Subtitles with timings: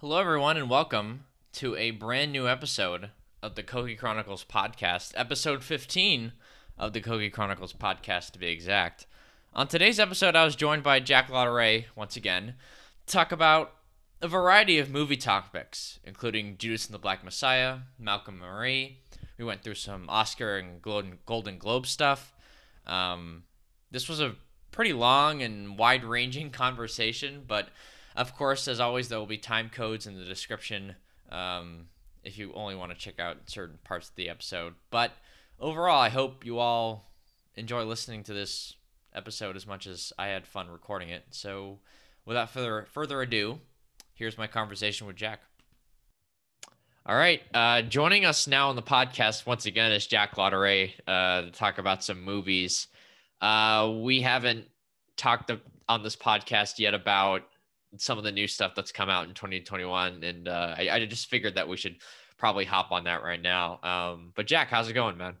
[0.00, 3.10] Hello, everyone, and welcome to a brand new episode
[3.42, 6.34] of the Koki Chronicles podcast, episode 15
[6.78, 9.08] of the Koki Chronicles podcast, to be exact.
[9.54, 12.54] On today's episode, I was joined by Jack Lautaret once again
[13.06, 13.72] to talk about
[14.22, 19.00] a variety of movie topics, including Judas and the Black Messiah, Malcolm Marie.
[19.36, 22.36] We went through some Oscar and Golden Globe stuff.
[22.86, 23.42] Um,
[23.90, 24.36] this was a
[24.70, 27.70] pretty long and wide ranging conversation, but
[28.16, 30.96] of course, as always, there will be time codes in the description
[31.30, 31.86] um,
[32.24, 34.74] if you only want to check out certain parts of the episode.
[34.90, 35.12] But
[35.60, 37.10] overall, I hope you all
[37.56, 38.74] enjoy listening to this
[39.14, 41.24] episode as much as I had fun recording it.
[41.30, 41.78] So,
[42.24, 43.60] without further further ado,
[44.14, 45.40] here's my conversation with Jack.
[47.06, 51.42] All right, uh, joining us now on the podcast once again is Jack Lautaret uh,
[51.42, 52.86] to talk about some movies.
[53.40, 54.66] Uh, we haven't
[55.16, 55.50] talked
[55.88, 57.44] on this podcast yet about
[57.96, 61.30] some of the new stuff that's come out in 2021 and uh, I, I, just
[61.30, 61.96] figured that we should
[62.36, 63.80] probably hop on that right now.
[63.82, 65.36] Um, but jack how's it going man?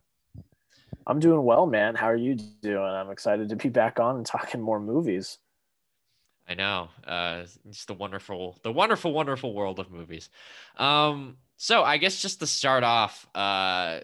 [1.06, 1.94] I'm doing well man.
[1.94, 2.82] How are you doing?
[2.82, 5.38] I'm excited to be back on and talking more movies.
[6.48, 6.88] I know.
[7.06, 10.30] Uh, it's the wonderful the wonderful wonderful world of movies.
[10.78, 14.00] Um, so i guess just to start off uh,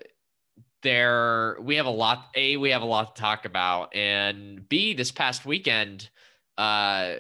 [0.83, 4.93] there we have a lot a we have a lot to talk about and b
[4.93, 6.11] this past weekend
[6.59, 7.15] uh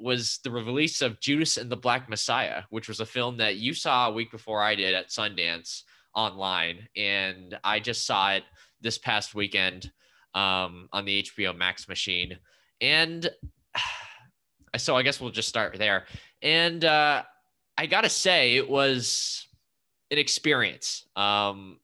[0.00, 3.74] was the release of Judas and the Black Messiah, which was a film that you
[3.74, 5.82] saw a week before I did at Sundance
[6.14, 6.88] online.
[6.96, 8.44] And I just saw it
[8.80, 9.90] this past weekend
[10.34, 12.38] um, on the HBO Max machine.
[12.80, 13.28] And
[14.76, 16.06] so I guess we'll just start there.
[16.42, 17.22] And uh,
[17.76, 19.46] I got to say, it was
[20.10, 21.06] an experience.
[21.16, 21.78] Um,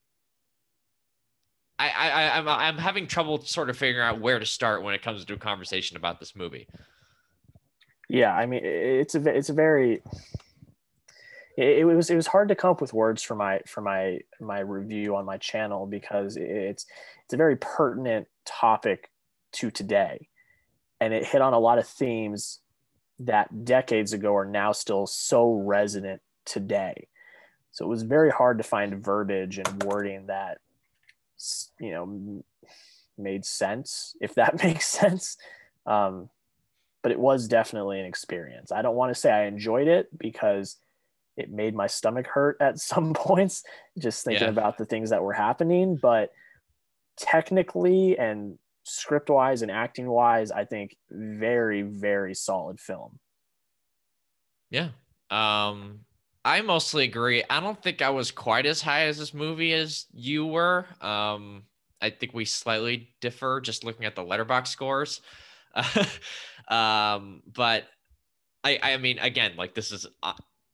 [1.78, 5.03] I, I, I'm, I'm having trouble sort of figuring out where to start when it
[5.03, 6.67] comes to a conversation about this movie.
[8.09, 10.03] Yeah, I mean, it's a it's a very
[11.57, 14.61] it, was it was hard to come up with words for my for my my
[14.61, 16.87] review on my channel because it's
[17.25, 19.11] it's a very pertinent topic
[19.53, 20.28] to today,
[21.00, 22.61] and it hit on a lot of themes
[23.21, 27.09] that decades ago are now still so resonant today.
[27.73, 30.59] So it was very hard to find verbiage and wording that
[31.81, 32.44] you know
[33.17, 35.38] made sense, if that makes sense.
[35.87, 36.28] Um,
[37.06, 38.72] but it was definitely an experience.
[38.72, 40.77] I don't want to say I enjoyed it because
[41.37, 43.62] it made my stomach hurt at some points
[43.97, 44.50] just thinking yeah.
[44.50, 46.31] about the things that were happening, but
[47.17, 53.21] technically and script wise and acting wise, I think very, very solid film.
[54.71, 54.88] Yeah.
[55.31, 56.00] Um,
[56.44, 57.44] I mostly agree.
[57.49, 60.87] I don't think I was quite as high as this movie as you were.
[61.00, 61.67] Um,
[62.03, 65.21] I think we slightly differ just looking at the Letterboxd scores.
[66.69, 67.84] um, but
[68.64, 70.06] I, I mean, again, like this is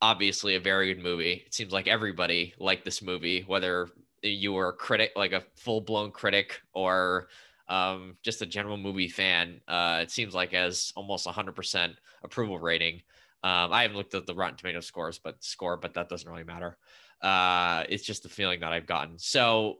[0.00, 1.44] obviously a very good movie.
[1.46, 3.88] It seems like everybody liked this movie, whether
[4.22, 7.28] you were a critic, like a full blown critic, or
[7.68, 9.60] um, just a general movie fan.
[9.68, 13.02] Uh, it seems like as almost 100% approval rating.
[13.44, 16.44] Um, I haven't looked at the Rotten Tomato scores, but score, but that doesn't really
[16.44, 16.76] matter.
[17.20, 19.18] Uh, it's just the feeling that I've gotten.
[19.18, 19.78] So,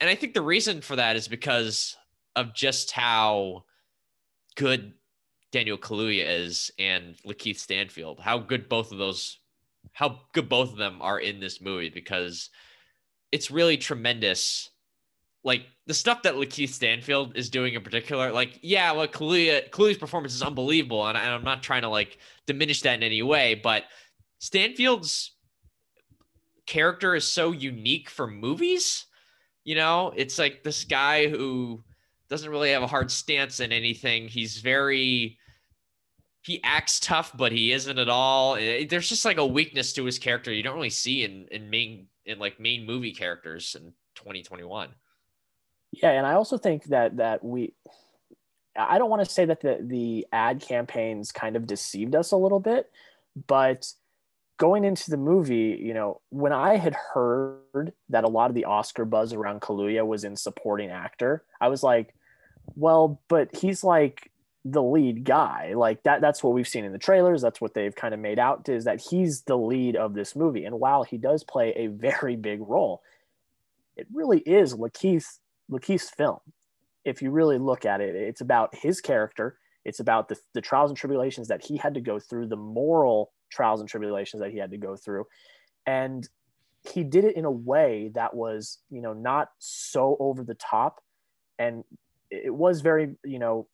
[0.00, 1.96] and I think the reason for that is because
[2.36, 3.64] of just how
[4.56, 4.94] good
[5.52, 8.20] Daniel Kaluuya is and Lakeith Stanfield.
[8.20, 9.38] How good both of those,
[9.92, 12.50] how good both of them are in this movie because
[13.30, 14.70] it's really tremendous.
[15.44, 19.98] Like the stuff that Lakeith Stanfield is doing in particular, like yeah, what Kaluuya Kaluuya's
[19.98, 23.54] performance is unbelievable, and, and I'm not trying to like diminish that in any way,
[23.54, 23.84] but
[24.40, 25.32] Stanfield's
[26.66, 29.06] character is so unique for movies.
[29.64, 31.82] You know, it's like this guy who
[32.28, 34.28] doesn't really have a hard stance in anything.
[34.28, 35.38] He's very
[36.42, 38.54] he acts tough, but he isn't at all.
[38.54, 42.06] There's just like a weakness to his character you don't really see in in main
[42.24, 44.90] in like main movie characters in 2021.
[45.92, 47.74] Yeah, and I also think that that we
[48.76, 52.36] I don't want to say that the the ad campaigns kind of deceived us a
[52.36, 52.90] little bit,
[53.46, 53.90] but
[54.58, 58.64] going into the movie, you know, when I had heard that a lot of the
[58.64, 62.14] Oscar buzz around Kaluuya was in supporting actor, I was like,
[62.74, 64.30] well, but he's like
[64.64, 65.74] the lead guy.
[65.74, 67.42] Like that that's what we've seen in the trailers.
[67.42, 70.64] That's what they've kind of made out is that he's the lead of this movie.
[70.64, 73.02] And while he does play a very big role,
[73.96, 75.38] it really is Lakeith
[75.70, 76.38] Lakeith's film.
[77.04, 79.58] If you really look at it, it's about his character.
[79.84, 83.30] It's about the, the trials and tribulations that he had to go through, the moral
[83.50, 85.26] trials and tribulations that he had to go through.
[85.86, 86.28] And
[86.92, 91.00] he did it in a way that was, you know, not so over the top.
[91.58, 91.84] And
[92.30, 93.66] it was very, you know,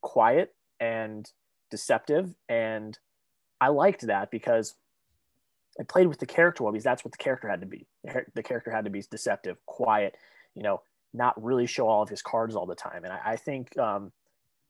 [0.00, 1.30] quiet and
[1.70, 2.34] deceptive.
[2.48, 2.98] And
[3.60, 4.74] I liked that because
[5.78, 7.86] it played with the character well because that's what the character had to be.
[8.34, 10.16] The character had to be deceptive, quiet,
[10.54, 10.82] you know,
[11.12, 13.04] not really show all of his cards all the time.
[13.04, 14.12] And I, I think, um,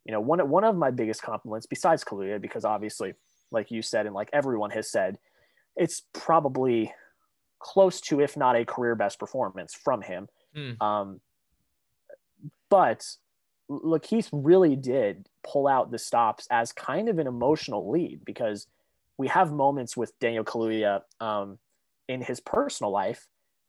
[0.05, 3.15] you know, one one of my biggest compliments, besides Kaluuya, because obviously,
[3.51, 5.19] like you said, and like everyone has said,
[5.77, 6.93] it's probably
[7.59, 10.29] close to, if not a career best performance from him.
[10.57, 10.81] Mm.
[10.83, 11.21] Um,
[12.69, 13.05] but
[13.71, 18.67] Lakeith really did pull out the stops as kind of an emotional lead because
[19.17, 21.59] we have moments with Daniel Kaluuya um,
[22.09, 23.29] in his personal life,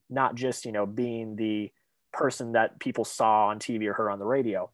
[0.10, 1.72] not just you know being the
[2.14, 4.70] person that people saw on TV or heard on the radio.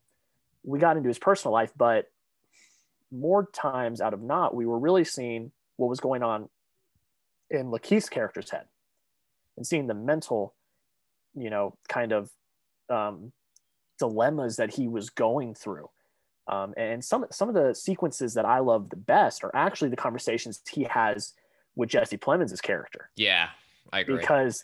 [0.63, 2.09] We got into his personal life, but
[3.11, 6.49] more times out of not, we were really seeing what was going on
[7.49, 8.65] in Lakeith's character's head
[9.55, 10.53] and seeing the mental,
[11.35, 12.29] you know, kind of
[12.89, 13.31] um,
[13.99, 15.89] dilemmas that he was going through.
[16.47, 19.97] Um, and some some of the sequences that I love the best are actually the
[19.97, 21.33] conversations he has
[21.75, 23.09] with Jesse Plemons' character.
[23.17, 23.49] Yeah,
[23.91, 24.17] I agree.
[24.17, 24.63] Because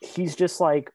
[0.00, 0.90] he's just like,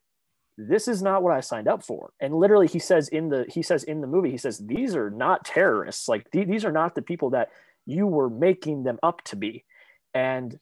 [0.57, 2.11] this is not what I signed up for.
[2.19, 5.11] And literally, he says in the he says in the movie, he says these are
[5.11, 6.07] not terrorists.
[6.07, 7.49] Like th- these are not the people that
[7.85, 9.65] you were making them up to be.
[10.13, 10.59] And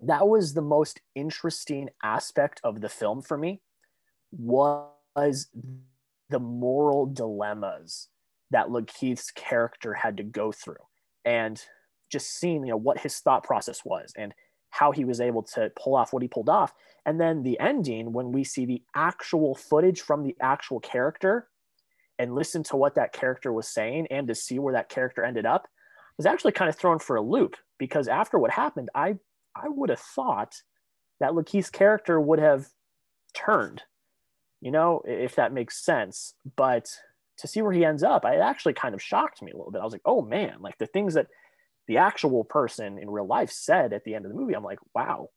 [0.00, 3.60] that was the most interesting aspect of the film for me
[4.32, 5.48] was
[6.30, 8.08] the moral dilemmas
[8.50, 10.76] that Lakeith's character had to go through
[11.24, 11.60] and
[12.10, 14.34] just seeing you know what his thought process was and
[14.72, 16.74] how he was able to pull off what he pulled off
[17.06, 21.48] and then the ending when we see the actual footage from the actual character
[22.18, 25.46] and listen to what that character was saying and to see where that character ended
[25.46, 25.68] up
[26.16, 29.14] was actually kind of thrown for a loop because after what happened i
[29.54, 30.62] i would have thought
[31.20, 32.66] that Lakeith's character would have
[33.34, 33.82] turned
[34.60, 36.88] you know if that makes sense but
[37.42, 39.80] to see where he ends up, it actually kind of shocked me a little bit.
[39.80, 41.26] I was like, oh man, like the things that
[41.88, 44.78] the actual person in real life said at the end of the movie, I'm like,
[44.94, 45.28] wow,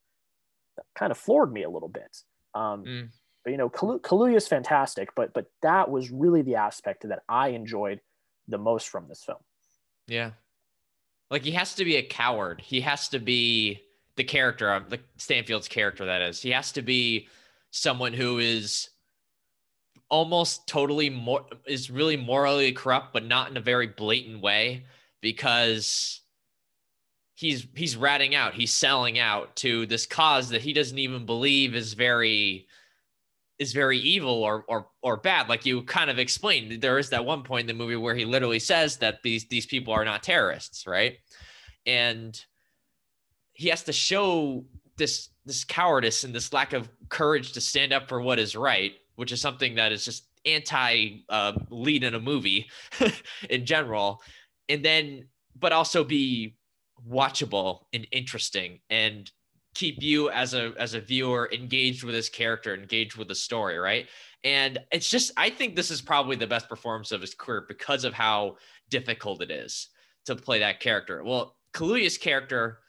[0.78, 2.18] that kind of floored me a little bit.
[2.54, 3.10] Um, mm.
[3.44, 7.50] But you know, Kaluuya is fantastic, but but that was really the aspect that I
[7.50, 8.00] enjoyed
[8.48, 9.38] the most from this film.
[10.08, 10.32] Yeah,
[11.30, 12.62] like he has to be a coward.
[12.62, 13.82] He has to be
[14.16, 16.06] the character of the Stanfield's character.
[16.06, 17.28] That is, he has to be
[17.70, 18.90] someone who is
[20.10, 24.86] almost totally more is really morally corrupt, but not in a very blatant way
[25.22, 26.22] because
[27.36, 31.76] he's he's ratting out, he's selling out to this cause that he doesn't even believe
[31.76, 32.68] is very
[33.60, 35.48] is very evil or or or bad.
[35.48, 38.26] Like you kind of explained, there is that one point in the movie where he
[38.26, 41.18] literally says that these these people are not terrorists, right?
[41.86, 42.40] And
[43.54, 44.66] he has to show
[44.98, 48.94] this this cowardice and this lack of courage to stand up for what is right
[49.16, 52.70] which is something that is just anti uh, lead in a movie
[53.50, 54.22] in general,
[54.70, 55.28] and then
[55.58, 56.55] but also be
[57.10, 59.32] watchable and interesting and
[59.74, 63.78] keep you as a as a viewer engaged with his character, engaged with the story,
[63.78, 64.08] right?
[64.44, 68.04] And it's just I think this is probably the best performance of his career because
[68.06, 68.58] of how
[68.90, 69.90] difficult it is
[70.26, 71.24] to play that character.
[71.24, 72.80] Well, Kaluuya's character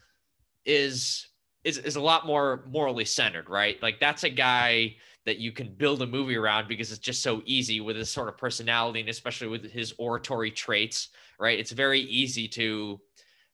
[0.65, 1.29] is
[1.65, 3.83] is is a lot more morally centered, right?
[3.83, 7.43] Like that's a guy that you can build a movie around because it's just so
[7.45, 11.09] easy with his sort of personality and especially with his oratory traits,
[11.41, 11.59] right?
[11.59, 13.01] It's very easy to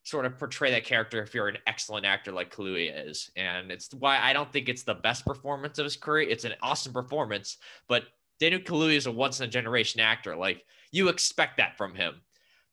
[0.04, 3.30] sort of portray that character if you're an excellent actor like Kaluuya is.
[3.36, 6.28] And it's why I don't think it's the best performance of his career.
[6.28, 8.04] It's an awesome performance, but
[8.40, 10.34] Daniel Kaluuya is a once in a generation actor.
[10.34, 12.20] Like you expect that from him.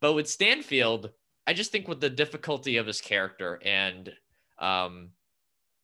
[0.01, 1.11] But with Stanfield,
[1.45, 4.11] I just think with the difficulty of his character and
[4.59, 5.09] um,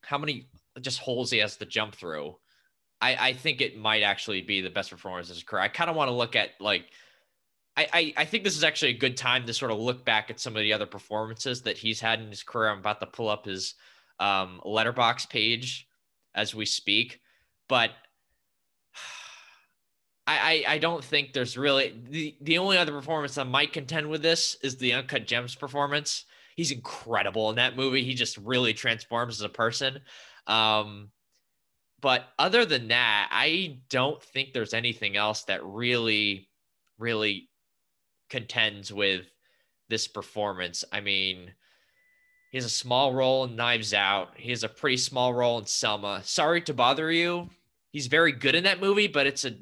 [0.01, 0.49] how many
[0.81, 2.35] just holes he has to jump through,
[3.01, 5.63] I, I think it might actually be the best performance of his career.
[5.63, 6.85] I kind of want to look at like
[7.77, 10.29] I, I, I think this is actually a good time to sort of look back
[10.29, 12.69] at some of the other performances that he's had in his career.
[12.69, 13.75] I'm about to pull up his
[14.19, 15.87] um, Letterboxd page
[16.33, 17.19] as we speak,
[17.67, 17.91] but
[20.27, 24.09] I, I, I don't think there's really the, the only other performance that might contend
[24.09, 26.25] with this is the Uncut Gems performance.
[26.55, 28.03] He's incredible in that movie.
[28.03, 29.99] He just really transforms as a person.
[30.47, 31.09] Um,
[32.01, 36.49] but other than that, I don't think there's anything else that really,
[36.97, 37.49] really
[38.29, 39.25] contends with
[39.89, 40.83] this performance.
[40.91, 41.51] I mean,
[42.51, 44.29] he has a small role in Knives Out.
[44.37, 46.21] He has a pretty small role in Selma.
[46.23, 47.49] Sorry to bother you.
[47.91, 49.55] He's very good in that movie, but it's a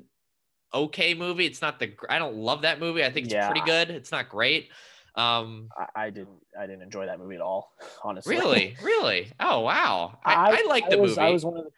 [0.74, 1.46] okay movie.
[1.46, 3.04] It's not the I don't love that movie.
[3.04, 3.50] I think it's yeah.
[3.50, 3.90] pretty good.
[3.90, 4.70] It's not great.
[5.16, 7.74] Um, I, I, didn't I didn't enjoy that movie at all.
[8.04, 9.32] Honestly, really, really.
[9.40, 11.22] Oh wow, I, I, I like the was, movie.
[11.22, 11.70] I was one of the,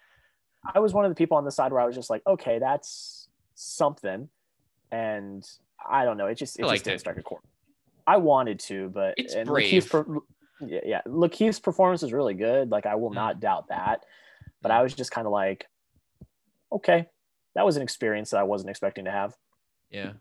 [0.73, 2.59] I was one of the people on the side where I was just like, okay,
[2.59, 4.29] that's something,
[4.91, 5.45] and
[5.89, 6.99] I don't know, it just it just didn't it.
[6.99, 7.41] strike a chord.
[8.07, 9.89] I wanted to, but it's brave.
[10.61, 11.01] Yeah, yeah.
[11.05, 12.71] Lakeith's performance is really good.
[12.71, 13.15] Like I will Mm.
[13.15, 14.05] not doubt that.
[14.61, 14.75] But Mm.
[14.75, 15.67] I was just kind of like,
[16.71, 17.07] okay,
[17.55, 19.35] that was an experience that I wasn't expecting to have.
[19.89, 20.13] Yeah.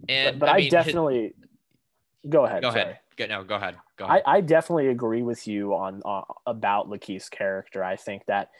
[0.00, 1.34] But, And but I, mean, his- definitely
[2.28, 2.62] go ahead.
[2.62, 2.82] go sorry.
[2.82, 2.98] ahead.
[3.16, 3.76] Go, no, go ahead.
[3.96, 4.22] Go I, ahead.
[4.26, 7.84] I definitely agree with you on uh, about Lakeith's character.
[7.84, 8.50] I think that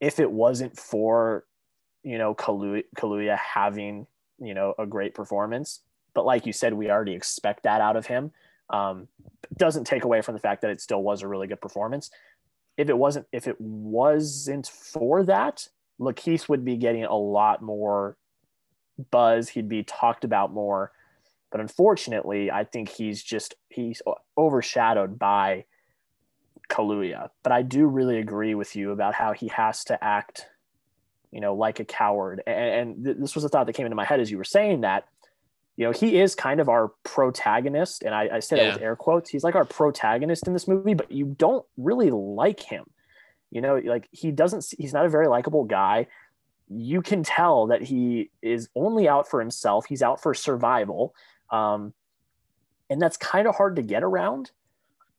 [0.00, 1.44] if it wasn't for
[2.02, 4.06] you know Kaluuya, Kaluuya having
[4.44, 5.80] you know a great performance,
[6.14, 8.32] but like you said, we already expect that out of him.
[8.70, 9.08] Um,
[9.56, 12.10] doesn't take away from the fact that it still was a really good performance.
[12.76, 15.68] If it wasn't, if it wasn't for that,
[16.00, 18.16] Lakeith would be getting a lot more
[19.10, 19.50] buzz.
[19.50, 20.92] He'd be talked about more.
[21.50, 24.02] But unfortunately, I think he's just he's
[24.36, 25.66] overshadowed by
[26.68, 27.30] Kaluuya.
[27.42, 30.46] But I do really agree with you about how he has to act,
[31.34, 32.42] you know, like a coward.
[32.46, 34.44] And, and th- this was a thought that came into my head as you were
[34.44, 35.08] saying that.
[35.76, 38.94] You know, he is kind of our protagonist, and I, I say that with air
[38.94, 39.28] quotes.
[39.28, 42.84] He's like our protagonist in this movie, but you don't really like him.
[43.50, 44.64] You know, like he doesn't.
[44.78, 46.06] He's not a very likable guy.
[46.68, 49.86] You can tell that he is only out for himself.
[49.88, 51.12] He's out for survival,
[51.50, 51.92] um,
[52.88, 54.52] and that's kind of hard to get around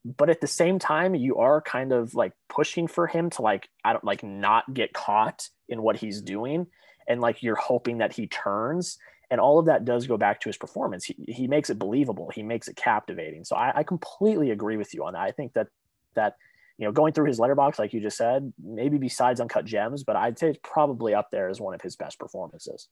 [0.05, 3.67] but at the same time you are kind of like pushing for him to like
[3.83, 6.67] i don't like not get caught in what he's doing
[7.07, 8.97] and like you're hoping that he turns
[9.31, 12.29] and all of that does go back to his performance he, he makes it believable
[12.33, 15.53] he makes it captivating so I, I completely agree with you on that i think
[15.53, 15.67] that
[16.13, 16.35] that
[16.77, 20.15] you know going through his Letterboxd like you just said maybe besides uncut gems but
[20.15, 22.88] i'd say it's probably up there as one of his best performances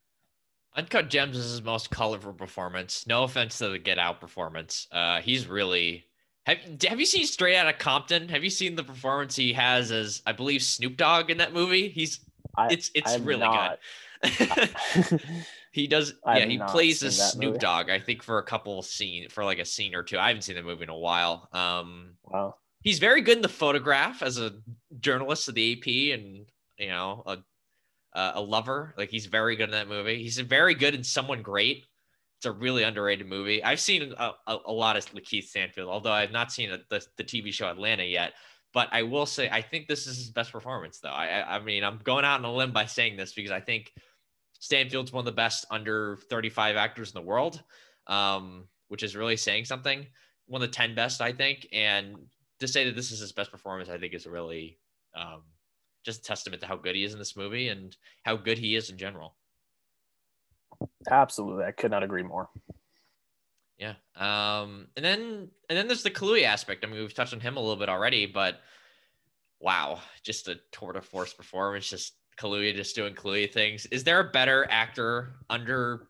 [0.76, 3.06] Uncut Gems is his most colorful performance.
[3.06, 4.88] No offense to the Get Out performance.
[4.92, 6.08] Uh, he's really.
[6.46, 6.58] Have,
[6.88, 8.30] have you seen Straight Outta Compton?
[8.30, 11.90] Have you seen the performance he has as I believe Snoop Dogg in that movie?
[11.90, 12.20] He's
[12.58, 13.80] I- it's it's I've really not.
[14.22, 15.22] good.
[15.72, 17.60] he does I yeah he plays as Snoop movie.
[17.60, 20.18] Dogg I think for a couple scene for like a scene or two.
[20.18, 21.50] I haven't seen the movie in a while.
[21.54, 24.54] Um, wow he's very good in the photograph as a
[25.00, 26.46] journalist of the AP and
[26.78, 27.38] you know a
[28.18, 28.94] uh, a lover.
[28.98, 30.22] Like he's very good in that movie.
[30.22, 31.86] He's very good in Someone Great.
[32.44, 33.64] It's a really underrated movie.
[33.64, 37.02] I've seen a, a, a lot of Lakeith Stanfield, although I've not seen a, the
[37.16, 38.34] the TV show Atlanta yet.
[38.74, 41.08] But I will say I think this is his best performance, though.
[41.08, 43.94] I I mean I'm going out on a limb by saying this because I think
[44.60, 47.64] Stanfield's one of the best under 35 actors in the world,
[48.08, 50.06] um, which is really saying something.
[50.48, 51.66] One of the 10 best, I think.
[51.72, 52.18] And
[52.60, 54.80] to say that this is his best performance, I think is really
[55.16, 55.44] um,
[56.04, 58.76] just a testament to how good he is in this movie and how good he
[58.76, 59.38] is in general.
[61.10, 62.50] Absolutely i could not agree more
[63.78, 63.96] Yeah.
[64.16, 66.86] Um, and then and then there's the Kaluuya aspect.
[66.86, 68.60] I mean, we've touched on him a little bit already, but
[69.60, 71.90] wow, just a tour de force performance.
[71.90, 73.86] Just Kaluuya just doing Kaluuya things.
[73.88, 76.08] Is there a better actor under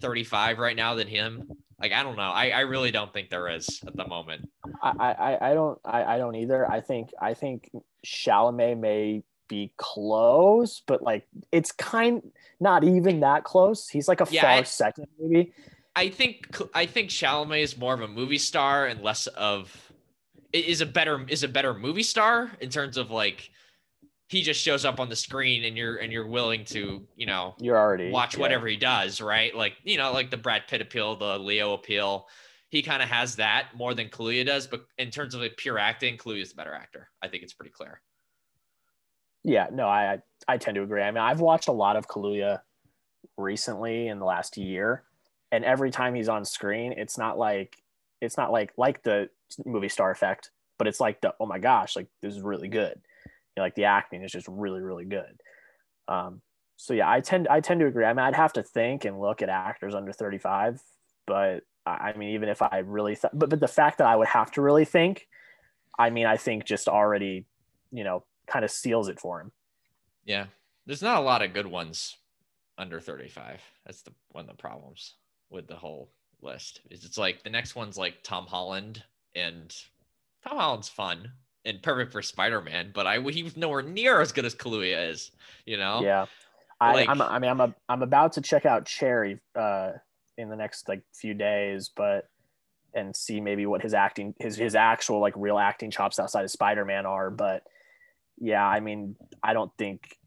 [0.00, 1.50] 35 right now than him?
[1.80, 2.30] Like, I don't know.
[2.30, 4.48] I, I really don't think there is at the moment.
[4.82, 6.68] I, I, I don't I, I don't either.
[6.70, 7.70] I think I think
[8.04, 12.22] Chalamet may be close, but like it's kind
[12.58, 13.88] not even that close.
[13.88, 15.52] He's like a Yeah, far I- second, maybe.
[15.94, 19.92] I think I think Chalamet is more of a movie star and less of
[20.54, 23.50] is a better is a better movie star in terms of like
[24.28, 27.54] he just shows up on the screen and you're and you're willing to you know
[27.60, 28.40] You're already watch yeah.
[28.40, 32.26] whatever he does right like you know like the Brad Pitt appeal the Leo appeal
[32.70, 35.78] he kind of has that more than Kaluuya does but in terms of like pure
[35.78, 38.00] acting Kaluuya is the better actor I think it's pretty clear
[39.44, 40.18] Yeah, no, I
[40.48, 41.02] I- tend to agree.
[41.02, 42.60] I mean, I've watched a lot of Kaluuya
[43.38, 45.04] recently in the last year,
[45.52, 47.78] and every time he's on screen, it's not like
[48.20, 49.30] it's not like like the
[49.66, 53.00] movie star effect, but it's like the oh my gosh, like this is really good.
[53.26, 55.40] You know, like the acting is just really really good.
[56.08, 56.42] Um,
[56.76, 58.04] so yeah, I tend I tend to agree.
[58.04, 60.80] I mean, I'd have to think and look at actors under thirty five,
[61.26, 64.28] but I mean, even if I really th- but but the fact that I would
[64.28, 65.28] have to really think,
[65.98, 67.46] I mean, I think just already,
[67.92, 69.52] you know, kind of seals it for him.
[70.24, 70.46] yeah
[70.86, 72.16] there's not a lot of good ones
[72.78, 75.14] under 35 that's the one of the problems
[75.50, 79.02] with the whole list is it's like the next one's like Tom Holland
[79.34, 79.74] and
[80.46, 81.30] Tom Holland's fun
[81.64, 85.30] and perfect for Spider-Man but I he was nowhere near as good as Kaluuya is
[85.66, 86.26] you know Yeah.
[86.80, 89.92] I, Like- I'm, I mean, I'm, a, I'm about to check out Cherry uh,
[90.36, 92.28] in the next like few days, but
[92.92, 96.50] and see maybe what his acting, his his actual like real acting chops outside of
[96.50, 97.30] Spider-Man are.
[97.30, 97.62] But
[98.38, 100.18] yeah, I mean, I don't think,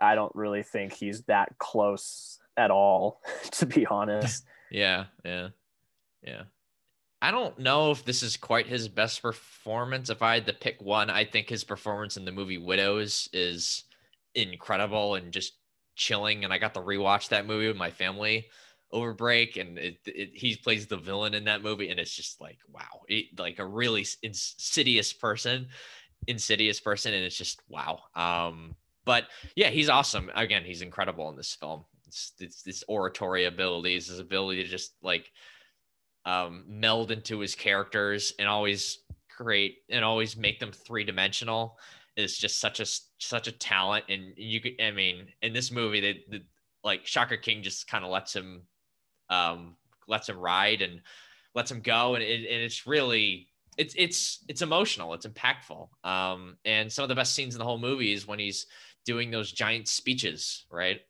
[0.00, 3.20] I don't really think he's that close at all,
[3.52, 4.44] to be honest.
[4.70, 5.50] Yeah, yeah,
[6.26, 6.42] yeah.
[7.22, 10.10] I don't know if this is quite his best performance.
[10.10, 13.84] If I had to pick one, I think his performance in the movie Widows is
[14.34, 15.52] incredible and just
[15.94, 16.42] chilling.
[16.42, 18.48] And I got to rewatch that movie with my family
[18.94, 22.40] over break, and it, it, he plays the villain in that movie, and it's just
[22.40, 25.66] like wow, it, like a really insidious person,
[26.26, 28.00] insidious person, and it's just wow.
[28.14, 30.30] Um, but yeah, he's awesome.
[30.34, 31.84] Again, he's incredible in this film.
[32.06, 35.30] It's, it's this oratory abilities, his ability to just like
[36.24, 41.76] um, meld into his characters and always create and always make them three dimensional
[42.16, 42.86] is just such a
[43.18, 44.04] such a talent.
[44.08, 46.42] And you could, I mean, in this movie, they, the,
[46.82, 48.62] like Shaka King just kind of lets him
[49.28, 49.76] um,
[50.06, 51.00] lets him ride and
[51.54, 56.56] lets him go, and, it, and it's really it's it's it's emotional, it's impactful, um,
[56.64, 58.66] and some of the best scenes in the whole movie is when he's
[59.04, 61.00] doing those giant speeches, right?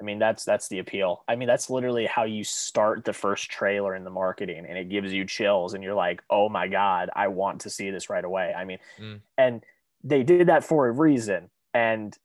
[0.00, 1.24] I mean, that's that's the appeal.
[1.28, 4.88] I mean, that's literally how you start the first trailer in the marketing, and it
[4.88, 8.24] gives you chills, and you're like, "Oh my god, I want to see this right
[8.24, 9.20] away." I mean, mm.
[9.38, 9.62] and
[10.02, 12.16] they did that for a reason, and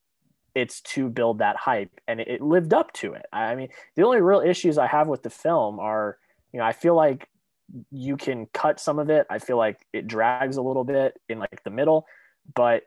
[0.55, 4.19] it's to build that hype and it lived up to it i mean the only
[4.19, 6.17] real issues i have with the film are
[6.51, 7.29] you know i feel like
[7.91, 11.39] you can cut some of it i feel like it drags a little bit in
[11.39, 12.05] like the middle
[12.55, 12.83] but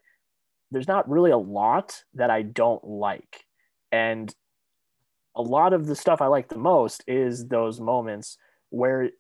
[0.71, 3.45] there's not really a lot that i don't like
[3.93, 4.35] and
[5.37, 8.39] a lot of the stuff i like the most is those moments
[8.71, 9.11] where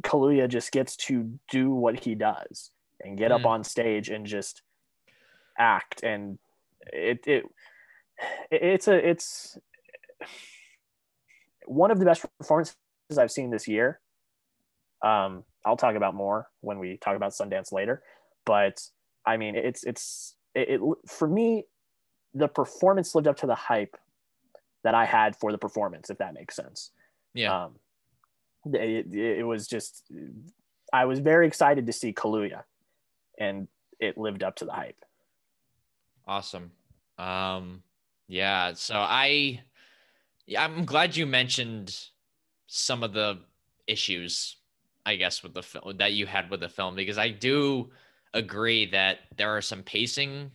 [0.00, 3.38] Kaluuya just gets to do what he does and get mm.
[3.38, 4.62] up on stage and just
[5.58, 6.38] act and
[6.92, 7.44] it, it
[8.50, 9.58] it's a it's
[11.66, 12.76] one of the best performances
[13.16, 14.00] I've seen this year.
[15.04, 18.02] Um, I'll talk about more when we talk about Sundance later,
[18.44, 18.82] but
[19.26, 21.64] I mean, it's it's it, it for me,
[22.32, 23.96] the performance lived up to the hype
[24.82, 26.90] that I had for the performance, if that makes sense.
[27.32, 27.64] Yeah.
[27.64, 27.74] Um,
[28.72, 30.04] it, it was just,
[30.92, 32.62] I was very excited to see Kaluuya,
[33.38, 33.68] and
[33.98, 35.02] it lived up to the hype.
[36.26, 36.70] Awesome.
[37.18, 37.82] Um,
[38.28, 38.74] yeah.
[38.74, 39.62] So I,
[40.46, 41.98] yeah, I'm glad you mentioned
[42.66, 43.40] some of the
[43.86, 44.56] issues,
[45.06, 47.90] I guess, with the film that you had with the film because I do
[48.32, 50.50] agree that there are some pacing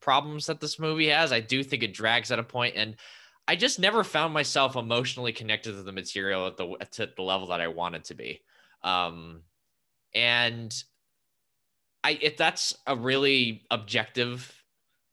[0.00, 1.32] problems that this movie has.
[1.32, 2.96] I do think it drags at a point, and
[3.48, 7.48] I just never found myself emotionally connected to the material at the to the level
[7.48, 8.42] that I wanted to be.
[8.82, 9.42] Um,
[10.14, 10.72] and
[12.04, 14.52] I if that's a really objective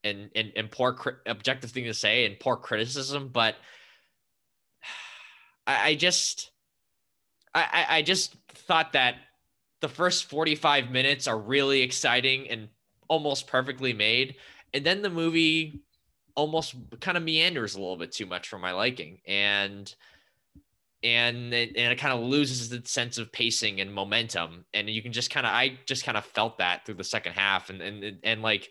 [0.03, 3.55] and and, and poor objective thing to say and poor criticism, but
[5.67, 6.51] I, I just
[7.53, 9.15] I, I just thought that
[9.81, 12.69] the first 45 minutes are really exciting and
[13.07, 14.35] almost perfectly made.
[14.73, 15.81] And then the movie
[16.35, 19.19] almost kind of meanders a little bit too much for my liking.
[19.27, 19.93] And
[21.01, 24.65] and it, and it kind of loses the sense of pacing and momentum.
[24.73, 27.33] And you can just kind of I just kind of felt that through the second
[27.33, 27.69] half.
[27.69, 28.69] And and and like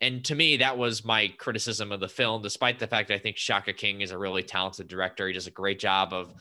[0.00, 3.18] and to me, that was my criticism of the film, despite the fact that I
[3.18, 5.26] think Shaka King is a really talented director.
[5.26, 6.34] He does a great job of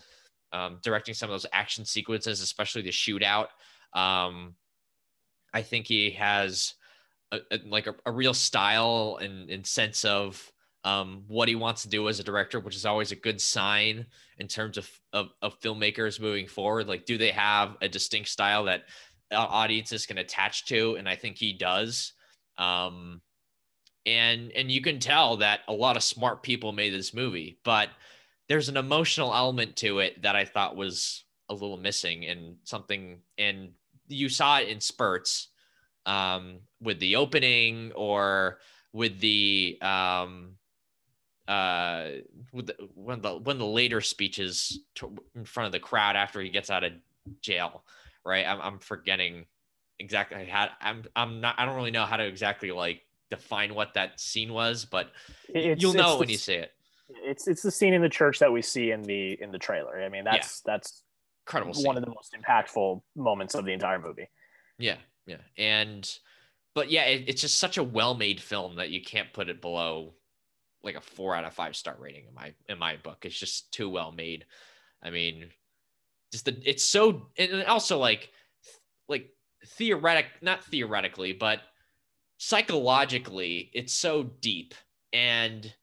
[0.51, 3.47] um, directing some of those action sequences, especially the shootout.
[3.93, 4.55] Um,
[5.53, 6.75] I think he has
[7.31, 10.51] a, a, like a, a, real style and, and sense of
[10.83, 14.05] um, what he wants to do as a director, which is always a good sign
[14.37, 16.87] in terms of, of, of filmmakers moving forward.
[16.87, 18.83] Like, do they have a distinct style that
[19.31, 20.95] audiences can attach to?
[20.95, 22.13] And I think he does.
[22.57, 23.21] Um,
[24.07, 27.89] and and you can tell that a lot of smart people made this movie but
[28.49, 33.19] there's an emotional element to it that i thought was a little missing and something
[33.37, 33.71] and
[34.07, 35.49] you saw it in spurts
[36.05, 38.59] um, with the opening or
[38.93, 40.53] with the um,
[41.49, 42.07] uh,
[42.53, 46.41] with the, when the when the later speeches to, in front of the crowd after
[46.41, 46.93] he gets out of
[47.41, 47.83] jail
[48.25, 49.45] right i'm, I'm forgetting
[49.99, 53.93] exactly how i'm i'm not i don't really know how to exactly like define what
[53.95, 55.11] that scene was, but
[55.49, 56.71] it's, you'll know when the, you see it.
[57.09, 60.01] It's it's the scene in the church that we see in the in the trailer.
[60.01, 60.73] I mean, that's yeah.
[60.73, 61.03] that's
[61.45, 61.73] incredible.
[61.73, 61.97] One scene.
[61.97, 64.29] of the most impactful moments of the entire movie.
[64.77, 66.09] Yeah, yeah, and
[66.75, 70.13] but yeah, it, it's just such a well-made film that you can't put it below
[70.83, 73.19] like a four out of five star rating in my in my book.
[73.23, 74.45] It's just too well made.
[75.01, 75.49] I mean,
[76.31, 78.29] just the it's so and also like
[79.07, 79.29] like
[79.65, 81.61] theoretic not theoretically, but
[82.37, 84.75] psychologically, it's so deep.
[85.13, 85.73] And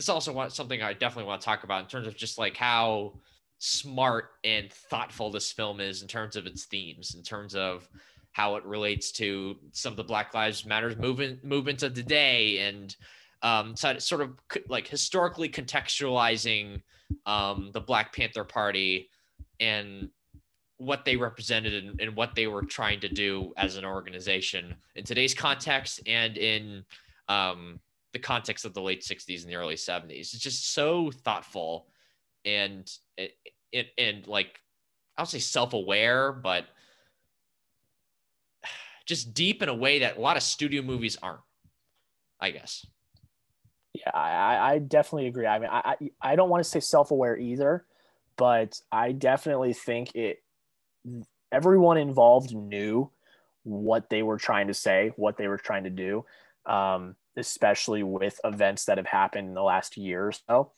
[0.00, 3.20] this also something I definitely want to talk about in terms of just like how
[3.58, 7.86] smart and thoughtful this film is in terms of its themes, in terms of
[8.32, 12.60] how it relates to some of the Black Lives Matters movement movements of the day,
[12.60, 12.96] and
[13.42, 14.30] um, so sort of
[14.68, 16.80] like historically contextualizing
[17.26, 19.10] um, the Black Panther Party
[19.60, 20.08] and
[20.78, 25.04] what they represented and, and, what they were trying to do as an organization in
[25.04, 26.82] today's context and in
[27.28, 27.78] um,
[28.12, 30.34] the context of the late 60s and the early 70s.
[30.34, 31.86] It's just so thoughtful
[32.44, 33.32] and it,
[33.72, 34.58] it and like
[35.16, 36.64] I'll say self-aware, but
[39.06, 41.40] just deep in a way that a lot of studio movies aren't.
[42.40, 42.86] I guess.
[43.92, 45.46] Yeah, I, I definitely agree.
[45.46, 47.84] I mean, I, I don't want to say self-aware either,
[48.36, 50.42] but I definitely think it.
[51.52, 53.10] Everyone involved knew
[53.64, 56.24] what they were trying to say, what they were trying to do,
[56.64, 60.72] um, especially with events that have happened in the last year or so.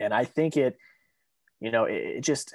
[0.00, 0.76] And I think it,
[1.60, 2.54] you know, it, it just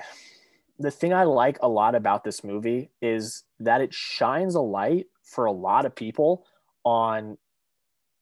[0.79, 5.07] the thing I like a lot about this movie is that it shines a light
[5.23, 6.45] for a lot of people
[6.85, 7.37] on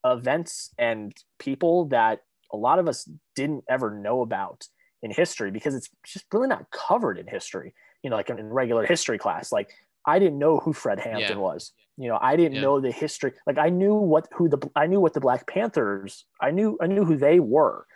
[0.03, 2.21] events and people that
[2.51, 4.67] a lot of us didn't ever know about
[5.03, 7.73] in history because it's just really not covered in history.
[8.03, 9.71] You know, like in regular history class, like
[10.05, 11.43] I didn't know who Fred Hampton yeah.
[11.43, 11.73] was.
[11.97, 12.61] You know, I didn't yeah.
[12.61, 13.33] know the history.
[13.45, 16.25] Like I knew what who the I knew what the Black Panthers.
[16.39, 17.87] I knew I knew who they were,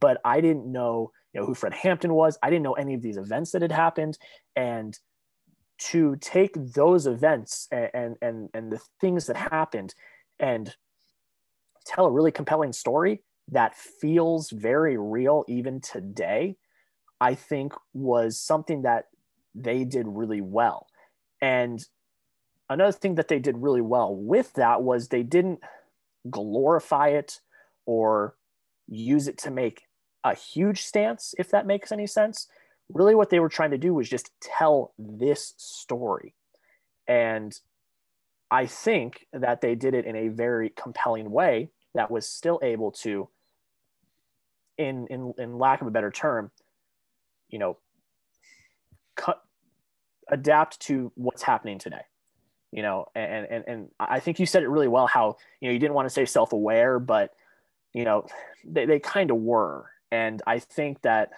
[0.00, 2.38] but I didn't know you know who Fred Hampton was.
[2.42, 4.18] I didn't know any of these events that had happened,
[4.56, 4.98] and
[5.90, 9.94] to take those events and and and, and the things that happened
[10.38, 10.74] and
[11.84, 16.56] tell a really compelling story that feels very real even today,
[17.20, 19.06] I think was something that
[19.54, 20.86] they did really well.
[21.42, 21.84] And
[22.70, 25.60] another thing that they did really well with that was they didn't
[26.30, 27.40] glorify it
[27.84, 28.36] or
[28.86, 29.82] use it to make
[30.24, 32.46] a huge stance, if that makes any sense.
[32.88, 36.34] Really, what they were trying to do was just tell this story.
[37.06, 37.58] And
[38.50, 42.92] I think that they did it in a very compelling way that was still able
[42.92, 43.28] to,
[44.78, 46.50] in in, in lack of a better term,
[47.48, 47.78] you know,
[49.16, 49.42] cut
[50.28, 52.02] adapt to what's happening today.
[52.72, 55.06] You know, and and and I think you said it really well.
[55.06, 57.32] How you know you didn't want to say self aware, but
[57.92, 58.26] you know
[58.64, 61.30] they, they kind of were, and I think that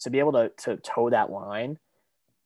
[0.00, 1.78] to be able to to toe that line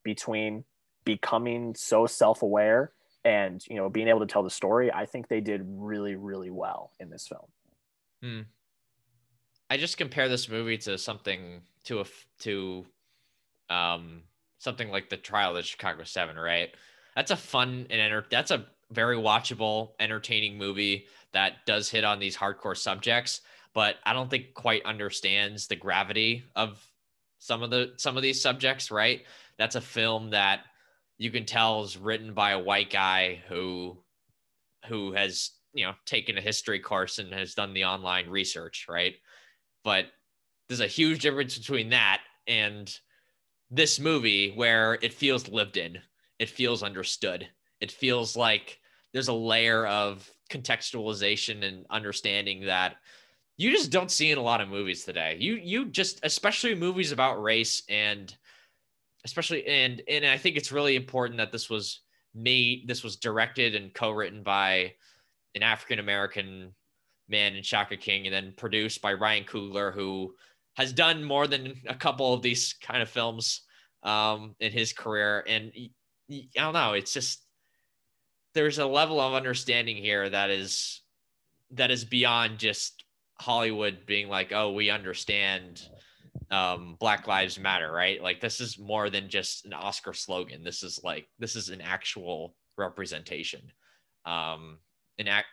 [0.03, 0.63] between
[1.03, 2.91] becoming so self aware
[3.23, 6.49] and you know being able to tell the story i think they did really really
[6.49, 7.47] well in this film
[8.21, 8.41] hmm.
[9.69, 12.05] i just compare this movie to something to a
[12.39, 12.85] to
[13.69, 14.21] um
[14.59, 16.69] something like the trial of chicago seven right
[17.17, 22.19] that's a fun and enter that's a very watchable entertaining movie that does hit on
[22.19, 23.41] these hardcore subjects
[23.73, 26.81] but i don't think quite understands the gravity of
[27.39, 29.23] some of the some of these subjects right?
[29.57, 30.61] That's a film that
[31.17, 33.97] you can tell is written by a white guy who
[34.87, 39.15] who has you know taken a history course and has done the online research right?
[39.83, 40.05] But
[40.67, 42.93] there's a huge difference between that and
[43.69, 45.99] this movie where it feels lived in
[46.39, 47.47] it feels understood.
[47.81, 48.79] It feels like
[49.13, 52.95] there's a layer of contextualization and understanding that
[53.57, 55.37] you just don't see in a lot of movies today.
[55.39, 58.35] You you just especially movies about race and
[59.25, 62.01] especially and and I think it's really important that this was
[62.35, 64.93] made this was directed and co-written by
[65.55, 66.73] an African American
[67.27, 70.35] man in Shaka King and then produced by Ryan Coogler who
[70.75, 73.61] has done more than a couple of these kind of films
[74.03, 75.43] um, in his career.
[75.47, 75.71] And
[76.29, 77.43] I don't know it's just
[78.53, 81.01] there's a level of understanding here that is
[81.71, 83.03] that is beyond just
[83.39, 85.87] Hollywood being like oh we understand
[86.51, 88.21] um, Black Lives Matter, right?
[88.21, 90.63] Like this is more than just an Oscar slogan.
[90.63, 93.61] This is like this is an actual representation,
[94.25, 94.79] um,
[95.17, 95.47] an act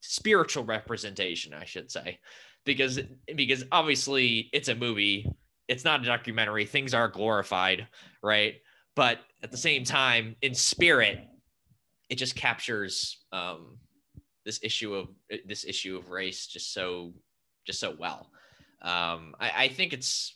[0.00, 2.18] spiritual representation, I should say,
[2.64, 3.00] because
[3.34, 5.30] because obviously it's a movie,
[5.68, 6.66] it's not a documentary.
[6.66, 7.86] Things are glorified,
[8.22, 8.54] right?
[8.98, 11.20] But at the same time, in spirit,
[12.10, 13.78] it just captures um,
[14.44, 15.06] this issue of
[15.46, 17.12] this issue of race just so
[17.64, 18.28] just so well.
[18.82, 20.34] Um, I, I, think it's,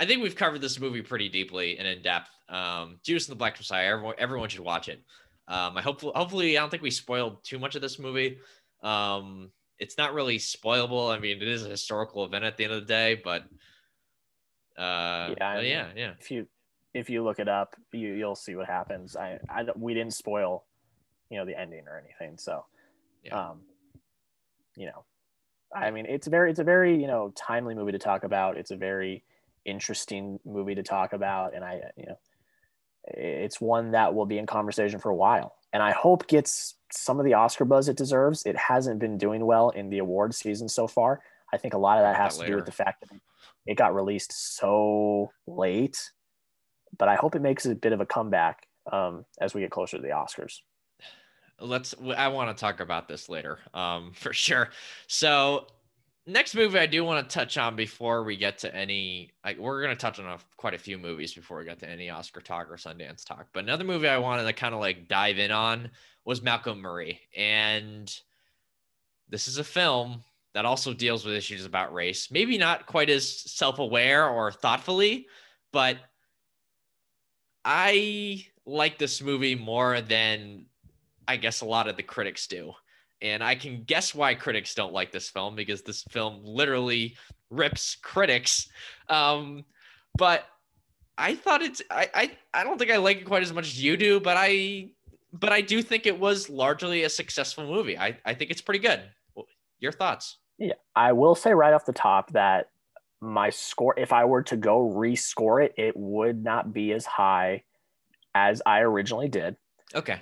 [0.00, 2.30] I think we've covered this movie pretty deeply and in depth.
[2.48, 5.02] Um, Judas and the Black Messiah, everyone, everyone should watch it.
[5.46, 8.38] Um, I hope, hopefully, I don't think we spoiled too much of this movie.
[8.82, 11.14] Um, it's not really spoilable.
[11.14, 13.42] I mean, it is a historical event at the end of the day, but
[14.78, 16.12] uh, yeah, but yeah, yeah.
[16.18, 16.46] If you
[16.94, 19.16] if you look it up, you you'll see what happens.
[19.16, 20.64] I, I we didn't spoil,
[21.30, 22.38] you know, the ending or anything.
[22.38, 22.64] So,
[23.24, 23.50] yeah.
[23.50, 23.60] um,
[24.76, 25.04] you know,
[25.74, 28.56] I mean, it's very, it's a very, you know, timely movie to talk about.
[28.56, 29.24] It's a very
[29.64, 32.18] interesting movie to talk about, and I, you know,
[33.04, 37.18] it's one that will be in conversation for a while, and I hope gets some
[37.18, 38.44] of the Oscar buzz it deserves.
[38.46, 41.20] It hasn't been doing well in the award season so far.
[41.52, 43.20] I think a lot of that has to do with the fact that
[43.66, 46.10] it got released so late,
[46.96, 49.96] but I hope it makes a bit of a comeback um, as we get closer
[49.96, 50.60] to the Oscars
[51.60, 54.68] let's i want to talk about this later um for sure
[55.08, 55.66] so
[56.28, 59.82] next movie I do want to touch on before we get to any, like, we're
[59.82, 62.40] going to touch on a, quite a few movies before we get to any Oscar
[62.40, 63.46] talk or Sundance talk.
[63.52, 65.90] But another movie I wanted to kind of like dive in on
[66.24, 67.20] was Malcolm Marie.
[67.34, 68.14] And
[69.28, 70.22] this is a film
[70.54, 72.30] that also deals with issues about race.
[72.30, 75.26] Maybe not quite as self aware or thoughtfully,
[75.72, 75.96] but
[77.70, 80.64] I like this movie more than
[81.28, 82.72] I guess a lot of the critics do.
[83.20, 87.14] And I can guess why critics don't like this film because this film literally
[87.50, 88.70] rips critics.
[89.10, 89.66] Um,
[90.16, 90.46] but
[91.18, 93.82] I thought it's I, I I don't think I like it quite as much as
[93.82, 94.88] you do, but I
[95.34, 97.98] but I do think it was largely a successful movie.
[97.98, 99.02] I, I think it's pretty good.
[99.78, 100.38] Your thoughts?
[100.56, 102.70] Yeah, I will say right off the top that
[103.20, 107.64] my score, if I were to go rescore it, it would not be as high
[108.34, 109.56] as I originally did.
[109.94, 110.20] Okay.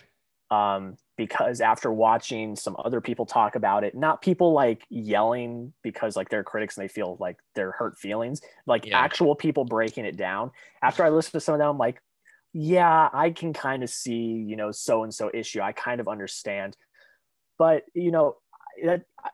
[0.50, 6.14] Um, because after watching some other people talk about it, not people like yelling because
[6.14, 9.00] like they're critics and they feel like they're hurt feelings, like yeah.
[9.00, 10.50] actual people breaking it down.
[10.82, 12.02] After I listened to some of them, I'm like,
[12.52, 15.60] yeah, I can kind of see, you know, so and so issue.
[15.60, 16.76] I kind of understand.
[17.58, 18.36] But, you know,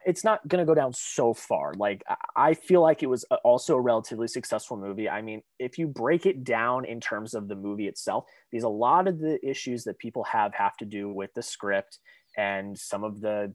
[0.05, 1.73] it's not going to go down so far.
[1.75, 2.03] Like
[2.35, 5.09] I feel like it was also a relatively successful movie.
[5.09, 8.69] I mean, if you break it down in terms of the movie itself, because a
[8.69, 11.99] lot of the issues that people have have to do with the script
[12.37, 13.53] and some of the,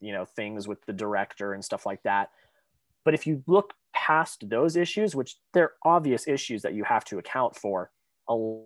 [0.00, 2.30] you know, things with the director and stuff like that.
[3.04, 7.18] But if you look past those issues, which they're obvious issues that you have to
[7.18, 7.90] account for,
[8.28, 8.58] a,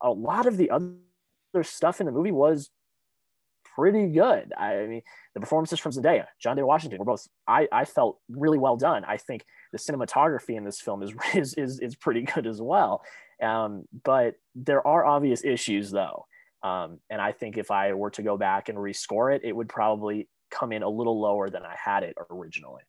[0.00, 2.70] a lot of the other stuff in the movie was
[3.76, 4.52] pretty good.
[4.56, 5.02] I mean,
[5.34, 7.28] the performances from Zendaya, John David Washington were both.
[7.46, 9.04] I, I felt really well done.
[9.04, 13.02] I think the cinematography in this film is is is, is pretty good as well.
[13.42, 16.26] Um, but there are obvious issues though,
[16.62, 19.68] um, and I think if I were to go back and rescore it, it would
[19.68, 22.82] probably come in a little lower than I had it originally.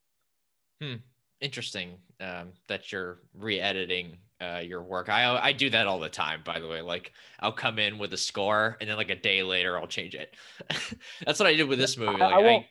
[0.82, 0.96] Hmm
[1.42, 5.10] interesting um, that you're re-editing uh, your work.
[5.10, 6.82] I I do that all the time, by the way.
[6.82, 10.16] Like I'll come in with a score, and then like a day later, I'll change
[10.16, 10.36] it.
[11.26, 12.20] That's what I did with this movie.
[12.20, 12.68] Like, I, I, I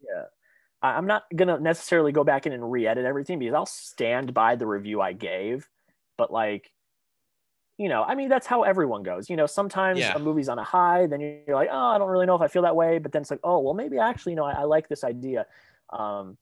[0.00, 0.24] yeah,
[0.82, 4.66] I'm not gonna necessarily go back in and re-edit everything because I'll stand by the
[4.66, 5.68] review I gave.
[6.16, 6.70] But like,
[7.78, 9.28] you know, I mean, that's how everyone goes.
[9.28, 10.14] You know, sometimes yeah.
[10.14, 12.48] a movie's on a high, then you're like, oh, I don't really know if I
[12.48, 12.98] feel that way.
[12.98, 15.46] But then it's like, oh, well, maybe actually, you know, I, I like this idea.
[15.90, 16.36] Um,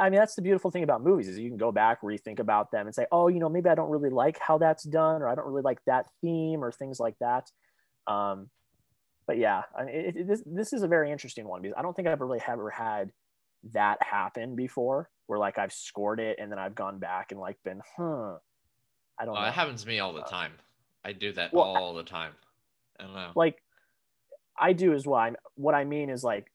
[0.00, 2.72] I mean, that's the beautiful thing about movies is you can go back, rethink about
[2.72, 5.28] them, and say, oh, you know, maybe I don't really like how that's done, or
[5.28, 7.48] I don't really like that theme, or things like that.
[8.08, 8.50] Um,
[9.26, 11.82] but yeah, I mean, it, it, this this is a very interesting one because I
[11.82, 13.12] don't think I've really ever had
[13.72, 17.56] that happen before, where like I've scored it and then I've gone back and like
[17.64, 18.38] been, huh,
[19.18, 19.34] I don't.
[19.34, 19.48] Well, know.
[19.48, 20.52] It happens to me all the time.
[21.04, 22.32] I do that well, all the time.
[22.98, 23.30] I don't know.
[23.36, 23.62] Like,
[24.58, 25.20] I do as well.
[25.20, 26.50] I'm, what I mean is like,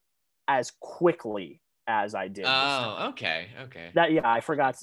[0.47, 2.45] as quickly as I did.
[2.47, 3.91] Oh, okay, okay.
[3.93, 4.77] That yeah, I forgot.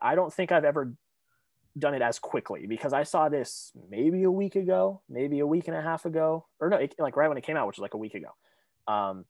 [0.00, 0.92] I don't think I've ever
[1.78, 5.68] done it as quickly because I saw this maybe a week ago, maybe a week
[5.68, 7.82] and a half ago, or no, it, like right when it came out, which was
[7.82, 8.28] like a week ago.
[8.86, 9.24] Um,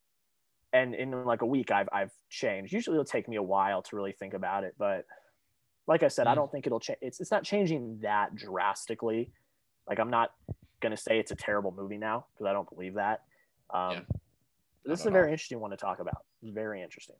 [0.73, 2.73] and in like a week, I've I've changed.
[2.73, 5.05] Usually, it'll take me a while to really think about it, but
[5.87, 6.31] like I said, mm.
[6.31, 6.99] I don't think it'll change.
[7.01, 9.29] It's it's not changing that drastically.
[9.87, 10.31] Like I'm not
[10.81, 13.21] gonna say it's a terrible movie now because I don't believe that.
[13.73, 13.99] Um, yeah.
[14.85, 15.33] This is a very know.
[15.33, 16.25] interesting one to talk about.
[16.43, 17.15] Very interesting.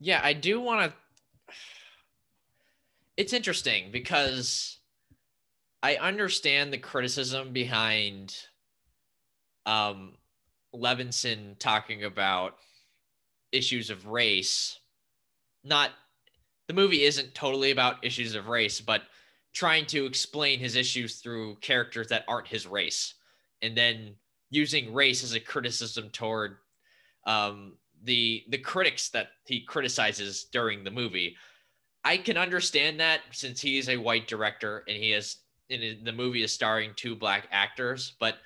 [0.00, 1.54] Yeah, I do want to.
[3.16, 4.78] It's interesting because
[5.82, 8.36] I understand the criticism behind
[9.64, 10.14] um,
[10.74, 12.56] Levinson talking about
[13.52, 14.78] issues of race.
[15.62, 15.92] Not
[16.68, 19.02] the movie isn't totally about issues of race, but
[19.54, 23.14] trying to explain his issues through characters that aren't his race,
[23.62, 24.16] and then
[24.50, 26.56] using race as a criticism toward
[27.26, 31.36] um, the the critics that he criticizes during the movie.
[32.04, 35.38] I can understand that since he is a white director and he has
[35.70, 38.36] in the movie is starring two black actors, but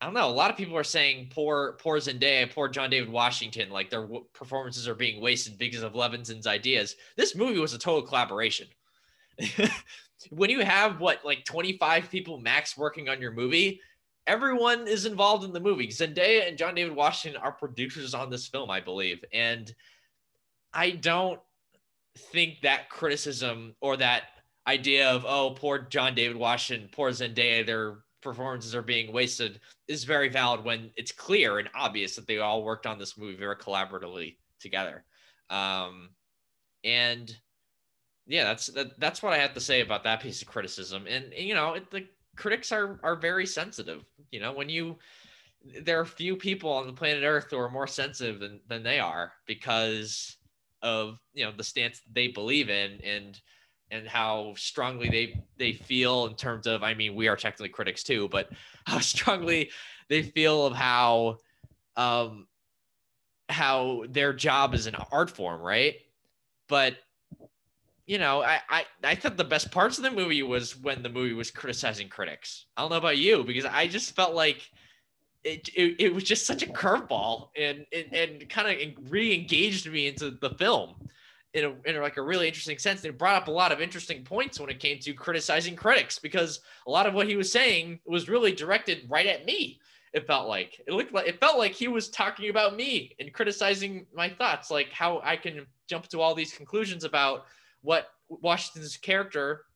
[0.00, 0.28] I don't know.
[0.28, 4.06] A lot of people are saying poor, poor Zendaya, poor John David Washington, like their
[4.34, 6.96] performances are being wasted because of Levinson's ideas.
[7.16, 8.66] This movie was a total collaboration.
[10.30, 13.80] when you have what like 25 people max working on your movie,
[14.26, 15.88] everyone is involved in the movie.
[15.88, 19.24] Zendaya and John David Washington are producers on this film, I believe.
[19.32, 19.72] And
[20.72, 21.40] I don't
[22.16, 24.24] think that criticism or that
[24.66, 30.04] idea of, oh, poor John David Washington, poor Zendaya, their performances are being wasted is
[30.04, 33.56] very valid when it's clear and obvious that they all worked on this movie very
[33.56, 35.04] collaboratively together.
[35.50, 36.10] Um,
[36.82, 37.30] and
[38.26, 41.06] yeah, that's that, that's what I have to say about that piece of criticism.
[41.06, 42.06] And, you know, it, the
[42.36, 44.04] critics are are very sensitive.
[44.30, 44.98] You know, when you
[45.82, 48.98] there are few people on the planet Earth who are more sensitive than than they
[48.98, 50.36] are because
[50.82, 53.40] of you know the stance they believe in and
[53.90, 58.02] and how strongly they they feel in terms of I mean we are technically critics
[58.02, 58.50] too, but
[58.86, 59.70] how strongly
[60.08, 61.38] they feel of how
[61.96, 62.46] um
[63.48, 65.96] how their job is an art form, right?
[66.68, 66.96] But
[68.06, 71.08] you know, I, I I thought the best parts of the movie was when the
[71.08, 72.66] movie was criticizing critics.
[72.76, 74.70] I don't know about you because I just felt like
[75.42, 80.06] it, it, it was just such a curveball and, and, and kind of re-engaged me
[80.06, 80.94] into the film
[81.52, 83.04] in, a, in like a really interesting sense.
[83.04, 86.60] It brought up a lot of interesting points when it came to criticizing critics because
[86.86, 89.80] a lot of what he was saying was really directed right at me.
[90.14, 93.32] It felt like it looked like it felt like he was talking about me and
[93.32, 97.46] criticizing my thoughts, like how I can jump to all these conclusions about
[97.84, 99.66] what Washington's character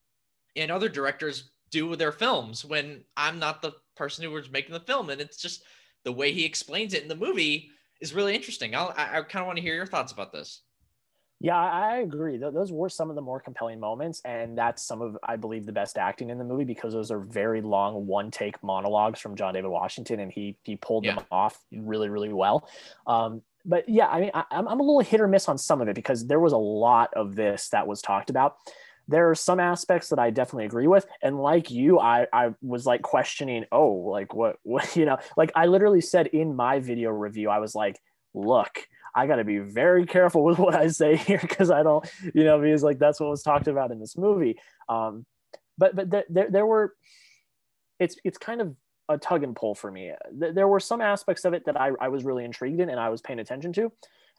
[0.57, 4.73] and other directors do with their films when I'm not the person who was making
[4.73, 5.11] the film.
[5.11, 5.62] And it's just
[6.05, 8.75] the way he explains it in the movie is really interesting.
[8.75, 10.62] I'll, I, I kind of want to hear your thoughts about this.
[11.40, 12.37] Yeah, I agree.
[12.37, 15.73] Those were some of the more compelling moments, and that's some of, I believe, the
[15.73, 19.68] best acting in the movie because those are very long one-take monologues from John David
[19.68, 21.14] Washington, and he he pulled yeah.
[21.14, 22.68] them off really, really well.
[23.07, 25.81] Um, but yeah, I mean, I, I'm I'm a little hit or miss on some
[25.81, 28.57] of it because there was a lot of this that was talked about
[29.09, 31.07] there are some aspects that I definitely agree with.
[31.22, 35.50] And like you, I, I was like questioning, oh, like what, what, you know, like
[35.57, 37.98] I literally said in my video review, I was like,
[38.35, 42.09] look, I got to be very careful with what I say here because I don't,
[42.35, 44.59] you know, because like that's what was talked about in this movie.
[44.88, 45.24] Um,
[45.78, 46.94] but but there, there, there were,
[47.98, 48.76] it's it's kind of
[49.09, 50.12] a tug and pull for me.
[50.33, 53.09] There were some aspects of it that I, I was really intrigued in and I
[53.09, 53.92] was paying attention to,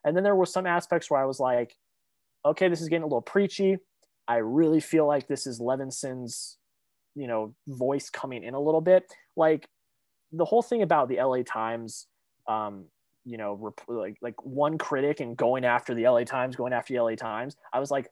[0.03, 1.75] and then there were some aspects where I was like,
[2.45, 3.77] okay, this is getting a little preachy.
[4.27, 6.58] I really feel like this is Levinson's,
[7.15, 9.12] you know, voice coming in a little bit.
[9.36, 9.67] Like
[10.32, 12.08] the whole thing about the LA Times,
[12.47, 12.86] um,
[13.25, 16.93] you know, rep- like like one critic and going after the LA Times, going after
[16.93, 17.58] the LA Times.
[17.73, 18.08] I was like,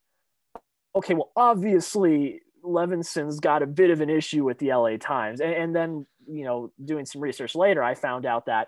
[0.95, 5.53] okay, well, obviously Levinson's got a bit of an issue with the LA Times, and,
[5.53, 8.67] and then you know, doing some research later, I found out that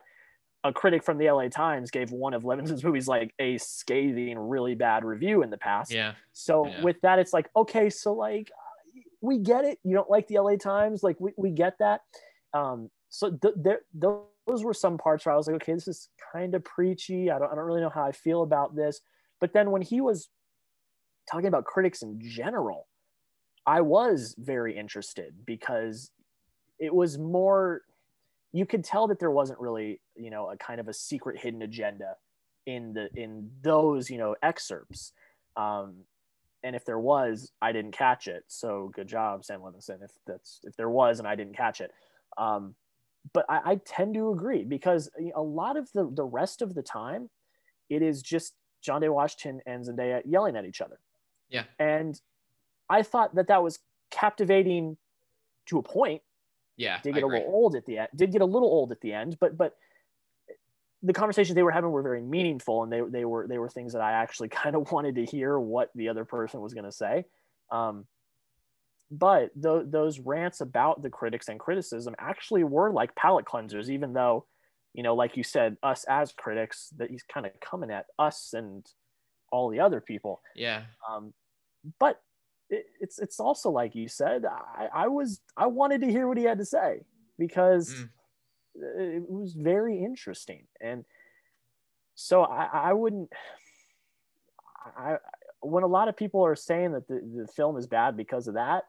[0.63, 4.75] a critic from the LA Times gave one of Levinson's movies like a scathing, really
[4.75, 5.91] bad review in the past.
[5.91, 6.13] Yeah.
[6.33, 6.81] So yeah.
[6.83, 8.51] with that, it's like, okay, so like
[9.21, 9.79] we get it.
[9.83, 12.01] You don't like the LA Times, like we, we get that.
[12.53, 16.09] Um, so th- there, those were some parts where I was like, okay, this is
[16.33, 17.31] kind of preachy.
[17.31, 19.01] I don't, I don't really know how I feel about this.
[19.39, 20.29] But then when he was
[21.31, 22.88] talking about critics in general,
[23.69, 26.10] I was very interested because
[26.79, 27.84] it was more
[28.51, 31.62] you could tell that there wasn't really you know a kind of a secret hidden
[31.62, 32.15] agenda
[32.65, 35.13] in the in those you know excerpts.
[35.55, 35.97] Um
[36.63, 38.43] and if there was i didn't catch it.
[38.47, 40.03] So good job sam levinson.
[40.03, 41.91] If that's if there was and i didn't catch it.
[42.39, 42.73] Um
[43.34, 46.82] but i, I tend to agree because a lot of the the rest of the
[46.82, 47.29] time
[47.88, 50.99] it is just john david washington and zendaya yelling at each other.
[51.49, 51.65] Yeah.
[51.77, 52.19] And
[52.89, 53.80] i thought that that was
[54.12, 54.97] captivating
[55.65, 56.21] to a point
[56.80, 58.08] yeah, did get a little old at the end.
[58.15, 59.75] Did get a little old at the end, but but
[61.04, 63.91] the conversations they were having were very meaningful, and they they were they were things
[63.93, 66.91] that I actually kind of wanted to hear what the other person was going to
[66.91, 67.25] say.
[67.69, 68.06] Um,
[69.12, 74.13] but th- those rants about the critics and criticism actually were like palate cleansers, even
[74.13, 74.45] though,
[74.93, 78.54] you know, like you said, us as critics, that he's kind of coming at us
[78.54, 78.86] and
[79.52, 80.41] all the other people.
[80.56, 80.84] Yeah.
[81.12, 81.34] Um,
[81.99, 82.21] but
[82.69, 86.38] it, it's it's also like you said, I, I was I wanted to hear what
[86.38, 87.01] he had to say
[87.38, 88.10] because mm.
[88.75, 91.03] it was very interesting, and
[92.15, 93.29] so I, I wouldn't.
[94.97, 95.17] I
[95.62, 98.53] when a lot of people are saying that the, the film is bad because of
[98.53, 98.84] that,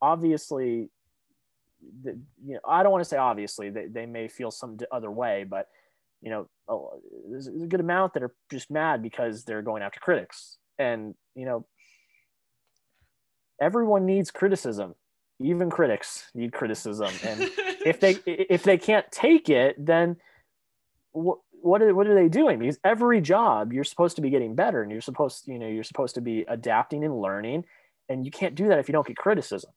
[0.00, 0.88] obviously,
[2.02, 5.10] the, you know I don't want to say obviously they, they may feel some other
[5.10, 5.68] way, but
[6.22, 6.48] you know
[7.30, 11.46] there's a good amount that are just mad because they're going after critics, and you
[11.46, 11.66] know
[13.60, 14.94] everyone needs criticism.
[15.40, 17.10] Even critics need criticism.
[17.24, 17.50] And
[17.84, 20.16] if they if they can't take it then
[21.12, 22.58] what what are, what are they doing?
[22.58, 25.84] Because every job you're supposed to be getting better and you're supposed you know you're
[25.84, 27.64] supposed to be adapting and learning.
[28.08, 29.70] And you can't do that if you don't get criticism.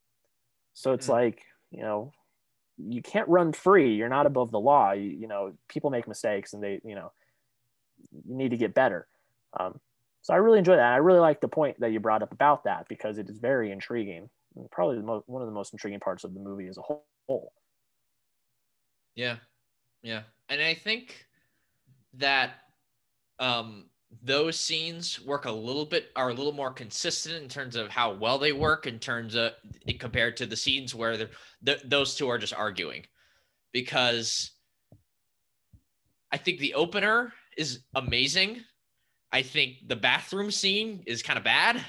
[0.74, 1.12] So it's mm.
[1.12, 2.14] like you know
[2.78, 3.96] you can't run free.
[3.96, 4.92] You're not above the law.
[4.92, 7.12] You, you know people make mistakes and they you know
[8.26, 9.08] you need to get better.
[9.60, 9.80] Um,
[10.22, 10.94] so I really enjoy that.
[10.94, 13.72] I really like the point that you brought up about that because it is very
[13.72, 14.30] intriguing.
[14.72, 17.54] Probably most, one of the most intriguing parts of the movie as a whole.
[19.16, 19.38] Yeah,
[20.04, 21.26] yeah, and I think
[22.16, 22.52] that
[23.40, 23.86] um,
[24.22, 28.14] those scenes work a little bit are a little more consistent in terms of how
[28.14, 29.54] well they work in terms of
[30.00, 31.30] compared to the scenes where
[31.86, 33.06] those two are just arguing
[33.72, 34.52] because
[36.32, 38.62] I think the opener is amazing.
[39.32, 41.84] I think the bathroom scene is kind of bad.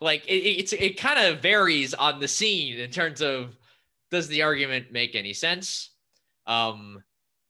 [0.00, 3.56] Like it, it's it kind of varies on the scene in terms of
[4.10, 5.90] does the argument make any sense?
[6.46, 7.02] Um,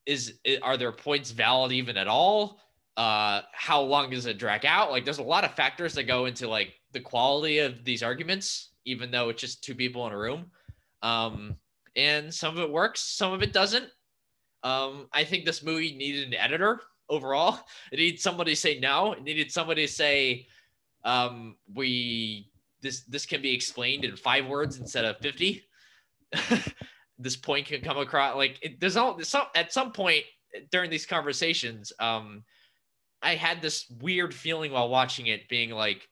[0.06, 2.60] is are there points valid even at all?
[2.96, 4.90] Uh, how long does it drag out?
[4.90, 8.70] Like there's a lot of factors that go into like the quality of these arguments,
[8.84, 10.50] even though it's just two people in a room.
[11.02, 11.56] Um,
[11.96, 13.86] and some of it works, some of it doesn't.
[14.62, 16.80] Um, I think this movie needed an editor
[17.12, 17.60] overall.
[17.92, 19.12] It needed somebody to say no.
[19.12, 20.46] It needed somebody to say,
[21.04, 22.48] um, we
[22.80, 25.64] this this can be explained in five words instead of fifty.
[27.18, 30.24] this point can come across like it, there's all some at some point
[30.70, 31.92] during these conversations.
[32.00, 32.44] Um,
[33.20, 36.08] I had this weird feeling while watching it, being like,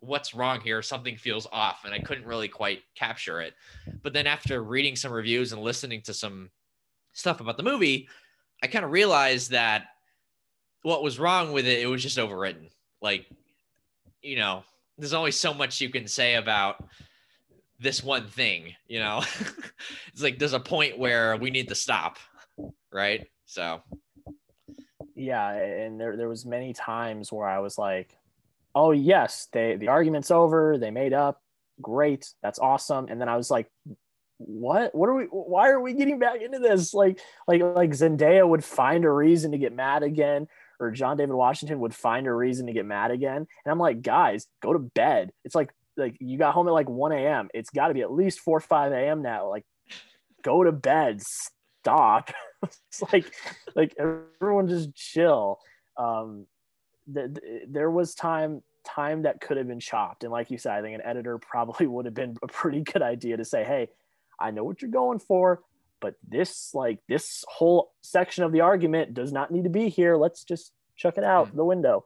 [0.00, 0.82] "What's wrong here?
[0.82, 3.54] Something feels off," and I couldn't really quite capture it.
[4.02, 6.50] But then after reading some reviews and listening to some
[7.12, 8.08] stuff about the movie,
[8.62, 9.86] I kind of realized that
[10.82, 12.70] what was wrong with it, it was just overwritten.
[13.00, 13.26] Like,
[14.20, 14.64] you know,
[14.98, 16.84] there's only so much you can say about
[17.78, 19.22] this one thing, you know.
[20.12, 22.18] it's like there's a point where we need to stop,
[22.92, 23.26] right?
[23.46, 23.82] So
[25.14, 28.16] yeah, and there there was many times where I was like,
[28.74, 31.40] "Oh yes, they the argument's over, they made up,
[31.80, 33.68] great, that's awesome." And then I was like,
[34.38, 38.48] what what are we why are we getting back into this like like like zendaya
[38.48, 40.48] would find a reason to get mad again
[40.80, 43.36] or john david washington would find a reason to get mad again.
[43.36, 45.32] And i'm like guys go to bed.
[45.44, 48.12] It's like like you got home at like 1 a.m it's got to be at
[48.12, 49.48] least 4 or 5 a.m now.
[49.48, 49.64] Like
[50.42, 51.22] go to bed.
[51.22, 52.30] Stop.
[52.64, 53.34] It's like
[53.74, 55.58] like everyone just chill.
[55.96, 56.46] Um
[57.12, 60.22] th- th- there was time time that could have been chopped.
[60.22, 63.02] And like you said i think an editor probably would have been a pretty good
[63.02, 63.88] idea to say hey
[64.42, 65.62] I know what you're going for,
[66.02, 70.16] but this like this whole section of the argument does not need to be here.
[70.16, 71.56] Let's just chuck it out mm.
[71.56, 72.04] the window.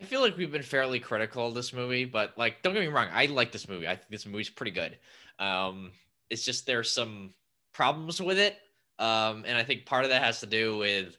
[0.00, 2.86] I feel like we've been fairly critical of this movie, but like, don't get me
[2.86, 3.86] wrong, I like this movie.
[3.86, 4.96] I think this movie's pretty good.
[5.38, 5.92] Um,
[6.30, 7.34] it's just there's some
[7.74, 8.56] problems with it,
[8.98, 11.18] um, and I think part of that has to do with,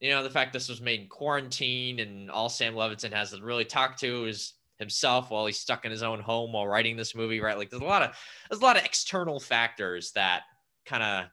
[0.00, 3.42] you know, the fact this was made in quarantine, and all Sam Levinson has to
[3.42, 7.14] really talk to is himself while he's stuck in his own home while writing this
[7.14, 7.56] movie, right?
[7.56, 8.16] Like there's a lot of
[8.48, 10.42] there's a lot of external factors that
[10.84, 11.24] kind of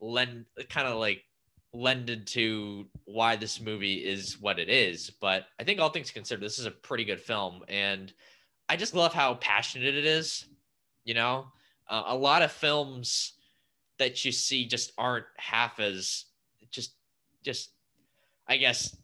[0.00, 1.22] lend kind of like
[1.72, 5.10] lended to why this movie is what it is.
[5.10, 8.12] But I think all things considered, this is a pretty good film, and
[8.68, 10.46] I just love how passionate it is.
[11.04, 11.46] You know,
[11.88, 13.34] uh, a lot of films
[13.98, 16.24] that you see just aren't half as
[16.70, 16.94] just
[17.44, 17.70] just
[18.48, 18.96] I guess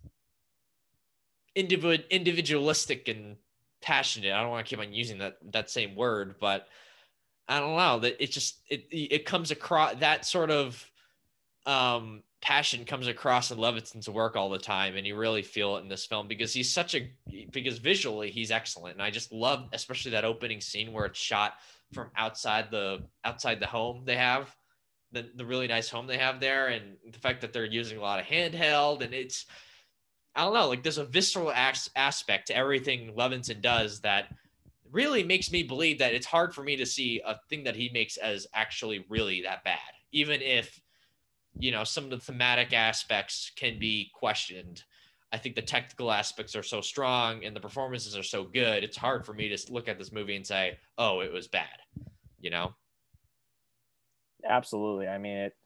[1.54, 3.36] individual individualistic and
[3.82, 4.32] passionate.
[4.32, 6.68] I don't want to keep on using that that same word, but
[7.50, 10.88] I don't know that it just it it comes across that sort of
[11.66, 15.80] um passion comes across in Levinson's work all the time and you really feel it
[15.80, 17.10] in this film because he's such a
[17.52, 21.54] because visually he's excellent and I just love especially that opening scene where it's shot
[21.92, 24.54] from outside the outside the home they have
[25.12, 28.00] the, the really nice home they have there and the fact that they're using a
[28.00, 29.46] lot of handheld and it's
[30.36, 34.28] I don't know, like there's a visceral as- aspect to everything Levinson does that
[34.92, 37.90] really makes me believe that it's hard for me to see a thing that he
[37.92, 39.78] makes as actually really that bad,
[40.12, 40.80] even if
[41.58, 44.84] you know some of the thematic aspects can be questioned.
[45.32, 48.82] I think the technical aspects are so strong and the performances are so good.
[48.82, 51.78] It's hard for me to look at this movie and say, "Oh, it was bad,"
[52.40, 52.74] you know.
[54.48, 55.06] Absolutely.
[55.08, 55.56] I mean, it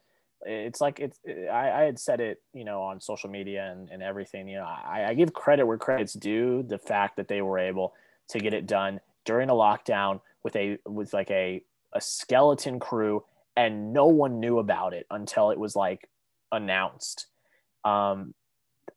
[0.47, 4.03] it's like it's I, I had said it you know on social media and, and
[4.03, 7.59] everything you know I, I give credit where credit's due the fact that they were
[7.59, 7.95] able
[8.29, 11.63] to get it done during a lockdown with a with like a
[11.93, 13.25] a skeleton crew
[13.57, 16.09] and no one knew about it until it was like
[16.53, 17.27] announced
[17.85, 18.35] um,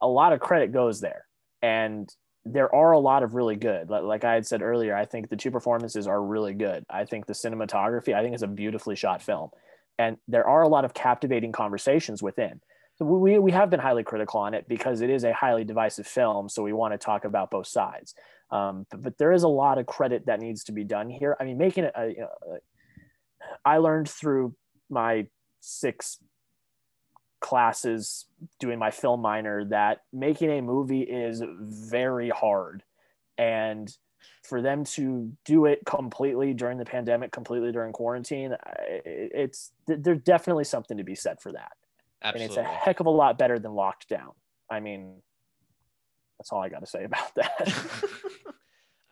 [0.02, 1.26] a lot of credit goes there
[1.62, 2.14] and
[2.46, 5.36] there are a lot of really good like i had said earlier i think the
[5.36, 9.22] two performances are really good i think the cinematography i think it's a beautifully shot
[9.22, 9.50] film
[10.00, 12.62] and there are a lot of captivating conversations within.
[12.98, 16.08] So we, we have been highly critical on it because it is a highly divisive
[16.08, 16.50] film.
[16.50, 18.16] So we want to talk about both sides.
[18.50, 21.36] Um, but, but, there is a lot of credit that needs to be done here.
[21.39, 22.58] I mean, making it, a, you know,
[23.66, 24.56] I learned through
[24.89, 25.28] my
[25.60, 26.18] six
[27.39, 28.26] classes
[28.60, 32.84] doing my film minor that making a movie is very hard.
[33.38, 33.93] And
[34.43, 38.56] for them to do it completely during the pandemic, completely during quarantine,
[38.88, 41.74] it's there's definitely something to be said for that.
[42.24, 42.43] Absolutely.
[42.43, 44.32] And it's a heck of a lot better than locked down.
[44.70, 45.22] I mean,
[46.39, 48.04] that's all I got to say about that.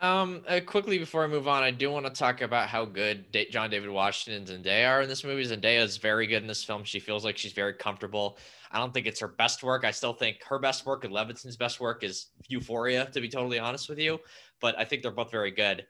[0.01, 3.25] Um, uh, quickly before I move on, I do want to talk about how good
[3.49, 5.45] John David Washington and Zendaya are in this movie.
[5.45, 6.83] Zendaya is very good in this film.
[6.83, 8.37] She feels like she's very comfortable.
[8.71, 9.85] I don't think it's her best work.
[9.85, 13.57] I still think her best work and Levinson's best work is Euphoria, to be totally
[13.57, 14.19] honest with you.
[14.59, 15.85] But I think they're both very good.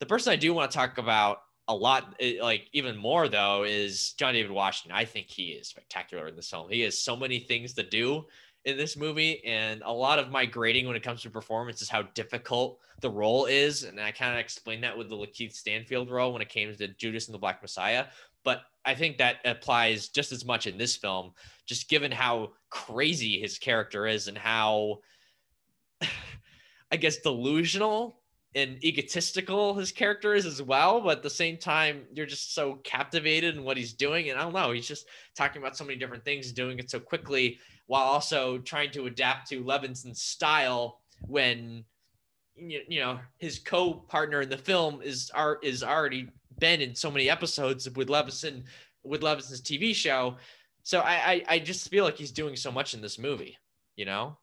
[0.00, 1.38] The person I do want to talk about
[1.68, 4.98] a lot, eh, like even more though, is John David Washington.
[4.98, 6.68] I think he is spectacular in this film.
[6.70, 8.24] He has so many things to do
[8.64, 11.88] in this movie, and a lot of my grading when it comes to performance is
[11.88, 16.10] how difficult the role is, and I kind of explained that with the Lakeith Stanfield
[16.10, 18.06] role when it came to Judas and the Black Messiah.
[18.42, 21.32] But I think that applies just as much in this film,
[21.66, 25.00] just given how crazy his character is and how,
[26.90, 28.16] I guess, delusional
[28.54, 31.00] and egotistical his character is as well.
[31.00, 34.30] But at the same time, you're just so captivated in what he's doing.
[34.30, 37.00] And I don't know, he's just talking about so many different things, doing it so
[37.00, 41.84] quickly while also trying to adapt to Levinson's style when
[42.56, 46.28] you know his co-partner in the film is are is already
[46.60, 48.62] been in so many episodes with Levinson
[49.02, 50.36] with Levinson's TV show.
[50.82, 53.58] So I, I I just feel like he's doing so much in this movie,
[53.96, 54.36] you know?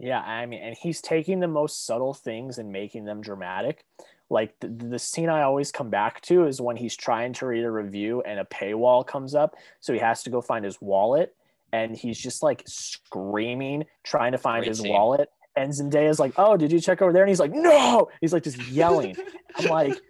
[0.00, 3.84] Yeah, I mean, and he's taking the most subtle things and making them dramatic.
[4.30, 7.64] Like the, the scene I always come back to is when he's trying to read
[7.64, 9.56] a review and a paywall comes up.
[9.80, 11.34] So he has to go find his wallet
[11.72, 14.92] and he's just like screaming, trying to find Great his scene.
[14.92, 15.28] wallet.
[15.56, 18.44] And Zendaya's like, "Oh, did you check over there?" And he's like, "No!" He's like
[18.44, 19.16] just yelling.
[19.56, 20.00] I'm like,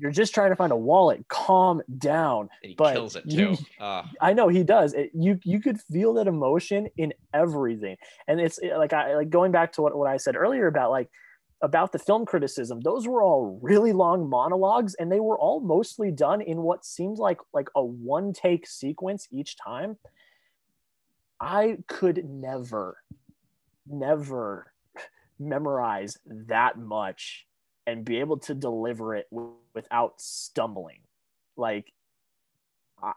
[0.00, 1.26] "You're just trying to find a wallet.
[1.28, 3.36] Calm down." And he but kills it too.
[3.36, 4.04] You, uh.
[4.20, 4.94] I know he does.
[4.94, 7.96] It, you you could feel that emotion in everything,
[8.26, 11.08] and it's like I like going back to what what I said earlier about like
[11.60, 16.12] about the film criticism those were all really long monologues and they were all mostly
[16.12, 19.96] done in what seemed like like a one take sequence each time
[21.40, 22.98] I could never,
[23.86, 24.72] never
[25.38, 27.46] memorize that much
[27.86, 29.26] and be able to deliver it
[29.78, 30.98] without stumbling.
[31.56, 31.92] Like,
[33.00, 33.12] I,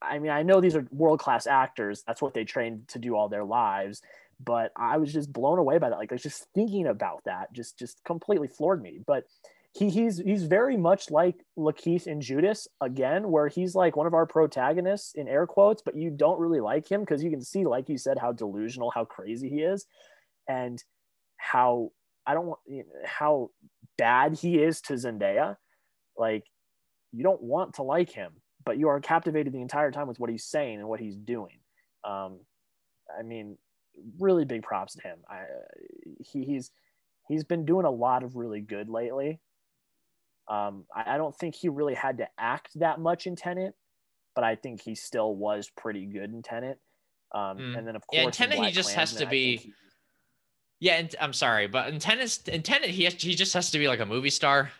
[0.00, 2.02] I mean, I know these are world class actors.
[2.06, 4.00] That's what they trained to do all their lives.
[4.42, 5.98] But I was just blown away by that.
[5.98, 8.98] Like, I was just thinking about that, just just completely floored me.
[9.06, 9.24] But
[9.74, 14.14] he, he's he's very much like Lakeith and Judas again, where he's like one of
[14.14, 17.66] our protagonists in air quotes, but you don't really like him because you can see,
[17.66, 19.84] like you said, how delusional, how crazy he is,
[20.48, 20.82] and
[21.36, 21.90] how
[22.26, 22.60] I don't want
[23.04, 23.50] how
[23.98, 25.56] bad he is to Zendaya.
[26.16, 26.44] Like
[27.12, 28.32] you don't want to like him,
[28.64, 31.58] but you are captivated the entire time with what he's saying and what he's doing.
[32.04, 32.40] Um,
[33.18, 33.56] I mean,
[34.18, 35.18] really big props to him.
[35.28, 35.42] I,
[36.20, 36.70] he, he's
[37.28, 39.40] he's been doing a lot of really good lately.
[40.48, 43.72] Um, I, I, don't think he really had to act that much in Tenet,
[44.34, 46.78] but I think he still was pretty good in Tenet.
[47.34, 47.78] Um, mm.
[47.78, 49.56] And then of course, yeah, in Tenet he just Klansman, has to be.
[49.56, 49.72] He...
[50.80, 53.78] Yeah, and I'm sorry, but in Tenet, in Tenet, he has, he just has to
[53.78, 54.70] be like a movie star.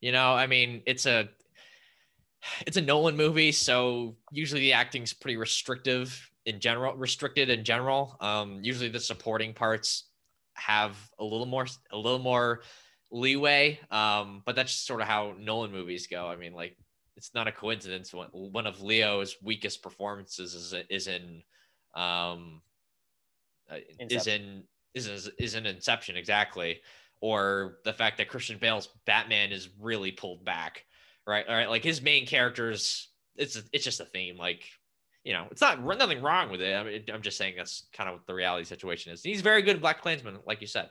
[0.00, 1.28] You know, I mean, it's a
[2.66, 8.16] it's a Nolan movie, so usually the acting's pretty restrictive in general, restricted in general.
[8.20, 10.04] Um, usually the supporting parts
[10.54, 12.62] have a little more a little more
[13.10, 13.80] leeway.
[13.90, 16.26] Um, but that's just sort of how Nolan movies go.
[16.26, 16.76] I mean, like
[17.16, 18.14] it's not a coincidence.
[18.14, 21.42] when one of Leo's weakest performances is is in
[21.94, 22.62] um,
[23.70, 24.62] uh, is in
[24.94, 26.80] is is in Inception exactly,
[27.20, 30.84] or the fact that Christian Bale's Batman is really pulled back,
[31.26, 31.46] right?
[31.48, 34.36] All right, like his main characters, it's it's just a theme.
[34.36, 34.64] Like
[35.24, 36.74] you know, it's not nothing wrong with it.
[36.74, 39.22] I mean, I'm just saying that's kind of what the reality situation is.
[39.22, 40.88] He's very good BlacKkKlansman, like you said.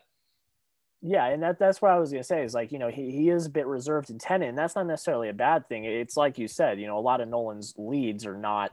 [1.01, 3.30] Yeah, and that that's what I was gonna say is like, you know, he, he
[3.30, 5.86] is a bit reserved and Tenet, and that's not necessarily a bad thing.
[5.86, 8.71] It's like you said, you know, a lot of Nolan's leads are not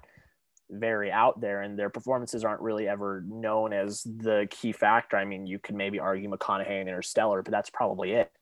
[0.70, 5.16] very out there and their performances aren't really ever known as the key factor.
[5.16, 8.32] I mean, you could maybe argue McConaughey and Interstellar, but that's probably it.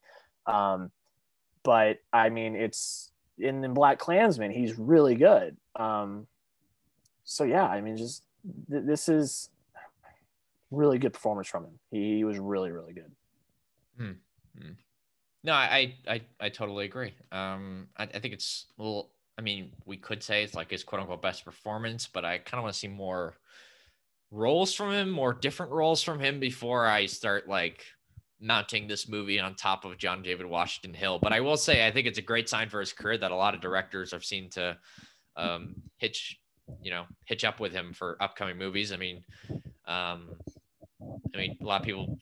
[0.46, 0.90] Um,
[1.62, 5.56] but I mean, it's in, in BlacKkKlansman, he's really good.
[5.76, 6.26] Um,
[7.24, 8.24] so yeah, I mean, just
[8.70, 9.50] th- this is
[10.70, 11.78] really good performance from him.
[11.90, 13.12] He, he was really, really good.
[13.96, 14.12] Hmm.
[14.58, 14.72] Hmm.
[15.44, 17.14] No, I, I I totally agree.
[17.32, 19.10] Um, I, I think it's a little.
[19.38, 22.58] I mean, we could say it's like his quote unquote best performance, but I kind
[22.58, 23.34] of want to see more
[24.30, 27.84] roles from him, more different roles from him before I start like
[28.40, 31.18] mounting this movie on top of John David Washington Hill.
[31.18, 33.36] But I will say, I think it's a great sign for his career that a
[33.36, 34.76] lot of directors have seen to
[35.36, 36.38] um, hitch,
[36.82, 38.92] you know, hitch up with him for upcoming movies.
[38.92, 39.24] I mean,
[39.86, 40.30] um,
[41.34, 42.18] I mean, a lot of people.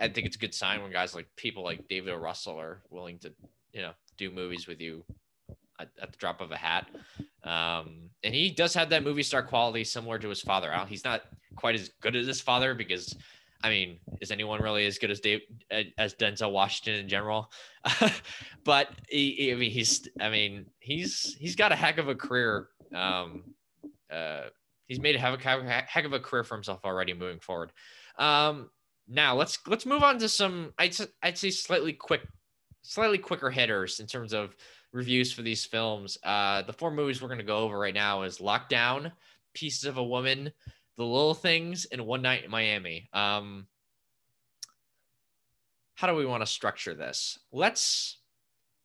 [0.00, 2.14] I think it's a good sign when guys like people like David.
[2.14, 3.32] Russell are willing to,
[3.72, 5.04] you know, do movies with you
[5.78, 6.86] at, at the drop of a hat.
[7.44, 10.72] Um, and he does have that movie star quality similar to his father.
[10.88, 11.22] He's not
[11.56, 13.16] quite as good as his father because
[13.62, 15.40] I mean, is anyone really as good as Dave
[15.98, 17.50] as Denzel Washington in general?
[18.64, 22.68] but he, I mean, he's I mean, he's he's got a heck of a career.
[22.94, 23.42] Um,
[24.12, 24.44] uh,
[24.86, 27.72] he's made a heck, heck of a career for himself already moving forward.
[28.16, 28.70] Um,
[29.08, 32.22] now let's let's move on to some I'd I'd say slightly quick,
[32.82, 34.54] slightly quicker hitters in terms of
[34.92, 36.18] reviews for these films.
[36.22, 39.12] Uh, the four movies we're gonna go over right now is Lockdown,
[39.54, 40.52] Pieces of a Woman,
[40.96, 43.08] The Little Things, and One Night in Miami.
[43.12, 43.66] Um,
[45.94, 47.40] how do we want to structure this?
[47.50, 48.18] Let's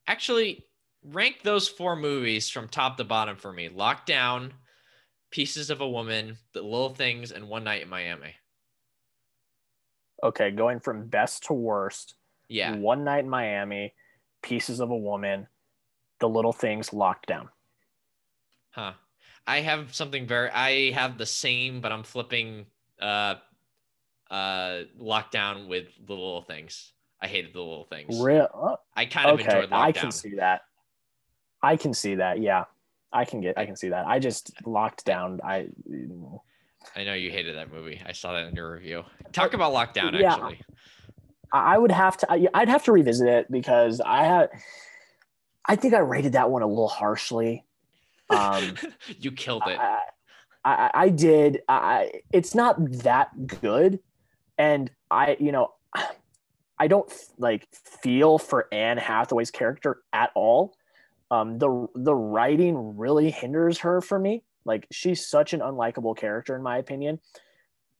[0.08, 0.66] actually
[1.04, 3.70] rank those four movies from top to bottom for me.
[3.70, 4.52] Lockdown,
[5.30, 8.34] Pieces of a Woman, The Little Things, and One Night in Miami.
[10.24, 12.16] Okay, going from best to worst.
[12.48, 12.76] Yeah.
[12.78, 13.94] One Night in Miami,
[14.42, 15.48] Pieces of a Woman,
[16.24, 17.50] The Little Things, Locked Down.
[18.72, 18.94] Huh.
[19.46, 20.50] I have something very.
[20.52, 22.66] I have the same, but I'm flipping.
[22.98, 23.36] Uh,
[24.32, 26.94] uh, Lockdown with the little things.
[27.22, 28.22] I hated the little things.
[28.22, 28.80] Real?
[28.96, 29.82] I kind of okay, enjoyed Lockdown.
[29.82, 30.62] I can see that.
[31.62, 32.42] I can see that.
[32.42, 32.64] Yeah,
[33.12, 33.58] I can get.
[33.58, 34.08] I can see that.
[34.08, 35.42] I just locked down.
[35.44, 35.68] I.
[36.96, 38.02] I know you hated that movie.
[38.06, 39.04] I saw that in your review.
[39.34, 40.36] Talk about Lockdown, Yeah.
[40.36, 40.62] actually.
[41.52, 42.50] I would have to.
[42.54, 44.52] I'd have to revisit it because I had.
[45.66, 47.66] I think I rated that one a little harshly.
[48.30, 48.76] Um,
[49.20, 49.80] you killed it.
[49.80, 50.00] I,
[50.66, 51.62] I, I did.
[51.68, 54.00] I, it's not that good,
[54.58, 55.74] and I, you know,
[56.80, 57.68] I don't like
[58.02, 60.76] feel for Anne Hathaway's character at all.
[61.32, 64.44] Um, the the writing really hinders her for me.
[64.66, 67.20] Like she's such an unlikable character in my opinion.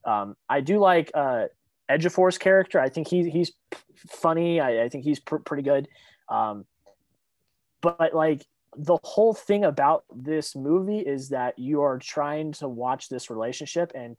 [0.04, 1.46] Um, I do like uh,
[1.90, 2.78] Ejiofor's character.
[2.78, 3.52] I think he, he's
[4.08, 4.60] funny.
[4.60, 5.88] I, I think he's pr- pretty good.
[6.28, 6.66] Um,
[7.84, 8.44] but like
[8.76, 13.92] the whole thing about this movie is that you are trying to watch this relationship
[13.94, 14.16] and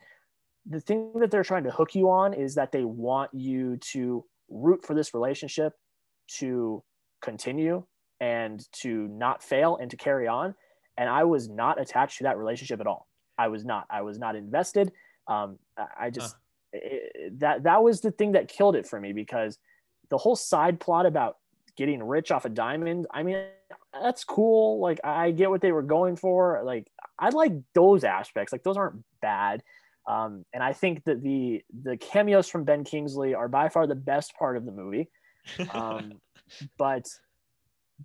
[0.67, 4.23] the thing that they're trying to hook you on is that they want you to
[4.49, 5.73] root for this relationship
[6.27, 6.83] to
[7.21, 7.83] continue
[8.19, 10.55] and to not fail and to carry on
[10.97, 13.07] and i was not attached to that relationship at all.
[13.37, 13.85] I was not.
[13.89, 14.93] I was not invested.
[15.27, 16.35] Um, I- just
[16.71, 19.57] it- that that was the thing that killed it for me because
[20.09, 21.37] the whole side plot about
[21.75, 23.37] getting rich off a diamond i mean
[24.01, 24.79] that's cool.
[24.79, 26.61] Like i get what they were going for.
[26.63, 26.87] Like
[27.19, 28.51] i like those aspects.
[28.51, 29.63] Like those aren't bad.
[30.07, 33.95] Um, and i think that the the cameos from ben kingsley are by far the
[33.95, 35.09] best part of the movie.
[35.71, 36.21] Um,
[36.77, 37.05] but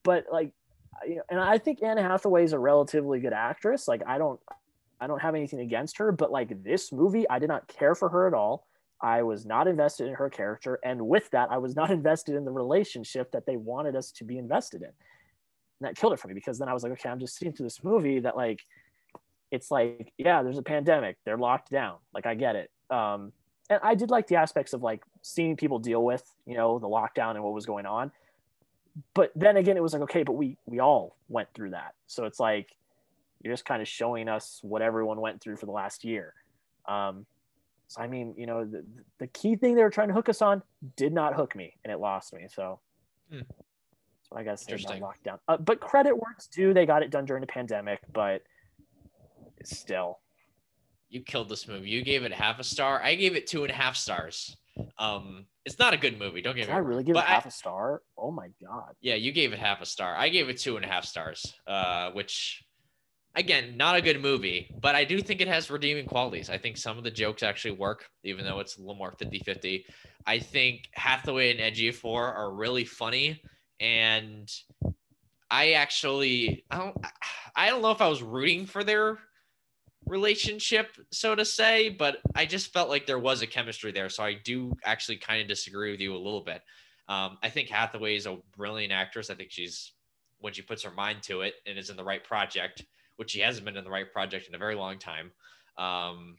[0.02, 0.52] but like
[1.06, 3.86] you know, and i think anne hathaway is a relatively good actress.
[3.86, 4.40] Like i don't
[5.00, 8.08] i don't have anything against her but like this movie i did not care for
[8.10, 8.66] her at all
[9.02, 12.44] i was not invested in her character and with that i was not invested in
[12.44, 14.88] the relationship that they wanted us to be invested in.
[14.88, 17.52] And that killed it for me because then i was like okay i'm just sitting
[17.52, 18.60] through this movie that like
[19.50, 22.70] it's like yeah there's a pandemic they're locked down like i get it.
[22.90, 23.32] Um
[23.68, 26.88] and i did like the aspects of like seeing people deal with you know the
[26.88, 28.12] lockdown and what was going on.
[29.14, 31.94] But then again it was like okay but we we all went through that.
[32.06, 32.74] So it's like
[33.42, 36.34] you're just kind of showing us what everyone went through for the last year.
[36.86, 37.26] Um
[37.90, 38.84] so i mean you know the,
[39.18, 40.62] the key thing they were trying to hook us on
[40.96, 42.80] did not hook me and it lost me so
[43.30, 43.38] Hmm.
[43.38, 47.10] that's what i gotta say about lockdown uh, but credit works due they got it
[47.10, 48.42] done during the pandemic but
[49.62, 50.18] still
[51.10, 51.90] you killed this movie.
[51.90, 53.02] You gave it half a star.
[53.02, 54.56] I gave it two and a half stars.
[54.96, 56.40] Um, it's not a good movie.
[56.40, 58.02] Don't get Did me I really give it half a star?
[58.16, 58.94] Oh my god.
[59.00, 60.14] Yeah, you gave it half a star.
[60.14, 62.62] I gave it two and a half stars, uh, which,
[63.34, 66.50] again, not a good movie, but I do think it has redeeming qualities.
[66.50, 69.38] I think some of the jokes actually work, even though it's a little more 50
[69.40, 69.86] 50.
[70.26, 73.42] I think Hathaway and Ejiofor are really funny.
[73.80, 74.50] And
[75.50, 76.96] I actually, I don't,
[77.56, 79.18] I don't know if I was rooting for their
[80.06, 84.08] relationship, so to say, but I just felt like there was a chemistry there.
[84.08, 86.62] So I do actually kind of disagree with you a little bit.
[87.08, 89.30] Um, I think Hathaway is a brilliant actress.
[89.30, 89.92] I think she's
[90.40, 92.84] when she puts her mind to it and is in the right project,
[93.20, 95.30] which she hasn't been in the right project in a very long time.
[95.76, 96.38] Um,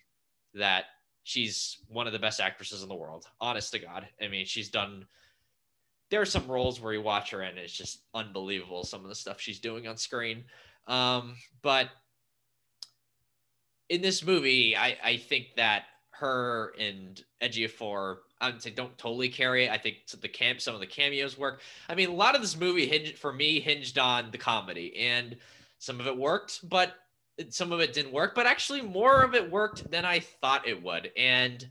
[0.55, 0.86] that
[1.21, 3.27] she's one of the best actresses in the world.
[3.39, 5.05] Honest to God, I mean, she's done.
[6.09, 8.84] There are some roles where you watch her and it's just unbelievable.
[8.84, 10.43] Some of the stuff she's doing on screen,
[10.88, 11.89] um, but
[13.89, 19.65] in this movie, I I think that her and Ejiofor, I'd say don't totally carry
[19.65, 19.71] it.
[19.71, 21.61] I think the camp, some of the cameos work.
[21.88, 25.38] I mean, a lot of this movie hinged for me hinged on the comedy, and
[25.82, 26.93] some of it worked, but
[27.49, 28.36] some of it didn't work.
[28.36, 31.67] But actually, more of it worked than I thought it would, and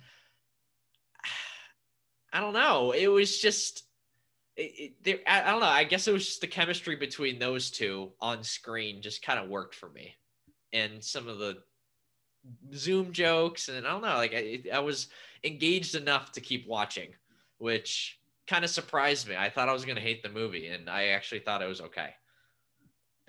[2.32, 2.90] I don't know.
[2.90, 3.84] It was just.
[4.56, 5.66] It, it, I, don't know.
[5.66, 9.48] I guess it was just the chemistry between those two on screen just kind of
[9.48, 10.16] worked for me,
[10.72, 11.58] and some of the
[12.74, 15.06] Zoom jokes, and I don't know, like I, I was
[15.44, 17.11] engaged enough to keep watching,
[17.58, 19.36] which kind of surprised me.
[19.36, 22.11] I thought I was gonna hate the movie, and I actually thought it was okay.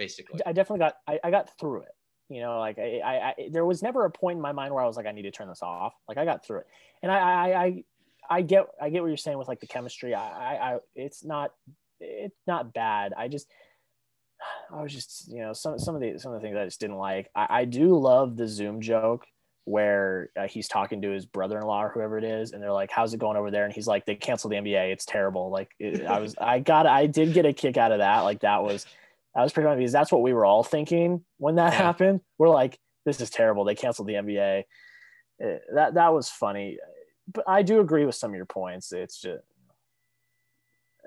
[0.01, 1.95] Basically, I definitely got I, I got through it.
[2.27, 4.81] You know, like I, I, I, there was never a point in my mind where
[4.81, 5.93] I was like, I need to turn this off.
[6.07, 6.67] Like I got through it,
[7.03, 7.83] and I, I, I,
[8.29, 10.15] I get, I get what you're saying with like the chemistry.
[10.15, 11.51] I, I, I it's not,
[11.99, 13.13] it's not bad.
[13.15, 13.47] I just,
[14.73, 16.79] I was just, you know, some, some of the, some of the things I just
[16.79, 17.29] didn't like.
[17.35, 19.25] I, I do love the Zoom joke
[19.65, 23.13] where uh, he's talking to his brother-in-law or whoever it is and they're like how's
[23.13, 26.03] it going over there and he's like they canceled the nba it's terrible like it,
[26.07, 28.87] i was i got i did get a kick out of that like that was
[29.35, 31.77] that was pretty funny because that's what we were all thinking when that yeah.
[31.77, 34.65] happened we're like this is terrible they canceled the nba it,
[35.39, 36.77] eh, that that was funny
[37.31, 39.43] but i do agree with some of your points it's just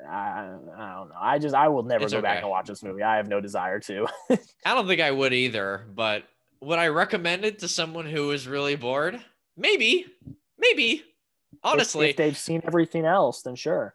[0.08, 0.66] I, I don't
[1.08, 1.08] know.
[1.18, 2.26] I just I will never it's go okay.
[2.26, 3.02] back and watch this movie.
[3.02, 4.06] I have no desire to.
[4.66, 6.24] I don't think I would either, but
[6.60, 9.20] would I recommend it to someone who is really bored?
[9.56, 10.06] Maybe,
[10.58, 11.04] maybe.
[11.62, 13.94] Honestly, if, if they've seen everything else, then sure.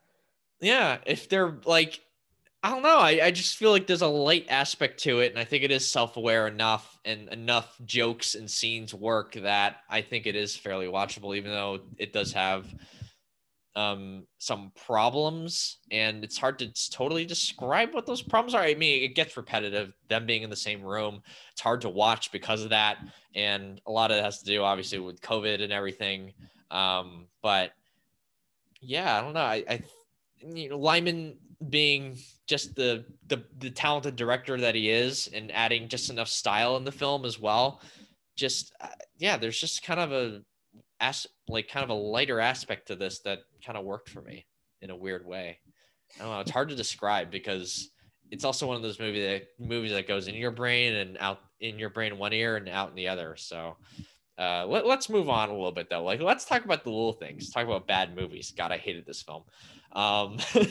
[0.61, 1.99] Yeah, if they're like,
[2.61, 2.97] I don't know.
[2.97, 5.71] I, I just feel like there's a light aspect to it, and I think it
[5.71, 10.87] is self-aware enough and enough jokes and scenes work that I think it is fairly
[10.87, 12.65] watchable, even though it does have
[13.77, 18.61] um, some problems, and it's hard to totally describe what those problems are.
[18.61, 19.93] I mean, it gets repetitive.
[20.09, 21.21] Them being in the same room,
[21.53, 22.97] it's hard to watch because of that,
[23.35, 26.33] and a lot of it has to do, obviously, with COVID and everything.
[26.71, 27.71] Um, but
[28.81, 29.39] yeah, I don't know.
[29.39, 29.81] I, I
[30.45, 31.37] you know, Liman
[31.69, 36.77] being just the, the the talented director that he is, and adding just enough style
[36.77, 37.81] in the film as well.
[38.35, 38.87] Just uh,
[39.17, 40.41] yeah, there's just kind of a
[40.99, 44.45] as like kind of a lighter aspect to this that kind of worked for me
[44.81, 45.59] in a weird way.
[46.19, 46.39] I don't know.
[46.39, 47.89] It's hard to describe because
[48.31, 51.39] it's also one of those movie that movies that goes in your brain and out
[51.59, 53.35] in your brain one ear and out in the other.
[53.37, 53.77] So
[54.37, 56.03] uh, let, us move on a little bit though.
[56.03, 57.49] Like let's talk about the little things.
[57.49, 58.53] Talk about bad movies.
[58.55, 59.43] God, I hated this film.
[59.93, 60.37] Um,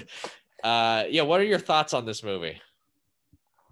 [0.65, 1.23] uh, yeah.
[1.23, 2.61] What are your thoughts on this movie?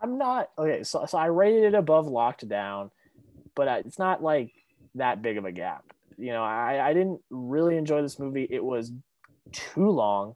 [0.00, 0.82] I'm not okay.
[0.82, 2.90] So, so I rated it above Locked Down,
[3.54, 4.52] but it's not like
[4.94, 8.46] that big of a gap you know, I, I didn't really enjoy this movie.
[8.50, 8.92] It was
[9.52, 10.34] too long.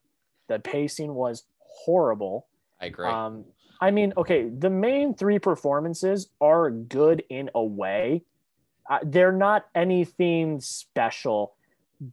[0.49, 2.47] The pacing was horrible.
[2.81, 3.07] I agree.
[3.07, 3.45] Um,
[3.81, 8.23] I mean, okay, the main three performances are good in a way.
[8.89, 11.55] Uh, they're not anything special.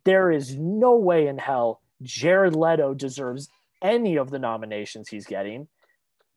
[0.03, 3.49] There is no way in hell Jared Leto deserves
[3.82, 5.67] any of the nominations he's getting.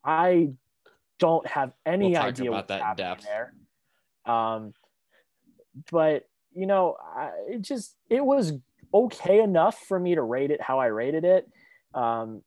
[0.05, 0.51] I
[1.19, 3.53] don't have any we'll idea what's happening there.
[4.27, 4.73] Um,
[5.91, 8.53] but you know, I, it just it was
[8.93, 11.49] okay enough for me to rate it how I rated it.
[11.95, 12.43] Um,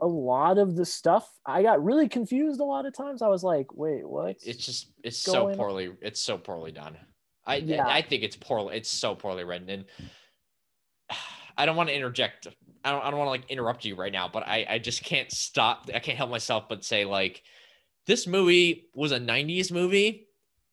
[0.00, 3.22] a lot of the stuff I got really confused a lot of times.
[3.22, 4.36] I was like, wait, what?
[4.44, 6.96] It's just it's so poorly it's so poorly done.
[7.44, 7.86] I yeah.
[7.86, 9.84] I think it's poorly it's so poorly written and
[11.56, 12.48] I don't want to interject.
[12.86, 15.02] I don't I don't want to like interrupt you right now, but I I just
[15.02, 15.90] can't stop.
[15.94, 17.42] I can't help myself but say like
[18.06, 20.26] this movie was a 90s movie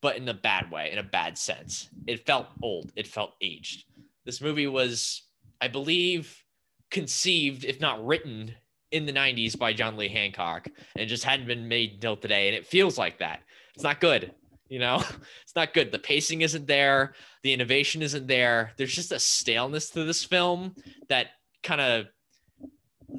[0.03, 1.87] but in a bad way, in a bad sense.
[2.05, 3.85] It felt old, it felt aged.
[4.25, 5.23] This movie was,
[5.61, 6.43] I believe,
[6.91, 8.53] conceived, if not written,
[8.91, 12.49] in the 90s by John Lee Hancock and just hadn't been made until today.
[12.49, 13.39] And it feels like that.
[13.73, 14.33] It's not good.
[14.67, 14.97] You know,
[15.41, 15.93] it's not good.
[15.93, 17.13] The pacing isn't there.
[17.41, 18.73] The innovation isn't there.
[18.75, 20.75] There's just a staleness to this film
[21.07, 21.27] that
[21.63, 22.05] kind of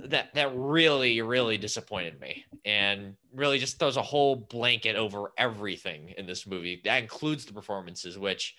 [0.09, 6.15] that that really really disappointed me and really just throws a whole blanket over everything
[6.19, 6.81] in this movie.
[6.85, 8.55] That includes the performances which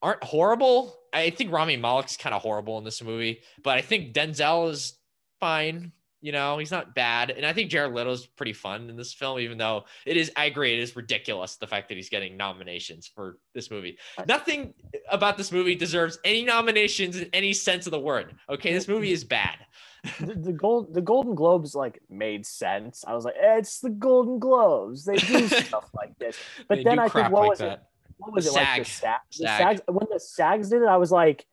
[0.00, 0.96] aren't horrible.
[1.12, 4.98] I think rami malek's kind of horrible in this movie but i think denzel is
[5.40, 9.12] fine you know he's not bad and i think jared leto's pretty fun in this
[9.12, 12.36] film even though it is i agree it is ridiculous the fact that he's getting
[12.36, 13.96] nominations for this movie
[14.26, 14.74] nothing
[15.10, 19.12] about this movie deserves any nominations in any sense of the word okay this movie
[19.12, 19.58] is bad
[20.20, 23.04] the, the gold the Golden Globes like made sense.
[23.06, 25.04] I was like, eh, it's the Golden Globes.
[25.04, 26.38] They do stuff like this.
[26.68, 27.72] But they then I think what like was that.
[27.72, 27.80] it?
[28.18, 28.78] What was the it SAG.
[28.78, 29.76] like the, SAG, the SAG.
[29.78, 29.80] SAGs?
[29.88, 31.46] When the SAGs did it, I was like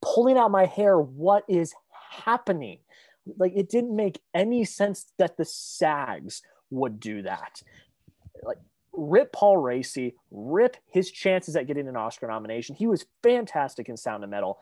[0.00, 0.98] pulling out my hair.
[0.98, 1.74] What is
[2.10, 2.78] happening?
[3.36, 7.62] Like it didn't make any sense that the SAGs would do that.
[8.42, 8.58] Like
[8.92, 12.74] rip Paul Raci, rip his chances at getting an Oscar nomination.
[12.74, 14.58] He was fantastic in Sound of Metal.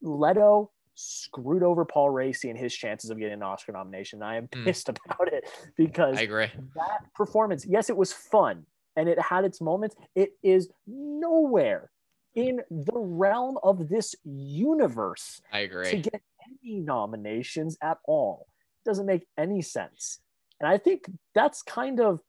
[0.00, 4.22] Leto screwed over Paul Raci and his chances of getting an Oscar nomination.
[4.22, 4.64] I am hmm.
[4.64, 4.96] pissed mm.
[5.06, 6.48] about it because I agree.
[6.74, 8.66] That performance, yes, it was fun
[8.96, 9.96] and it had its moments.
[10.14, 11.90] It is nowhere
[12.34, 15.40] in the realm of this universe.
[15.52, 15.90] I agree.
[15.90, 16.22] To get
[16.64, 18.46] any nominations at all.
[18.84, 20.20] It doesn't make any sense.
[20.60, 22.20] And I think that's kind of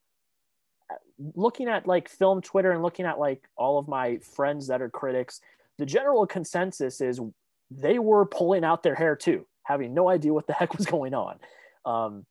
[1.36, 4.89] looking at like film Twitter and looking at like all of my friends that are
[4.89, 5.39] critics,
[5.77, 7.19] the general consensus is
[7.71, 11.13] they were pulling out their hair too, having no idea what the heck was going
[11.13, 11.39] on.
[11.86, 12.25] Um,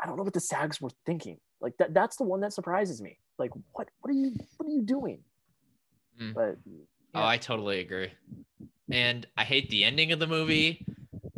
[0.00, 1.38] I don't know what the SAGs were thinking.
[1.60, 3.18] Like that that's the one that surprises me.
[3.38, 5.20] Like what what are you what are you doing?
[6.20, 6.34] Mm.
[6.34, 6.84] But yeah.
[7.14, 8.12] Oh, I totally agree.
[8.90, 10.84] And I hate the ending of the movie.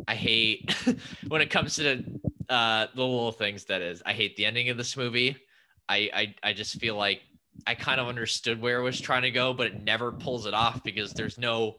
[0.07, 0.73] I hate
[1.27, 4.01] when it comes to the, uh, the little things that is.
[4.05, 5.37] I hate the ending of this movie.
[5.89, 7.21] I, I I just feel like
[7.65, 10.53] I kind of understood where it was trying to go, but it never pulls it
[10.53, 11.77] off because there's no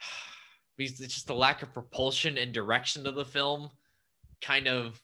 [0.78, 3.70] it's just the lack of propulsion and direction of the film
[4.40, 5.00] kind of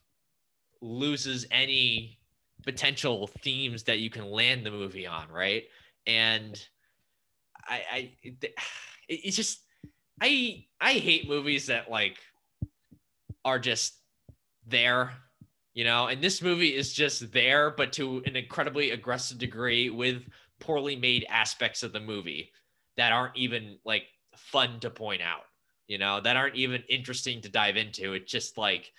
[0.81, 2.19] loses any
[2.65, 5.65] potential themes that you can land the movie on, right?
[6.07, 6.61] And
[7.67, 8.55] I, I it,
[9.09, 9.61] it's just
[10.21, 12.19] I I hate movies that like
[13.45, 13.95] are just
[14.67, 15.13] there,
[15.75, 16.07] you know.
[16.07, 20.23] And this movie is just there, but to an incredibly aggressive degree with
[20.61, 22.51] poorly made aspects of the movie
[22.97, 24.05] that aren't even like
[24.37, 25.45] fun to point out,
[25.87, 28.15] you know, that aren't even interesting to dive into.
[28.15, 28.93] It's just like,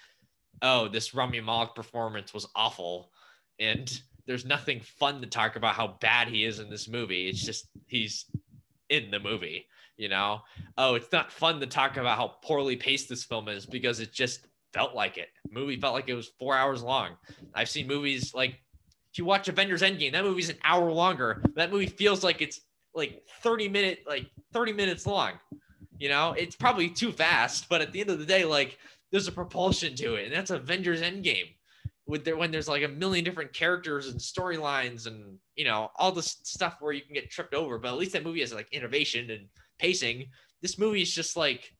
[0.62, 3.12] oh, this Rami Malek performance was awful,
[3.60, 7.28] and there's nothing fun to talk about how bad he is in this movie.
[7.28, 8.26] It's just he's
[8.90, 9.66] in the movie,
[9.98, 10.42] you know?
[10.78, 14.14] Oh, it's not fun to talk about how poorly paced this film is because it
[14.14, 15.30] just felt like it.
[15.46, 17.12] The movie felt like it was four hours long.
[17.54, 18.60] I've seen movies like
[19.12, 21.44] if you watch Avengers Endgame, that movie's an hour longer.
[21.56, 22.62] That movie feels like it's
[22.94, 25.34] like 30 minute, like 30 minutes long.
[25.98, 28.78] You know, it's probably too fast, but at the end of the day, like
[29.12, 31.48] there's a propulsion to it, and that's Avengers Endgame
[32.08, 36.12] with there when there's like a million different characters and storylines and you know all
[36.12, 38.72] this stuff where you can get tripped over but at least that movie has like
[38.72, 39.48] innovation and
[39.80, 40.26] pacing
[40.62, 41.74] this movie is just like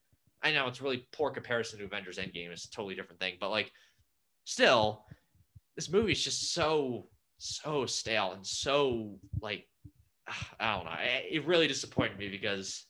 [0.44, 3.50] i know it's really poor comparison to avengers endgame it's a totally different thing but
[3.50, 3.72] like
[4.44, 5.06] still
[5.76, 9.68] this movie is just so so stale and so like
[10.60, 12.86] i don't know it really disappointed me because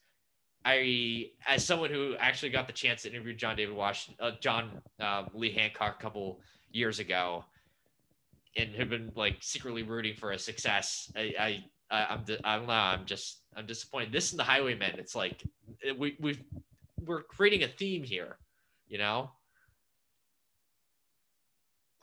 [0.65, 4.81] I, as someone who actually got the chance to interview John David Washington, uh, John
[4.99, 7.45] um, Lee Hancock a couple years ago
[8.57, 11.09] and have been like secretly rooting for a success.
[11.15, 14.11] I, I, I'm, I'm, I'm just, I'm disappointed.
[14.11, 14.99] This and the Highwaymen.
[14.99, 15.43] It's like
[15.97, 16.39] we, we,
[17.03, 18.37] we're creating a theme here,
[18.87, 19.31] you know.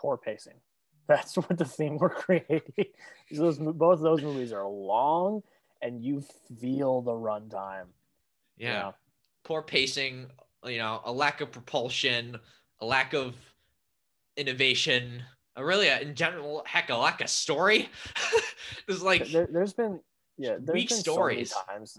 [0.00, 0.54] Poor pacing.
[1.06, 2.62] That's what the theme we're creating.
[3.30, 5.42] those both those movies are long,
[5.80, 6.24] and you
[6.60, 7.86] feel the runtime.
[8.56, 8.72] Yeah.
[8.72, 8.92] yeah.
[9.44, 10.26] Poor pacing.
[10.64, 12.38] You know, a lack of propulsion,
[12.80, 13.36] a lack of
[14.36, 15.22] innovation,
[15.56, 17.90] a really a, in general, heck, a lack of story.
[18.86, 20.00] there's like there, has been
[20.38, 21.50] yeah, there's weak been stories.
[21.50, 21.98] So times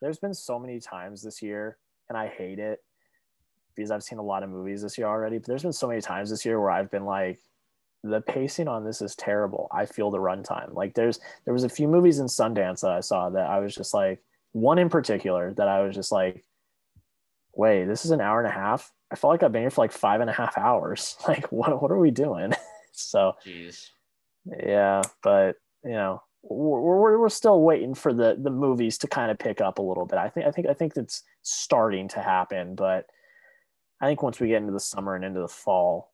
[0.00, 2.80] there's been so many times this year, and I hate it
[3.74, 5.38] because I've seen a lot of movies this year already.
[5.38, 7.38] But there's been so many times this year where I've been like,
[8.04, 9.68] the pacing on this is terrible.
[9.72, 10.74] I feel the runtime.
[10.74, 13.74] Like there's there was a few movies in Sundance that I saw that I was
[13.74, 14.20] just like
[14.52, 16.44] one in particular that I was just like,
[17.54, 18.90] wait, this is an hour and a half.
[19.10, 21.16] I felt like I've been here for like five and a half hours.
[21.28, 22.54] Like, what what are we doing?
[22.92, 23.90] so, Jeez.
[24.46, 29.30] yeah, but you know, we're, we're, we're still waiting for the the movies to kind
[29.30, 30.18] of pick up a little bit.
[30.18, 33.06] I think I think I think it's starting to happen, but
[34.00, 36.12] I think once we get into the summer and into the fall,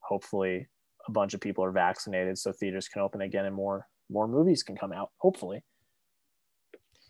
[0.00, 0.66] hopefully
[1.06, 4.62] a bunch of people are vaccinated, so theaters can open again and more more movies
[4.62, 5.10] can come out.
[5.18, 5.62] Hopefully.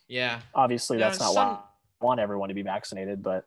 [0.09, 0.41] Yeah.
[0.55, 1.47] Obviously, that's not some...
[1.47, 3.45] why I want everyone to be vaccinated, but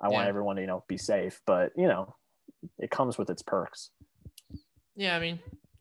[0.00, 0.14] I yeah.
[0.14, 2.14] want everyone to, you know, be safe, but you know,
[2.78, 3.90] it comes with its perks.
[4.96, 5.40] Yeah, I mean,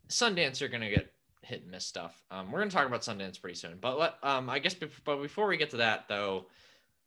[0.09, 1.11] Sundance, you're gonna get
[1.42, 2.22] hit and miss stuff.
[2.32, 5.48] Um, we're gonna talk about Sundance pretty soon, but let, um, I guess, but before
[5.48, 6.48] we get to that though,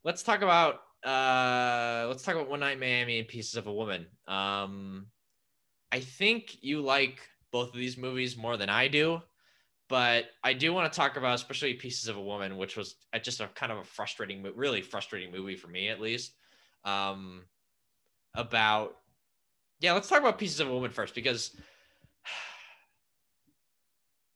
[0.05, 4.07] let's talk about uh, let's talk about One Night Miami and Pieces of a Woman.
[4.29, 5.07] Um,
[5.91, 7.21] I think you like
[7.51, 9.21] both of these movies more than I do,
[9.89, 13.41] but I do want to talk about especially Pieces of a Woman, which was just
[13.41, 16.33] a kind of a frustrating, really frustrating movie for me at least
[16.85, 17.43] um,
[18.35, 18.97] about
[19.81, 21.57] yeah let's talk about pieces of a woman first because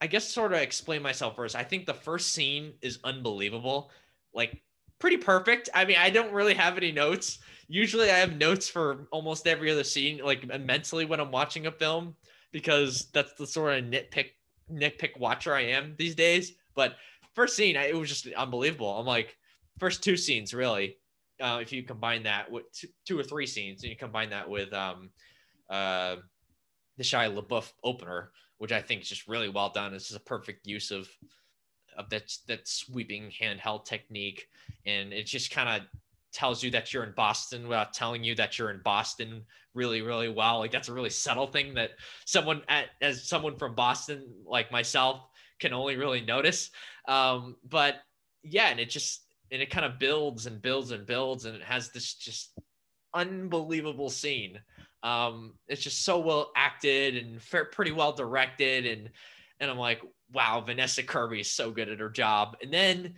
[0.00, 1.56] i guess sort of explain myself first.
[1.56, 3.90] I think the first scene is unbelievable
[4.34, 4.62] like
[4.98, 5.68] pretty perfect.
[5.74, 7.38] I mean i don't really have any notes.
[7.68, 11.72] Usually i have notes for almost every other scene like mentally when i'm watching a
[11.72, 12.14] film
[12.52, 14.30] because that's the sort of nitpick
[14.72, 16.52] nitpick watcher i am these days.
[16.74, 16.96] But
[17.34, 18.98] first scene it was just unbelievable.
[18.98, 19.36] I'm like
[19.78, 20.98] first two scenes really.
[21.38, 24.48] Uh, if you combine that with two, two, or three scenes and you combine that
[24.48, 25.10] with um,
[25.68, 26.16] uh,
[26.96, 29.92] the Shia LaBeouf opener, which I think is just really well done.
[29.92, 31.08] This is a perfect use of
[31.96, 34.48] of that that sweeping handheld technique,
[34.84, 35.88] and it just kind of
[36.32, 39.42] tells you that you're in Boston without telling you that you're in Boston
[39.72, 40.58] really, really well.
[40.58, 41.92] Like that's a really subtle thing that
[42.26, 45.22] someone at, as someone from Boston, like myself,
[45.58, 46.70] can only really notice.
[47.08, 47.96] Um, but
[48.42, 51.62] yeah, and it just and it kind of builds and builds and builds, and it
[51.62, 52.52] has this just
[53.14, 54.58] unbelievable scene.
[55.06, 59.10] Um, it's just so well acted and fair, pretty well directed, and
[59.60, 60.02] and I'm like,
[60.32, 62.56] wow, Vanessa Kirby is so good at her job.
[62.60, 63.14] And then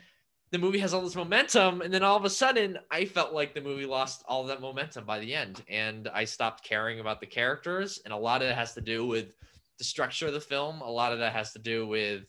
[0.50, 3.54] the movie has all this momentum, and then all of a sudden, I felt like
[3.54, 7.26] the movie lost all that momentum by the end, and I stopped caring about the
[7.26, 8.00] characters.
[8.04, 9.34] And a lot of it has to do with
[9.78, 10.80] the structure of the film.
[10.82, 12.24] A lot of that has to do with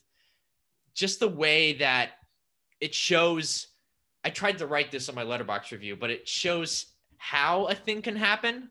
[0.94, 2.12] just the way that
[2.80, 3.68] it shows.
[4.24, 6.86] I tried to write this on my Letterboxd review, but it shows
[7.18, 8.70] how a thing can happen,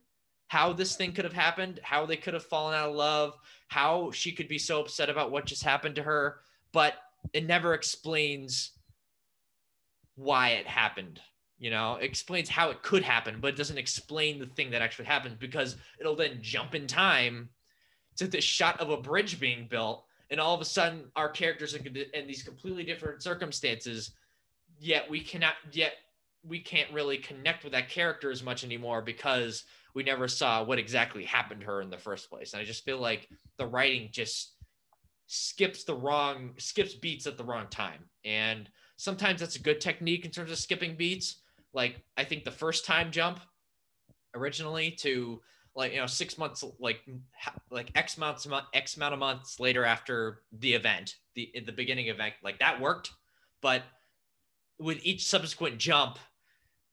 [0.49, 3.39] how this thing could have happened, how they could have fallen out of love,
[3.69, 6.41] how she could be so upset about what just happened to her,
[6.73, 6.95] but
[7.33, 8.73] it never explains
[10.17, 11.21] why it happened.
[11.59, 14.83] You know, it explains how it could happen, but it doesn't explain the thing that
[14.83, 17.51] actually happened because it'll then jump in time
[18.17, 20.05] to this shot of a bridge being built.
[20.31, 24.13] And all of a sudden, our characters are in these completely different circumstances.
[24.79, 25.95] Yet we cannot, yet
[26.45, 29.65] we can't really connect with that character as much anymore because
[29.95, 32.53] we never saw what exactly happened to her in the first place.
[32.53, 34.55] And I just feel like the writing just
[35.27, 38.05] skips the wrong, skips beats at the wrong time.
[38.25, 38.69] And
[38.99, 41.37] Sometimes that's a good technique in terms of skipping beats.
[41.73, 43.41] Like I think the first time jump
[44.35, 45.41] originally to
[45.77, 47.01] like you know six months like
[47.71, 52.35] like x months x amount of months later after the event the the beginning event
[52.43, 53.11] like that worked
[53.63, 53.83] but
[54.79, 56.19] with each subsequent jump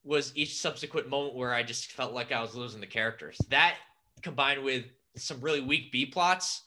[0.03, 3.75] was each subsequent moment where i just felt like i was losing the characters that
[4.21, 6.63] combined with some really weak b plots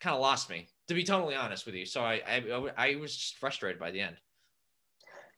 [0.00, 3.16] kind of lost me to be totally honest with you so I, I i was
[3.16, 4.16] just frustrated by the end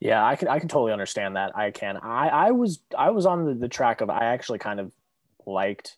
[0.01, 1.57] yeah, I can I can totally understand that.
[1.57, 1.97] I can.
[1.97, 4.93] I I was I was on the, the track of I actually kind of
[5.45, 5.97] liked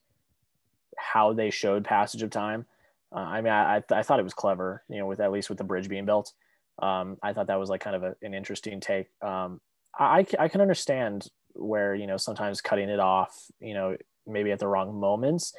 [0.96, 2.64] how they showed passage of time.
[3.12, 5.58] Uh, I mean, I I thought it was clever, you know, with at least with
[5.58, 6.32] the bridge being built.
[6.80, 9.08] Um, I thought that was like kind of a, an interesting take.
[9.22, 9.60] Um,
[9.98, 14.58] I I can understand where you know sometimes cutting it off, you know, maybe at
[14.58, 15.52] the wrong moments.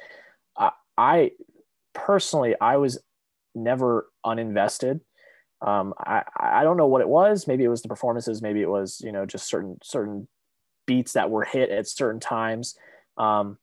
[0.56, 1.32] Uh, I
[1.94, 2.98] personally I was
[3.54, 5.00] never uninvested
[5.62, 7.46] um, I, I don't know what it was.
[7.46, 8.42] Maybe it was the performances.
[8.42, 10.26] Maybe it was, you know, just certain, certain
[10.86, 12.76] beats that were hit at certain times.
[13.16, 13.58] Um,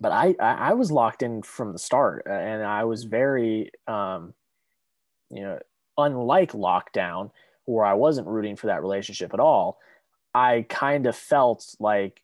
[0.00, 4.32] but I, I was locked in from the start and I was very, um,
[5.30, 5.58] you know,
[6.02, 7.30] unlike Locked Down
[7.66, 9.78] where I wasn't rooting for that relationship at all.
[10.34, 12.22] I kind of felt like,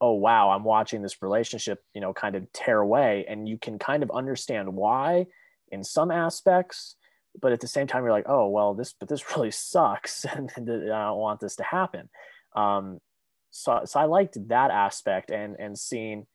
[0.00, 3.24] oh, wow, I'm watching this relationship, you know, kind of tear away.
[3.28, 5.26] And you can kind of understand why
[5.70, 6.96] in some aspects,
[7.40, 10.50] but at the same time you're like oh well this but this really sucks and,
[10.56, 12.08] i don't want this to happen
[12.56, 13.00] um,
[13.50, 16.26] so, so i liked that aspect and and seeing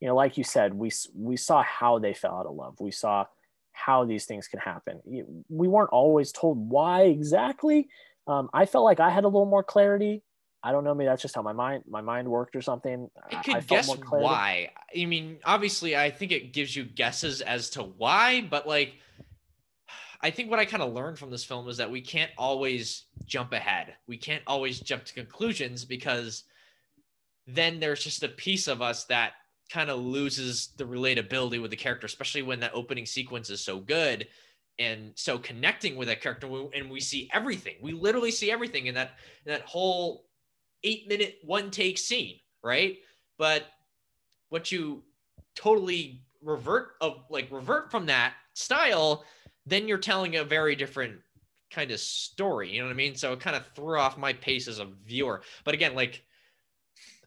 [0.00, 2.90] you know like you said we we saw how they fell out of love we
[2.90, 3.24] saw
[3.84, 5.00] how these things can happen
[5.48, 7.88] we weren't always told why exactly
[8.26, 10.22] um, i felt like i had a little more clarity
[10.60, 10.92] I don't know.
[10.92, 13.08] Maybe that's just how my mind my mind worked or something.
[13.30, 14.70] I could I guess why.
[14.96, 18.94] I mean, obviously, I think it gives you guesses as to why, but like
[20.20, 23.04] I think what I kind of learned from this film is that we can't always
[23.24, 23.94] jump ahead.
[24.08, 26.44] We can't always jump to conclusions because
[27.46, 29.34] then there's just a piece of us that
[29.70, 33.78] kind of loses the relatability with the character, especially when that opening sequence is so
[33.78, 34.26] good
[34.78, 37.74] and so connecting with that character and we see everything.
[37.82, 39.12] We literally see everything in that
[39.44, 40.24] in that whole
[40.84, 42.96] 8 minute one take scene, right?
[43.36, 43.64] But
[44.48, 45.02] what you
[45.54, 49.24] totally revert of like revert from that style
[49.66, 51.20] then you're telling a very different
[51.70, 52.70] kind of story.
[52.70, 53.14] You know what I mean?
[53.14, 55.42] So it kind of threw off my pace as a viewer.
[55.64, 56.24] But again, like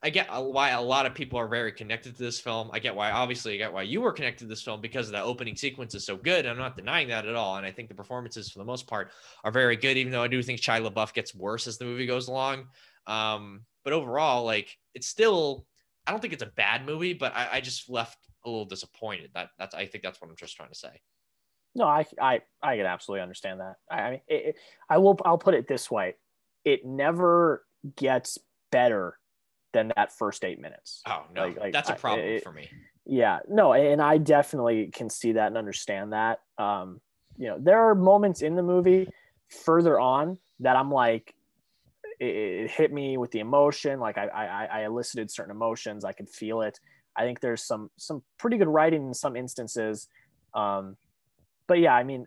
[0.03, 2.71] I get why a lot of people are very connected to this film.
[2.73, 5.21] I get why, obviously, I get why you were connected to this film because the
[5.21, 6.47] opening sequence is so good.
[6.47, 7.57] I'm not denying that at all.
[7.57, 9.11] And I think the performances, for the most part,
[9.43, 12.07] are very good, even though I do think Shia LaBeouf gets worse as the movie
[12.07, 12.65] goes along.
[13.05, 15.67] Um, but overall, like, it's still,
[16.07, 19.29] I don't think it's a bad movie, but I, I just left a little disappointed.
[19.35, 20.99] That that's, I think that's what I'm just trying to say.
[21.75, 23.75] No, I I I can absolutely understand that.
[23.89, 24.55] I, I mean, it, it,
[24.89, 25.17] I will.
[25.23, 26.15] I'll put it this way:
[26.65, 28.37] it never gets
[28.71, 29.17] better
[29.73, 31.01] than that first eight minutes.
[31.07, 32.69] Oh no, like, like, that's a problem I, it, for me.
[33.05, 36.39] Yeah, no, and I definitely can see that and understand that.
[36.57, 37.01] Um,
[37.37, 39.07] you know, there are moments in the movie
[39.49, 41.33] further on that I'm like,
[42.19, 43.99] it, hit me with the emotion.
[43.99, 46.05] Like I, I, I elicited certain emotions.
[46.05, 46.79] I could feel it.
[47.15, 50.07] I think there's some some pretty good writing in some instances.
[50.53, 50.95] Um,
[51.67, 52.25] but yeah, I mean,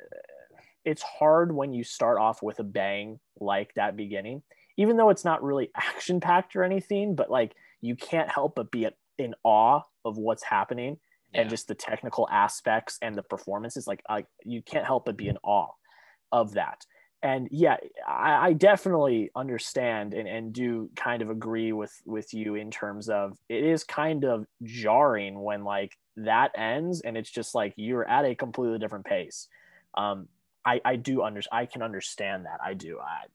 [0.85, 4.43] it's hard when you start off with a bang like that beginning.
[4.77, 8.71] Even though it's not really action packed or anything, but like you can't help but
[8.71, 10.99] be in awe of what's happening
[11.33, 11.43] yeah.
[11.43, 13.87] and just the technical aspects and the performances.
[13.87, 15.71] Like, like you can't help but be in awe
[16.33, 16.85] of that.
[17.23, 22.55] And yeah, I, I definitely understand and, and do kind of agree with with you
[22.55, 27.55] in terms of it is kind of jarring when like that ends and it's just
[27.55, 29.49] like you're at a completely different pace.
[29.97, 30.29] Um,
[30.67, 32.59] I, I do under I can understand that.
[32.63, 32.99] I do.
[32.99, 33.27] I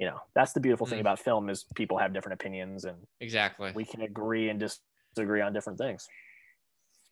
[0.00, 1.02] you know, that's the beautiful thing mm.
[1.02, 5.52] about film is people have different opinions and exactly we can agree and disagree on
[5.52, 6.08] different things.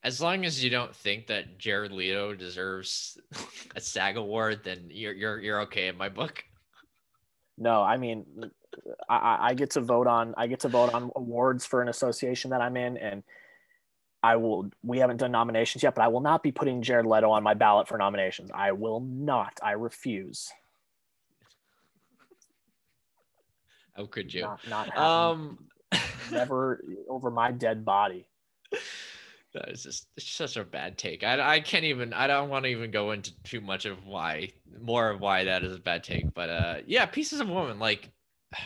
[0.03, 3.19] As long as you don't think that Jared Leto deserves
[3.77, 6.43] a SAG award, then you're you're you're okay in my book.
[7.59, 8.25] No, I mean,
[9.11, 12.53] I, I get to vote on I get to vote on awards for an association
[12.53, 13.23] that I'm in, and
[14.23, 14.71] I will.
[14.83, 17.55] We haven't done nominations yet, but I will not be putting Jared Leto on my
[17.55, 18.51] ballot for nominations.
[18.55, 19.59] I will not.
[19.63, 20.49] I refuse.
[23.99, 24.43] How could you?
[24.43, 25.59] Not, not um,
[26.31, 28.29] never over my dead body.
[29.55, 31.25] That is just such a bad take.
[31.25, 32.13] I, I can't even.
[32.13, 35.65] I don't want to even go into too much of why, more of why that
[35.65, 36.33] is a bad take.
[36.33, 38.11] But uh, yeah, Pieces of Woman, like,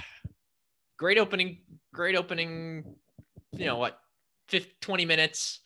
[0.98, 1.58] great opening,
[1.94, 2.84] great opening.
[3.52, 3.98] You know what?
[4.48, 5.60] 50, 20 minutes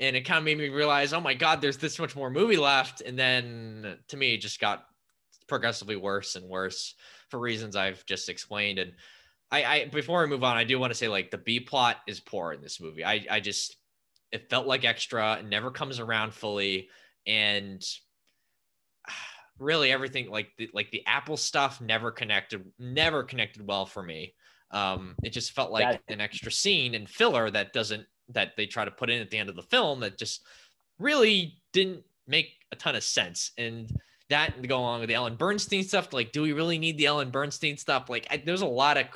[0.00, 2.56] and it kind of made me realize, oh my God, there's this much more movie
[2.56, 3.02] left.
[3.02, 4.84] And then to me, it just got
[5.46, 6.94] progressively worse and worse
[7.32, 8.78] for reasons I've just explained.
[8.78, 8.92] And
[9.50, 11.96] I, I before I move on, I do want to say like the B plot
[12.06, 13.04] is poor in this movie.
[13.04, 13.76] I, I just
[14.30, 16.88] it felt like extra, it never comes around fully,
[17.26, 17.82] and
[19.58, 24.34] really everything like the like the Apple stuff never connected, never connected well for me.
[24.70, 28.84] Um, it just felt like an extra scene and filler that doesn't that they try
[28.84, 30.42] to put in at the end of the film that just
[30.98, 33.52] really didn't make a ton of sense.
[33.58, 33.90] And
[34.30, 37.06] that to go along with the Ellen Burstyn stuff, like, do we really need the
[37.06, 38.08] Ellen Burstyn stuff?
[38.08, 39.10] Like, I, there's a lot of in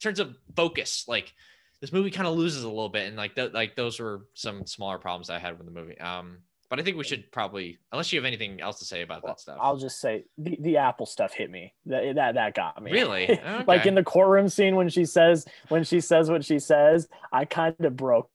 [0.00, 1.32] terms of focus, like
[1.80, 4.66] this movie kind of loses a little bit, and like th- like those were some
[4.66, 5.98] smaller problems I had with the movie.
[5.98, 6.38] Um,
[6.68, 9.32] but I think we should probably, unless you have anything else to say about well,
[9.32, 9.58] that stuff.
[9.60, 11.74] I'll just say the, the Apple stuff hit me.
[11.86, 12.92] That that, that got me.
[12.92, 13.24] Really?
[13.40, 13.64] Okay.
[13.66, 17.44] like in the courtroom scene when she says when she says what she says, I
[17.44, 18.30] kind of broke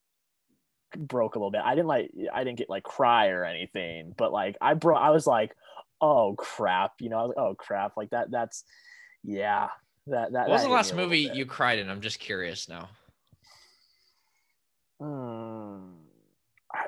[0.97, 1.61] broke a little bit.
[1.63, 5.11] I didn't like I didn't get like cry or anything, but like I broke I
[5.11, 5.55] was like,
[6.01, 8.63] oh crap, you know, I was like, oh crap, like that that's
[9.23, 9.69] yeah.
[10.07, 11.89] That that what was that the last movie you cried in?
[11.89, 12.89] I'm just curious now.
[14.99, 15.95] Hmm.
[16.71, 16.87] I,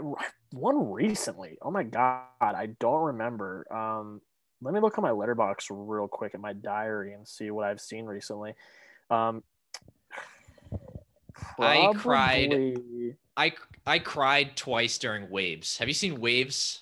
[0.52, 1.58] one recently.
[1.62, 3.66] Oh my god, I don't remember.
[3.74, 4.22] Um,
[4.62, 7.82] let me look at my Letterboxd real quick at my diary and see what I've
[7.82, 8.54] seen recently.
[9.10, 9.44] Um,
[11.60, 12.76] I cried.
[13.36, 13.54] I
[13.86, 15.78] I cried twice during Waves.
[15.78, 16.82] Have you seen Waves?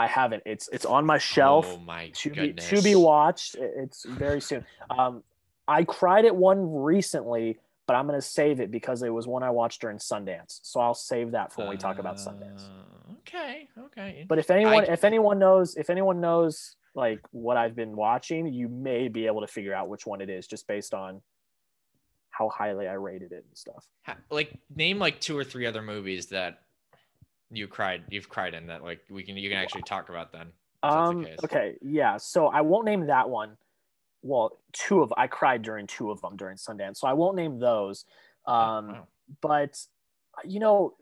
[0.00, 0.42] I haven't.
[0.46, 1.66] It's it's on my shelf.
[1.68, 2.70] Oh my to goodness.
[2.70, 3.56] Be, to be watched.
[3.58, 4.64] It's very soon.
[4.88, 5.22] Um,
[5.68, 9.50] I cried at one recently, but I'm gonna save it because it was one I
[9.50, 10.60] watched during Sundance.
[10.62, 12.62] So I'll save that for when we talk about Sundance.
[12.64, 13.68] Uh, okay.
[13.78, 14.24] Okay.
[14.26, 14.92] But if anyone I...
[14.92, 19.42] if anyone knows if anyone knows like what I've been watching, you may be able
[19.42, 21.20] to figure out which one it is just based on
[22.30, 23.86] how highly I rated it and stuff.
[24.30, 26.60] Like name like two or three other movies that
[27.50, 30.48] you cried you've cried in that like we can you can actually talk about then.
[30.82, 32.16] Um the okay, yeah.
[32.16, 33.56] So I won't name that one.
[34.22, 36.98] Well, two of I cried during two of them during Sundance.
[36.98, 38.04] So I won't name those.
[38.46, 39.06] Oh, um oh, wow.
[39.40, 39.78] but
[40.44, 40.94] you know,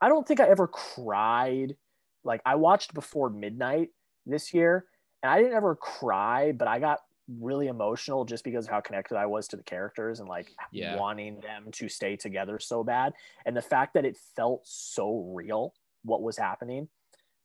[0.00, 1.76] I don't think I ever cried.
[2.22, 3.90] Like I watched before midnight
[4.26, 4.86] this year
[5.22, 7.00] and I didn't ever cry, but I got
[7.40, 10.96] really emotional just because of how connected I was to the characters and like yeah.
[10.96, 13.12] wanting them to stay together so bad.
[13.46, 15.72] And the fact that it felt so real,
[16.02, 16.88] what was happening,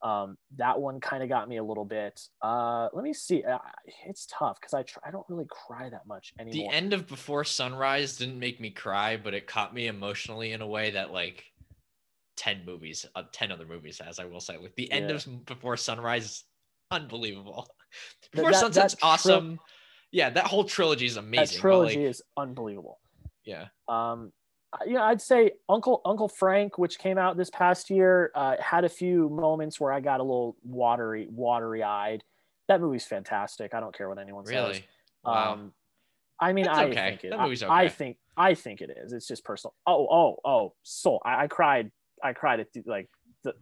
[0.02, 2.22] um, that one kind of got me a little bit.
[2.42, 3.44] Uh, let me see.
[3.44, 3.58] Uh,
[4.06, 6.54] it's tough because I try, I don't really cry that much anymore.
[6.72, 10.62] The end of Before Sunrise didn't make me cry, but it caught me emotionally in
[10.62, 11.44] a way that like
[12.38, 14.58] 10 movies, uh, 10 other movies has, I will say.
[14.58, 15.16] Like the end yeah.
[15.16, 16.44] of Before Sunrise is
[16.92, 17.68] unbelievable.
[18.32, 19.60] Before that, Sunset's that awesome.
[20.12, 21.56] yeah, that whole trilogy is amazing.
[21.56, 23.00] That trilogy like, is unbelievable.
[23.46, 23.68] Yeah.
[23.88, 24.32] Um,
[24.86, 28.86] you know, I'd say Uncle Uncle Frank, which came out this past year, uh, had
[28.86, 32.24] a few moments where I got a little watery, watery eyed.
[32.68, 33.74] That movie's fantastic.
[33.74, 34.76] I don't care what anyone really?
[34.76, 34.84] says.
[35.24, 35.54] Wow.
[35.54, 35.74] Um,
[36.40, 37.10] I mean, I okay.
[37.10, 37.30] think it.
[37.32, 37.72] That movie's okay.
[37.72, 39.12] I, I, think I think it is.
[39.12, 39.74] It's just personal.
[39.86, 41.22] Oh, oh, oh, Soul.
[41.26, 41.92] I, I cried.
[42.24, 43.10] I cried at like
[43.44, 43.54] the,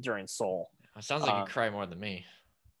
[0.00, 0.70] during Soul.
[0.96, 2.24] It sounds like um, you cry more than me.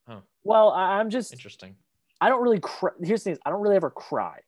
[0.08, 0.20] Huh.
[0.44, 1.76] Well, I, am just interesting.
[2.20, 2.90] I don't really cry.
[3.02, 4.40] Here's the thing: I don't really ever cry.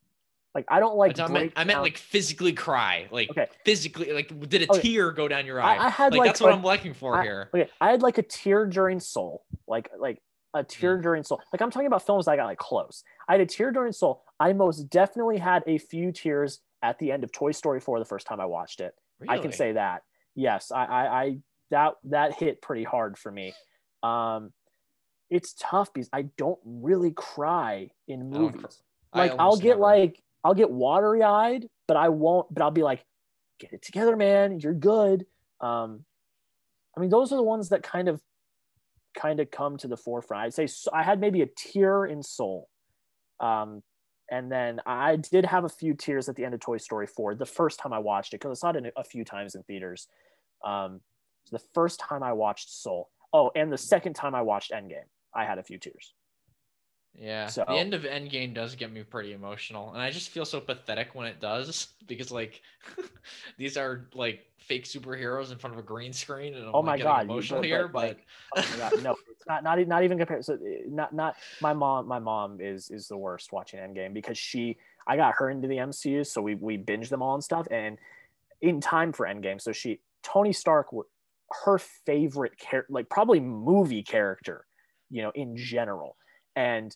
[0.54, 1.18] Like I don't like.
[1.18, 3.46] I meant, I meant like physically cry, like okay.
[3.64, 4.80] physically, like did a okay.
[4.80, 5.76] tear go down your eye?
[5.76, 7.50] I, I had like, like that's what I'm looking for I, here.
[7.54, 10.22] Okay, I had like a tear during Soul, like like
[10.54, 11.40] a tear during Soul.
[11.52, 13.04] Like I'm talking about films that I got like close.
[13.28, 14.24] I had a tear during Soul.
[14.40, 18.04] I most definitely had a few tears at the end of Toy Story 4 the
[18.04, 18.94] first time I watched it.
[19.28, 20.02] I can say that.
[20.34, 21.38] Yes, I, I, I
[21.70, 23.52] that that hit pretty hard for me.
[24.02, 24.52] Um,
[25.30, 28.82] it's tough because I don't really cry in I movies.
[29.12, 32.52] I Like I'll get never- like I'll get watery eyed, but I won't.
[32.52, 33.04] But I'll be like,
[33.58, 34.60] get it together, man.
[34.60, 35.26] You're good.
[35.60, 36.04] Um,
[36.96, 38.20] I mean, those are the ones that kind of
[39.16, 40.44] kind of come to the forefront.
[40.44, 42.68] I'd say so, I had maybe a tear in Soul.
[43.40, 43.82] Um,
[44.30, 47.34] and then I did have a few tears at the end of Toy Story 4
[47.34, 49.62] the first time I watched it because I saw it in a few times in
[49.62, 50.06] theaters.
[50.64, 51.00] Um,
[51.44, 53.08] so the first time I watched Soul.
[53.32, 56.14] Oh, and the second time I watched Endgame, I had a few tears.
[57.14, 60.44] Yeah, So- the end of Endgame does get me pretty emotional, and I just feel
[60.44, 62.62] so pathetic when it does because like
[63.58, 66.96] these are like fake superheroes in front of a green screen, and I'm Oh my
[66.96, 67.88] getting God, emotional here.
[67.88, 68.26] but, But, like,
[68.56, 70.44] Oh my God, no, it's not not not even compared.
[70.44, 72.06] So eh, not not my mom.
[72.06, 74.76] My mom is is the worst watching Endgame because she.
[75.10, 77.98] I got her into the MCU, so we we binged them all and stuff, and
[78.60, 79.58] in time for Endgame.
[79.60, 80.88] So she Tony Stark,
[81.64, 84.66] her favorite character, like probably movie character,
[85.10, 86.16] you know, in general,
[86.56, 86.94] and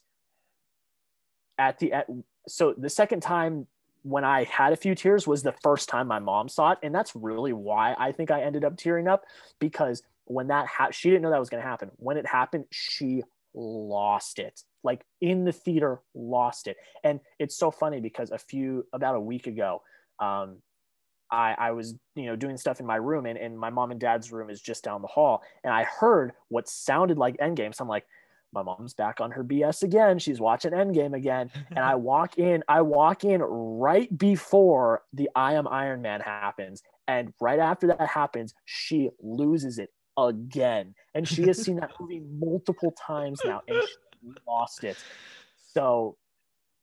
[1.58, 2.06] at the at,
[2.48, 3.66] so the second time
[4.02, 6.94] when I had a few tears was the first time my mom saw it, and
[6.94, 9.24] that's really why I think I ended up tearing up
[9.60, 11.90] because when that ha- she didn't know that was going to happen.
[11.96, 13.22] When it happened, she
[13.54, 18.86] lost it, like in the theater, lost it, and it's so funny because a few
[18.92, 19.82] about a week ago,
[20.18, 20.58] um,
[21.32, 23.98] I, I was you know doing stuff in my room, and, and my mom and
[23.98, 27.74] dad's room is just down the hall, and I heard what sounded like Endgame.
[27.74, 28.06] So I'm like.
[28.54, 30.18] My mom's back on her BS again.
[30.18, 35.54] She's watching Endgame again and I walk in, I walk in right before the I
[35.54, 36.82] am Iron Man happens.
[37.08, 39.88] And right after that happens, she loses it
[40.18, 40.94] again.
[41.14, 44.96] And she has seen that movie multiple times now and she lost it.
[45.72, 46.16] So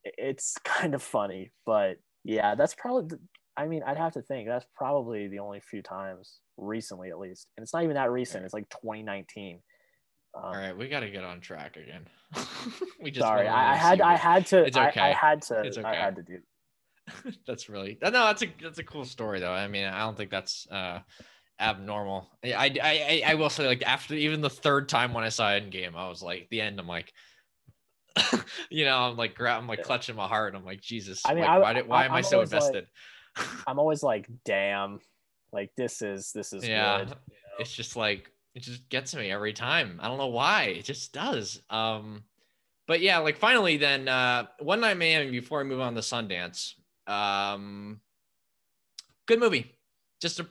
[0.04, 1.52] it's kind of funny.
[1.66, 3.18] But yeah, that's probably,
[3.60, 7.48] I mean, I'd have to think that's probably the only few times recently, at least.
[7.58, 9.60] And it's not even that recent, it's like 2019.
[10.36, 12.08] Um, all right, we got to get on track again.
[13.02, 15.78] we just sorry, I, I had I had to It's I- I, had to It's
[15.78, 15.88] okay.
[15.88, 16.38] I had to do
[17.48, 20.30] that's really no that's a that's a cool story though i mean i don't think
[20.30, 21.00] that's uh
[21.60, 25.30] abnormal i i i, I will say like after even the third time when i
[25.30, 27.12] saw endgame i was like the end i'm like
[28.70, 31.46] you know i'm like i'm like clutching my heart and i'm like jesus I mean,
[31.46, 32.86] like, I- why, did, why I- am i so always like- invested
[33.68, 35.00] I'm always like, damn,
[35.52, 37.04] like this is this is yeah.
[37.06, 37.16] good.
[37.60, 40.00] it's just like it just gets me every time.
[40.02, 40.64] I don't know why.
[40.64, 41.62] It just does.
[41.70, 42.24] Um
[42.88, 46.74] but yeah like finally then uh one night miami before i move on to sundance.
[47.08, 48.02] Um
[49.26, 49.76] good movie.
[50.22, 50.48] Just a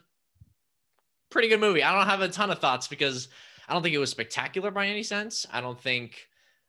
[1.31, 1.83] pretty good movie.
[1.83, 3.29] I don't have a ton of thoughts because
[3.69, 5.47] i don't think it was spectacular by any sense.
[5.53, 6.27] I don't think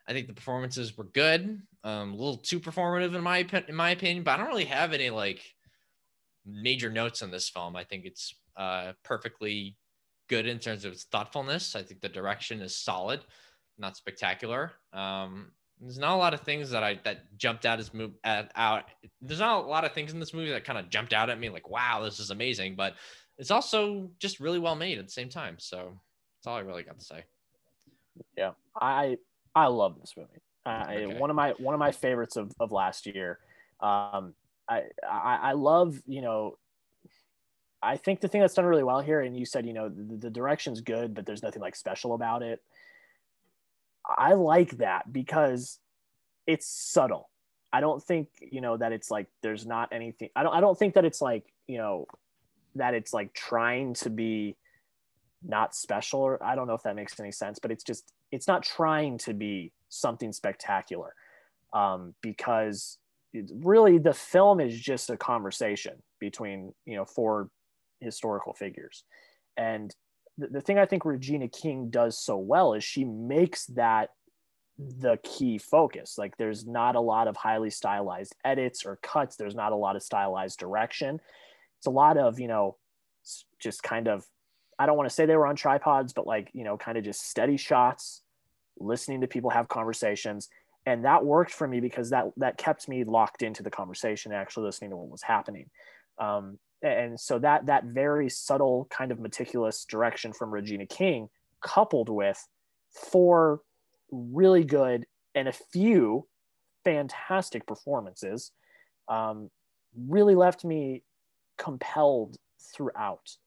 [0.07, 1.61] i think the performances were good.
[1.83, 4.93] Um a little too performative in my in my opinion but i don't really have
[4.93, 5.41] any like
[6.51, 9.75] major notes on this film i think it's uh perfectly
[10.29, 11.75] good in terms of its thoughtfulness.
[11.75, 13.19] I think the direction is solid,
[13.77, 14.71] not spectacular.
[14.93, 15.51] Um,
[15.81, 18.85] there's not a lot of things that I that jumped out as move at, out.
[19.21, 21.39] There's not a lot of things in this movie that kind of jumped out at
[21.39, 22.75] me like, wow, this is amazing.
[22.75, 22.95] But
[23.37, 25.55] it's also just really well made at the same time.
[25.57, 25.77] So
[26.37, 27.23] that's all I really got to say.
[28.37, 29.17] Yeah, I
[29.55, 30.29] I love this movie.
[30.65, 31.17] I, Okay.
[31.17, 33.39] One of my one of my favorites of, of last year.
[33.79, 34.33] Um,
[34.69, 36.57] I, I love you know.
[37.81, 40.17] I think the thing that's done really well here, and you said you know the,
[40.17, 42.61] the direction's good, but there's nothing like special about it.
[44.05, 45.79] I like that because
[46.47, 47.29] it's subtle.
[47.71, 50.29] I don't think you know that it's like there's not anything.
[50.35, 50.53] I don't.
[50.53, 52.07] I don't think that it's like you know
[52.75, 54.55] that it's like trying to be
[55.43, 58.47] not special or I don't know if that makes any sense, but it's just it's
[58.47, 61.13] not trying to be something spectacular
[61.73, 62.97] um, because
[63.33, 67.49] really the film is just a conversation between you know four
[67.99, 69.03] historical figures,
[69.57, 69.93] and
[70.37, 74.09] the, the thing I think Regina King does so well is she makes that
[74.77, 76.17] the key focus.
[76.17, 79.35] Like there's not a lot of highly stylized edits or cuts.
[79.35, 81.19] There's not a lot of stylized direction.
[81.77, 82.77] It's a lot of you know
[83.59, 84.25] just kind of
[84.79, 87.03] I don't want to say they were on tripods, but like, you know, kind of
[87.03, 88.21] just steady shots,
[88.79, 90.47] listening to people have conversations.
[90.85, 94.65] And that worked for me because that that kept me locked into the conversation, actually
[94.65, 95.69] listening to what was happening.
[96.19, 101.29] Um, and so that that very subtle kind of meticulous direction from Regina King,
[101.61, 102.47] coupled with
[102.91, 103.61] four
[104.11, 106.27] really good and a few
[106.85, 108.51] fantastic performances,
[109.09, 109.49] um,
[109.95, 111.03] really left me
[111.57, 112.37] compelled
[112.73, 113.37] throughout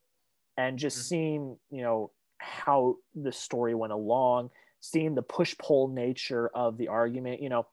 [0.57, 1.09] and just Mhm.
[1.09, 4.51] seeing you know how the story went along
[4.83, 7.41] seeing the push pull nature of the argument.
[7.41, 7.67] You know,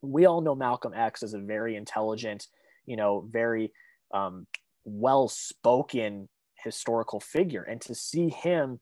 [0.00, 2.46] we all know Malcolm X is a very intelligent,
[2.86, 3.72] you know, very
[4.14, 4.46] um,
[4.84, 7.64] well spoken historical figure.
[7.64, 8.78] And to see him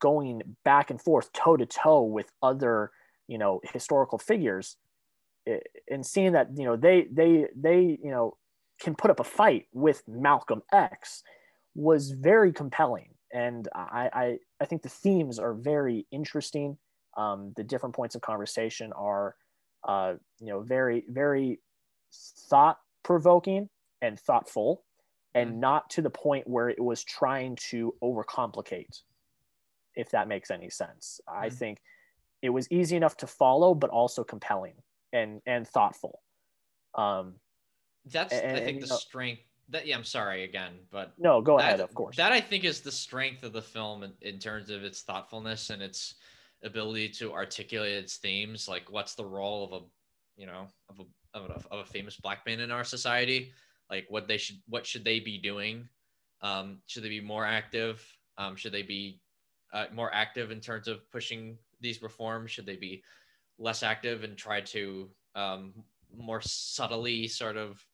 [0.00, 2.90] going back and forth toe to toe with other,
[3.28, 4.76] you know, historical figures
[5.88, 8.36] and seeing that, you know, they, they, they, you know,
[8.80, 11.22] can put up a fight with Malcolm X
[11.74, 13.10] was very compelling.
[13.32, 16.78] And I, I, I think the themes are very interesting.
[17.16, 19.34] Um, the different points of conversation are,
[19.84, 21.60] uh, you know, very, very
[22.12, 23.68] thought provoking
[24.02, 24.84] and thoughtful,
[25.34, 25.60] and mm-hmm.
[25.60, 29.02] not to the point where it was trying to overcomplicate,
[29.94, 31.20] if that makes any sense.
[31.28, 31.44] Mm-hmm.
[31.44, 31.78] I think
[32.42, 34.74] it was easy enough to follow, but also compelling
[35.12, 36.20] and and thoughtful.
[36.94, 37.34] Um,
[38.04, 39.42] That's and, I think the know, strength.
[39.70, 41.80] That yeah, I'm sorry again, but no, go that, ahead.
[41.80, 42.16] Of course.
[42.16, 45.70] That I think is the strength of the film in, in terms of its thoughtfulness
[45.70, 46.14] and its
[46.64, 49.84] ability to articulate its themes like what's the role of a
[50.36, 53.52] you know of a, of a, of a famous black man in our society?
[53.90, 55.88] Like what they should what should they be doing?
[56.42, 58.04] Um, should they be more active?
[58.38, 59.20] Um, should they be
[59.72, 62.50] uh, more active in terms of pushing these reforms?
[62.50, 63.02] Should they be
[63.58, 65.72] less active and try to um,
[66.16, 67.84] more subtly sort of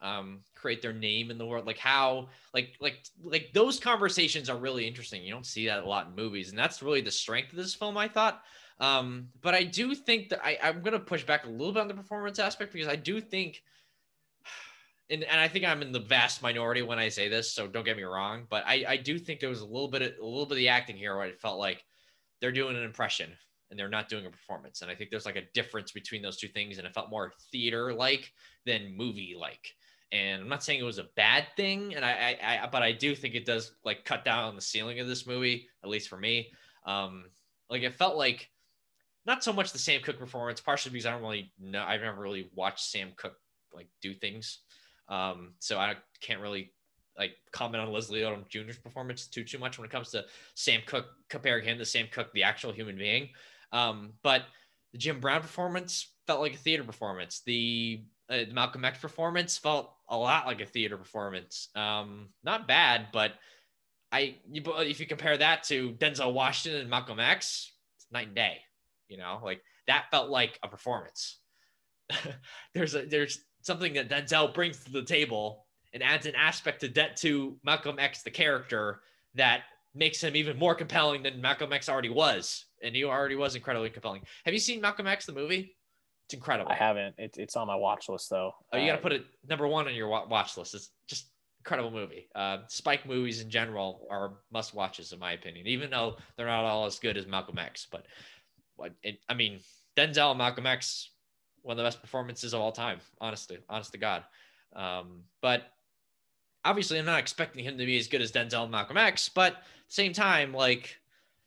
[0.00, 4.56] um, create their name in the world like how like like like those conversations are
[4.56, 5.24] really interesting.
[5.24, 7.74] You don't see that a lot in movies and that's really the strength of this
[7.74, 8.42] film i thought.
[8.80, 11.80] Um, but i do think that I, i'm going to push back a little bit
[11.80, 13.64] on the performance aspect because i do think
[15.10, 17.84] and, and i think i'm in the vast minority when i say this so don't
[17.84, 20.24] get me wrong but i i do think there was a little bit of, a
[20.24, 21.84] little bit of the acting here where it felt like
[22.40, 23.32] they're doing an impression
[23.70, 24.82] and they're not doing a performance.
[24.82, 27.32] And i think there's like a difference between those two things and it felt more
[27.52, 28.32] theater like
[28.66, 29.74] than movie like
[30.12, 32.92] and I'm not saying it was a bad thing, and I, I, I, but I
[32.92, 36.08] do think it does like cut down on the ceiling of this movie, at least
[36.08, 36.50] for me.
[36.86, 37.24] Um,
[37.68, 38.48] like it felt like
[39.26, 42.20] not so much the Sam Cooke performance, partially because I don't really know, I've never
[42.20, 43.36] really watched Sam Cooke
[43.72, 44.60] like do things,
[45.08, 46.72] um, so I can't really
[47.18, 50.24] like comment on Leslie Odom Jr.'s performance too too much when it comes to
[50.54, 53.30] Sam Cooke comparing him to Sam Cooke, the actual human being.
[53.72, 54.42] Um, but
[54.92, 57.42] the Jim Brown performance felt like a theater performance.
[57.44, 61.68] The uh, Malcolm X performance felt a lot like a theater performance.
[61.74, 63.32] Um, not bad, but
[64.12, 68.58] I if you compare that to Denzel Washington and Malcolm X, it's night and day.
[69.08, 71.38] You know, like that felt like a performance.
[72.74, 76.88] there's a there's something that Denzel brings to the table and adds an aspect to
[76.88, 79.00] that to Malcolm X the character
[79.34, 79.62] that
[79.94, 83.90] makes him even more compelling than Malcolm X already was, and he already was incredibly
[83.90, 84.22] compelling.
[84.44, 85.76] Have you seen Malcolm X the movie?
[86.28, 86.70] It's incredible.
[86.70, 87.14] I haven't.
[87.16, 88.52] It, it's on my watch list though.
[88.70, 90.74] Oh, you got to uh, put it number one on your watch list.
[90.74, 91.30] It's just
[91.60, 92.28] incredible movie.
[92.34, 96.64] Uh, Spike movies in general are must watches in my opinion, even though they're not
[96.64, 97.86] all as good as Malcolm X.
[97.90, 98.04] But
[98.76, 99.60] what it, I mean,
[99.96, 101.12] Denzel and Malcolm X,
[101.62, 103.00] one of the best performances of all time.
[103.22, 104.22] Honestly, honest to God.
[104.76, 105.62] Um, but
[106.62, 109.30] obviously, I'm not expecting him to be as good as Denzel and Malcolm X.
[109.30, 109.56] But
[109.88, 110.94] same time, like,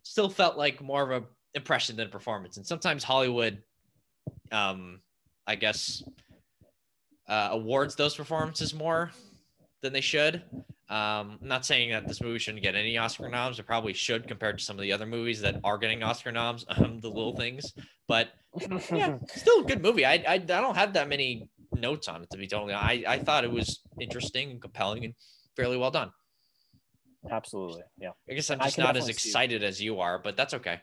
[0.01, 2.57] still felt like more of a impression than a performance.
[2.57, 3.61] And sometimes Hollywood
[4.51, 5.01] um,
[5.47, 6.03] I guess,
[7.27, 9.11] uh, awards those performances more
[9.81, 10.43] than they should.
[10.89, 13.57] Um, I'm not saying that this movie shouldn't get any Oscar noms.
[13.57, 16.65] It probably should compared to some of the other movies that are getting Oscar noms.
[16.81, 17.73] Um, the little things,
[18.07, 18.29] but
[18.91, 20.05] yeah, still a good movie.
[20.05, 22.73] I, I I don't have that many notes on it to be totally.
[22.73, 25.13] I I thought it was interesting and compelling and
[25.55, 26.11] fairly well done.
[27.29, 28.11] Absolutely, yeah.
[28.29, 30.81] I guess I'm just not as excited as you are, but that's okay.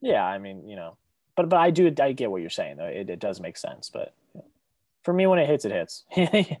[0.00, 0.96] Yeah, I mean, you know,
[1.36, 2.84] but but I do I get what you're saying though.
[2.84, 3.90] It, it does make sense.
[3.90, 4.14] But
[5.02, 6.04] for me, when it hits, it hits.
[6.16, 6.56] yeah,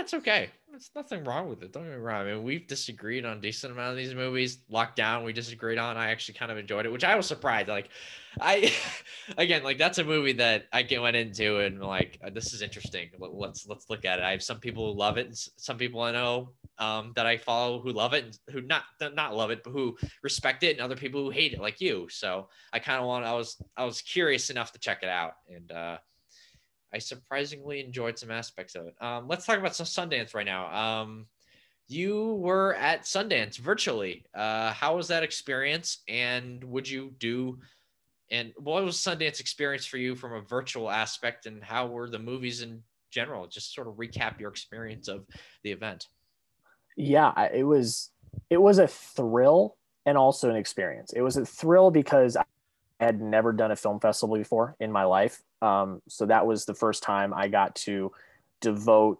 [0.00, 0.50] it's okay.
[0.70, 1.72] There's nothing wrong with it.
[1.72, 2.22] Don't get me wrong.
[2.22, 4.58] I mean, we've disagreed on decent amount of these movies.
[4.70, 5.96] Locked Down, we disagreed on.
[5.96, 7.68] I actually kind of enjoyed it, which I was surprised.
[7.68, 7.90] Like,
[8.40, 8.72] I
[9.36, 13.10] again, like that's a movie that I went into and like this is interesting.
[13.18, 14.24] Let's let's look at it.
[14.24, 16.50] I have some people who love it, and some people I know
[16.80, 19.96] um, that I follow who love it, and who not not love it, but who
[20.22, 22.08] respect it, and other people who hate it, like you.
[22.10, 23.24] So I kind of want.
[23.24, 25.98] I was I was curious enough to check it out, and uh,
[26.92, 28.94] I surprisingly enjoyed some aspects of it.
[29.00, 30.74] Um, let's talk about some Sundance right now.
[30.74, 31.26] Um,
[31.86, 34.24] you were at Sundance virtually.
[34.34, 35.98] Uh, how was that experience?
[36.08, 37.58] And would you do?
[38.30, 41.46] And what was Sundance experience for you from a virtual aspect?
[41.46, 43.48] And how were the movies in general?
[43.48, 45.26] Just sort of recap your experience of
[45.64, 46.06] the event.
[46.96, 48.10] Yeah, it was.
[48.48, 49.76] It was a thrill
[50.06, 51.12] and also an experience.
[51.12, 52.44] It was a thrill because I
[53.00, 55.42] had never done a film festival before in my life.
[55.62, 58.12] Um, so that was the first time I got to
[58.60, 59.18] devote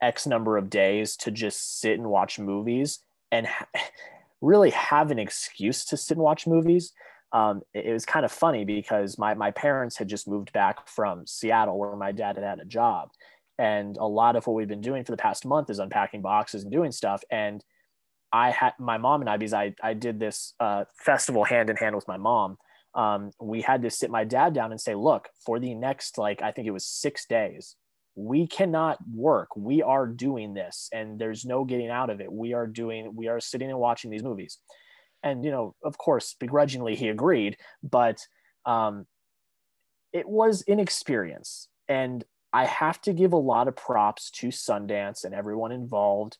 [0.00, 3.00] X number of days to just sit and watch movies
[3.30, 3.66] and ha-
[4.40, 6.92] really have an excuse to sit and watch movies.
[7.32, 10.86] um, it, it, was kind of funny because my, my parents had just moved back
[10.86, 13.10] from Seattle where my dad had had a job.
[13.58, 16.62] And a lot of what we've been doing for the past month is unpacking boxes
[16.62, 17.22] and doing stuff.
[17.30, 17.64] And
[18.32, 21.76] I had my mom and I, because I, I did this uh, festival hand in
[21.76, 22.58] hand with my mom.
[22.94, 26.42] Um, we had to sit my dad down and say, look, for the next, like,
[26.42, 27.76] I think it was six days,
[28.16, 29.48] we cannot work.
[29.56, 32.32] We are doing this and there's no getting out of it.
[32.32, 34.58] We are doing, we are sitting and watching these movies.
[35.22, 38.18] And, you know, of course, begrudgingly he agreed, but
[38.66, 39.06] um,
[40.12, 41.68] it was an experience.
[41.88, 42.24] And
[42.54, 46.38] I have to give a lot of props to Sundance and everyone involved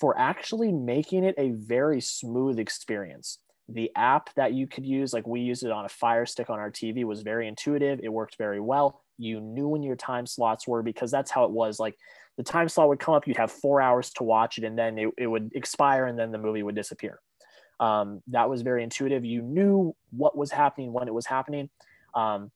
[0.00, 3.38] for actually making it a very smooth experience.
[3.68, 6.58] The app that you could use, like we used it on a fire stick on
[6.58, 8.00] our TV, was very intuitive.
[8.02, 9.04] It worked very well.
[9.18, 11.78] You knew when your time slots were because that's how it was.
[11.78, 11.94] Like
[12.36, 14.98] the time slot would come up you'd have four hours to watch it and then
[14.98, 17.20] it, it would expire and then the movie would disappear.
[17.78, 19.24] Um, that was very intuitive.
[19.24, 21.70] You knew what was happening when it was happening.
[22.16, 22.50] Um,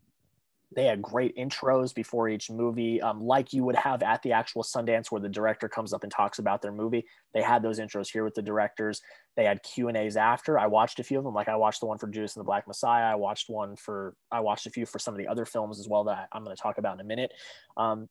[0.76, 4.62] they had great intros before each movie um, like you would have at the actual
[4.62, 7.06] sundance where the director comes up and talks about their movie.
[7.32, 9.00] They had those intros here with the directors.
[9.36, 10.58] They had q and a's after.
[10.58, 11.34] I watched a few of them.
[11.34, 13.10] Like i watched the one for judas and the black messiah.
[13.10, 15.88] I watched one for i watched a few for some of the other films as
[15.88, 17.32] well that i'm going to talk about in a minute.
[17.76, 18.08] Um,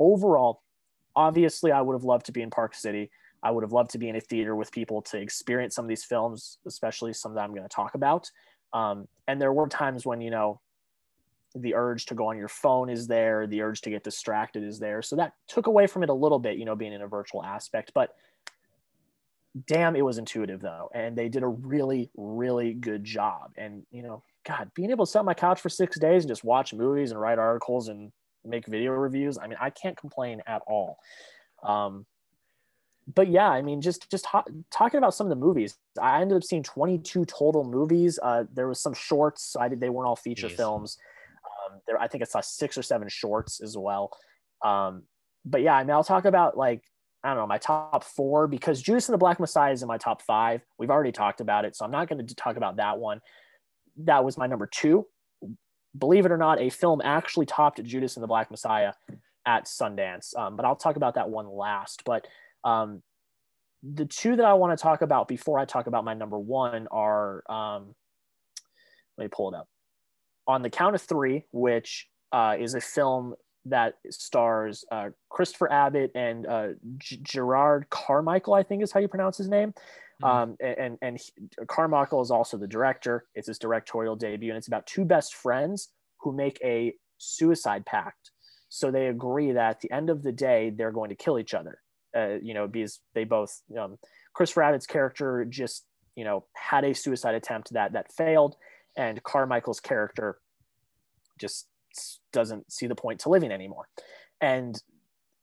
[0.00, 0.62] overall
[1.16, 3.10] obviously i would have loved to be in park city.
[3.40, 5.88] I would have loved to be in a theater with people to experience some of
[5.88, 8.28] these films especially some that i'm going to talk about.
[8.72, 10.60] Um, and there were times when you know
[11.54, 14.78] the urge to go on your phone is there the urge to get distracted is
[14.78, 15.02] there.
[15.02, 17.42] So that took away from it a little bit you know being in a virtual
[17.42, 18.14] aspect but
[19.66, 20.90] damn it was intuitive though.
[20.94, 23.52] And they did a really really good job.
[23.56, 26.30] And you know god being able to sit on my couch for six days and
[26.30, 28.12] just watch movies and write articles and
[28.44, 30.98] make video reviews i mean i can't complain at all.
[31.62, 32.06] Um,
[33.14, 36.36] but yeah i mean just just ho- talking about some of the movies i ended
[36.36, 38.18] up seeing 22 total movies.
[38.22, 39.56] Uh, there was some shorts.
[39.58, 40.56] I did they weren't all feature Jeez.
[40.56, 40.98] films
[41.68, 44.10] um, there, I think it's like six or seven shorts as well.
[44.64, 45.04] Um,
[45.44, 46.82] but yeah, I mean, I'll talk about like
[47.22, 49.98] I don't know my top four because Judas and the Black Messiah is in my
[49.98, 50.62] top five.
[50.78, 53.20] We've already talked about it, so I'm not going to talk about that one.
[54.04, 55.06] That was my number two.
[55.96, 58.92] Believe it or not, a film actually topped Judas and the Black Messiah
[59.46, 60.36] at Sundance.
[60.36, 62.04] Um, but I'll talk about that one last.
[62.04, 62.26] But
[62.62, 63.02] um,
[63.82, 66.86] the two that I want to talk about before I talk about my number one
[66.90, 67.94] are um,
[69.16, 69.68] let me pull it up
[70.48, 73.34] on the count of three, which uh, is a film
[73.66, 79.08] that stars uh, Christopher Abbott and uh, G- Jerrod Carmichael, I think is how you
[79.08, 79.74] pronounce his name.
[80.22, 80.24] Mm-hmm.
[80.24, 81.30] Um, and and he,
[81.68, 83.26] Carmichael is also the director.
[83.34, 88.32] It's his directorial debut, and it's about two best friends who make a suicide pact.
[88.70, 91.54] So they agree that at the end of the day, they're going to kill each
[91.54, 91.80] other.
[92.16, 93.98] Uh, you know, because they both, um,
[94.32, 95.84] Christopher Abbott's character just,
[96.16, 98.56] you know, had a suicide attempt that that failed,
[98.98, 100.38] and Carmichael's character
[101.38, 101.68] just
[102.32, 103.88] doesn't see the point to living anymore.
[104.42, 104.80] And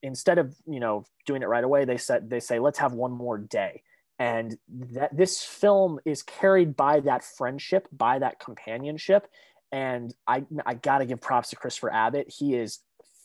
[0.04, 3.12] instead of you know doing it right away, they said they say let's have one
[3.12, 3.82] more day.
[4.20, 9.28] And that this film is carried by that friendship, by that companionship.
[9.72, 12.30] And I I gotta give props to Christopher Abbott.
[12.30, 12.80] He is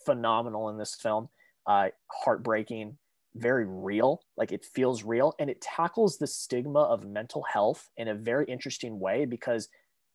[0.07, 1.29] phenomenal in this film.
[1.67, 2.97] Uh, heartbreaking,
[3.35, 4.23] very real.
[4.37, 8.47] Like it feels real, and it tackles the stigma of mental health in a very
[8.47, 9.69] interesting way because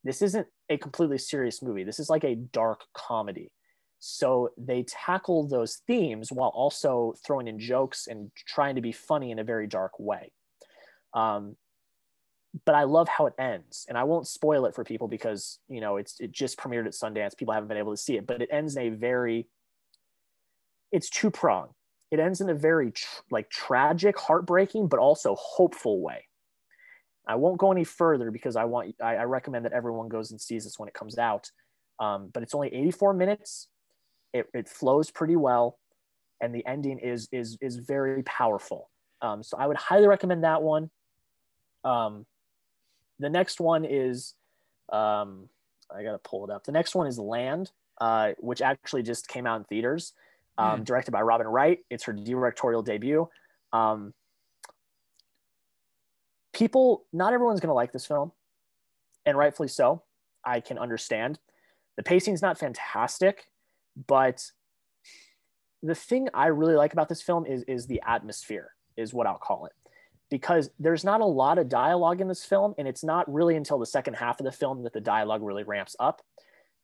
[0.05, 1.83] this isn't a completely serious movie.
[1.83, 3.51] This is like a dark comedy.
[3.99, 9.31] So they tackle those themes while also throwing in jokes and trying to be funny
[9.31, 10.31] in a very dark way.
[11.15, 11.55] Um,
[12.65, 15.81] but I love how it ends, and I won't spoil it for people because you
[15.81, 17.35] know it's it just premiered at Sundance.
[17.35, 19.47] People haven't been able to see it, but it ends in a very
[20.91, 21.69] it's two prong.
[22.11, 26.27] It ends in a very tr- like tragic, heartbreaking, but also hopeful way.
[27.27, 30.39] I won't go any further because I want I, I recommend that everyone goes and
[30.39, 31.49] sees this when it comes out.
[31.99, 33.67] Um, but it's only 84 minutes.
[34.33, 35.79] It, it flows pretty well,
[36.41, 38.89] and the ending is is is very powerful.
[39.21, 40.89] Um, so I would highly recommend that one.
[41.83, 42.25] Um,
[43.19, 44.33] the next one is
[44.91, 45.49] um,
[45.93, 46.65] I gotta pull it up.
[46.65, 50.13] The next one is Land, uh, which actually just came out in theaters,
[50.57, 50.85] um, mm.
[50.85, 51.79] directed by Robin Wright.
[51.89, 53.29] It's her directorial debut.
[53.71, 54.13] Um,
[56.55, 58.31] people, not everyone's going to like this film,
[59.25, 60.03] and rightfully so.
[60.43, 61.37] I can understand.
[61.97, 63.45] The pacing's not fantastic,
[64.07, 64.51] but
[65.83, 69.37] the thing I really like about this film is is the atmosphere, is what I'll
[69.37, 69.73] call it.
[70.31, 73.77] Because there's not a lot of dialogue in this film, and it's not really until
[73.77, 76.21] the second half of the film that the dialogue really ramps up.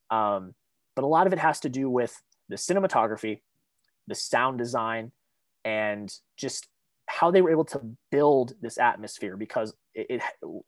[0.09, 0.53] Um,
[0.95, 3.41] but a lot of it has to do with the cinematography,
[4.07, 5.11] the sound design,
[5.63, 6.67] and just
[7.11, 10.21] how they were able to build this atmosphere because it, it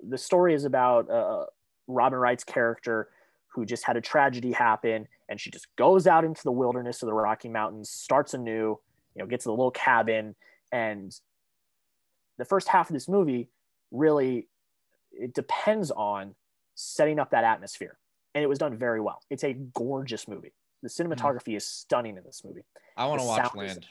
[0.08, 1.46] the story is about a,
[1.88, 3.10] Robin Wright's character
[3.54, 7.08] who just had a tragedy happen and she just goes out into the wilderness of
[7.08, 8.80] the Rocky Mountains, starts anew,
[9.16, 10.36] you know, gets a little cabin.
[10.72, 11.18] And
[12.38, 13.50] the first half of this movie
[13.92, 14.48] really
[15.12, 16.36] it depends on
[16.76, 17.98] setting up that atmosphere.
[18.36, 19.22] And it was done very well.
[19.30, 20.54] It's a gorgeous movie.
[20.82, 21.58] The cinematography mm.
[21.58, 22.64] is stunning in this movie.
[22.98, 23.70] I want to watch Land.
[23.70, 23.86] Is,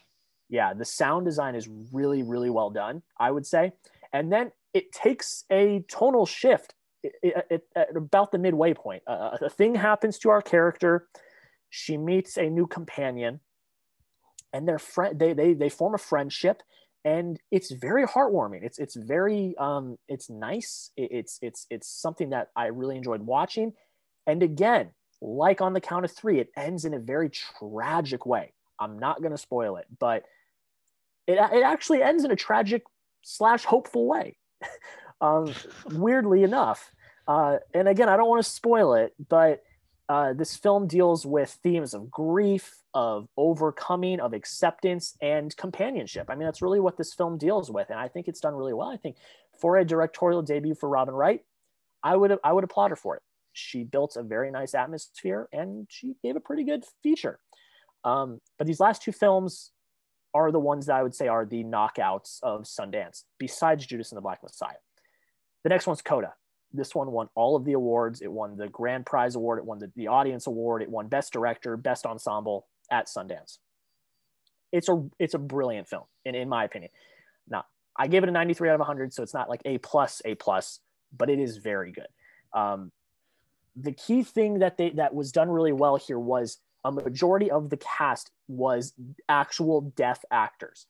[0.48, 3.72] yeah, the sound design is really, really well done, I would say.
[4.12, 9.02] And then it takes a tonal shift it, it, at about the midway point.
[9.06, 11.08] Uh, a thing happens to our character.
[11.70, 13.40] She meets a new companion,
[14.52, 16.62] and their friend they, they they form a friendship,
[17.04, 18.62] and it's very heartwarming.
[18.62, 20.90] It's it's very um, it's nice.
[20.96, 23.72] It, it's it's it's something that I really enjoyed watching.
[24.26, 24.90] And again,
[25.20, 28.52] like on the count of three, it ends in a very tragic way.
[28.82, 30.24] I'm not going to spoil it, but
[31.26, 32.82] it it actually ends in a tragic
[33.22, 34.36] slash hopeful way.
[35.20, 35.54] um,
[35.90, 36.90] weirdly enough.
[37.26, 39.62] Uh, and again, I don't want to spoil it, but
[40.08, 46.28] uh, this film deals with themes of grief, of overcoming, of acceptance, and companionship.
[46.28, 48.74] I mean, that's really what this film deals with, and I think it's done really
[48.74, 48.88] well.
[48.88, 49.16] I think
[49.58, 51.42] for a directorial debut for Robin Wright,
[52.02, 53.22] I would I would applaud her for it.
[53.52, 57.38] She built a very nice atmosphere, and she gave a pretty good feature.
[58.04, 59.72] Um, but these last two films
[60.34, 64.16] are the ones that I would say are the knockouts of Sundance, besides Judas and
[64.16, 64.76] the Black Messiah.
[65.62, 66.34] The next one's Coda.
[66.72, 68.22] This one won all of the awards.
[68.22, 69.58] It won the Grand Prize Award.
[69.58, 70.82] It won the, the Audience Award.
[70.82, 73.58] It won Best Director, Best Ensemble at Sundance.
[74.72, 76.90] It's a it's a brilliant film, in, in my opinion.
[77.46, 80.22] Now, I gave it a 93 out of 100, so it's not like A plus,
[80.24, 80.80] A plus,
[81.16, 82.06] but it is very good.
[82.54, 82.90] Um,
[83.76, 87.70] the key thing that they that was done really well here was a majority of
[87.70, 88.92] the cast was
[89.28, 90.86] actual deaf actors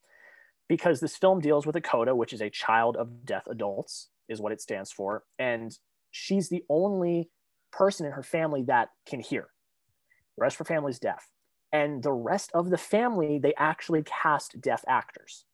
[0.69, 4.41] because this film deals with a coda which is a child of deaf adults is
[4.41, 5.25] what it stands for.
[5.39, 5.77] And
[6.11, 7.31] she's the only
[7.71, 9.49] person in her family that can hear.
[10.37, 11.29] The rest of her family is deaf.
[11.73, 15.45] And the rest of the family, they actually cast deaf actors.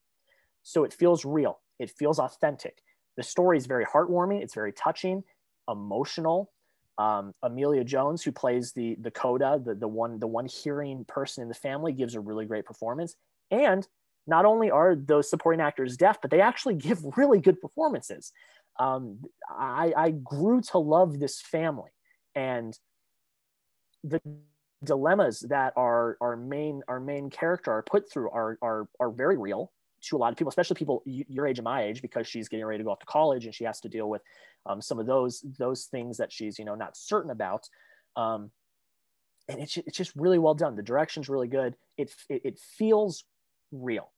[0.63, 2.81] So it feels real, it feels authentic.
[3.15, 5.23] The story is very heartwarming, it's very touching,
[5.69, 6.51] emotional.
[6.99, 11.41] Um, Emilia Jones, who plays the the coda, the, the one the one hearing person
[11.41, 13.15] in the family, gives a really great performance.
[13.49, 13.87] And
[14.27, 18.31] not only are those supporting actors deaf, but they actually give really good performances.
[18.79, 19.19] Um,
[19.49, 21.89] I, I grew to love this family.
[22.35, 22.77] And
[24.03, 24.21] the
[24.83, 29.37] dilemmas that our, our main our main character are put through are, are, are very
[29.37, 29.71] real
[30.01, 32.65] to a lot of people, especially people your age and my age, because she's getting
[32.65, 34.21] ready to go off to college and she has to deal with
[34.65, 37.67] um, some of those those things that she's you know not certain about.
[38.15, 38.51] Um,
[39.47, 40.75] and it's, it's just really well done.
[40.75, 41.75] The direction's really good.
[41.97, 43.23] It, it, it feels
[43.71, 44.11] real.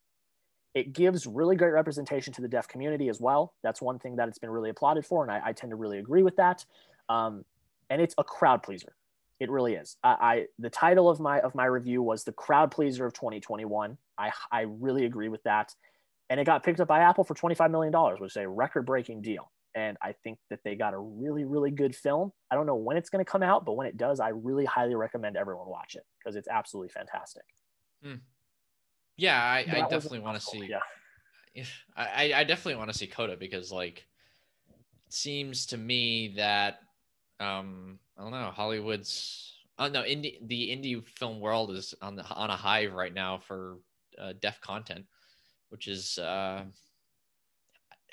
[0.73, 3.53] It gives really great representation to the deaf community as well.
[3.63, 5.99] That's one thing that it's been really applauded for, and I, I tend to really
[5.99, 6.65] agree with that.
[7.09, 7.45] Um,
[7.89, 8.93] and it's a crowd pleaser.
[9.39, 9.97] It really is.
[10.03, 13.97] I, I, the title of my of my review was the crowd pleaser of 2021.
[14.21, 15.73] I I really agree with that,
[16.29, 18.85] and it got picked up by Apple for 25 million dollars, which is a record
[18.85, 19.51] breaking deal.
[19.73, 22.31] And I think that they got a really really good film.
[22.51, 24.65] I don't know when it's going to come out, but when it does, I really
[24.65, 27.43] highly recommend everyone watch it because it's absolutely fantastic.
[28.03, 28.15] Hmm.
[29.17, 30.69] Yeah, I, I definitely want to see.
[30.69, 31.63] Yeah,
[31.95, 34.05] I, I definitely want to see Coda because like
[35.07, 36.79] it seems to me that
[37.39, 42.23] um I don't know Hollywood's oh no indie the indie film world is on the
[42.29, 43.77] on a hive right now for
[44.19, 45.05] uh, deaf content,
[45.69, 46.63] which is uh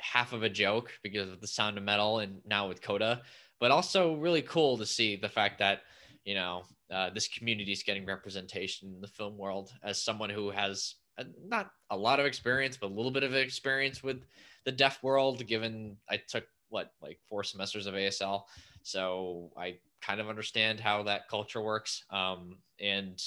[0.00, 3.20] half of a joke because of the sound of metal and now with Coda,
[3.58, 5.80] but also really cool to see the fact that
[6.24, 10.50] you know uh, this community is getting representation in the film world as someone who
[10.50, 14.24] has a, not a lot of experience but a little bit of experience with
[14.64, 18.42] the deaf world given i took what like four semesters of asl
[18.82, 22.04] so i kind of understand how that culture works.
[22.10, 23.20] Um, and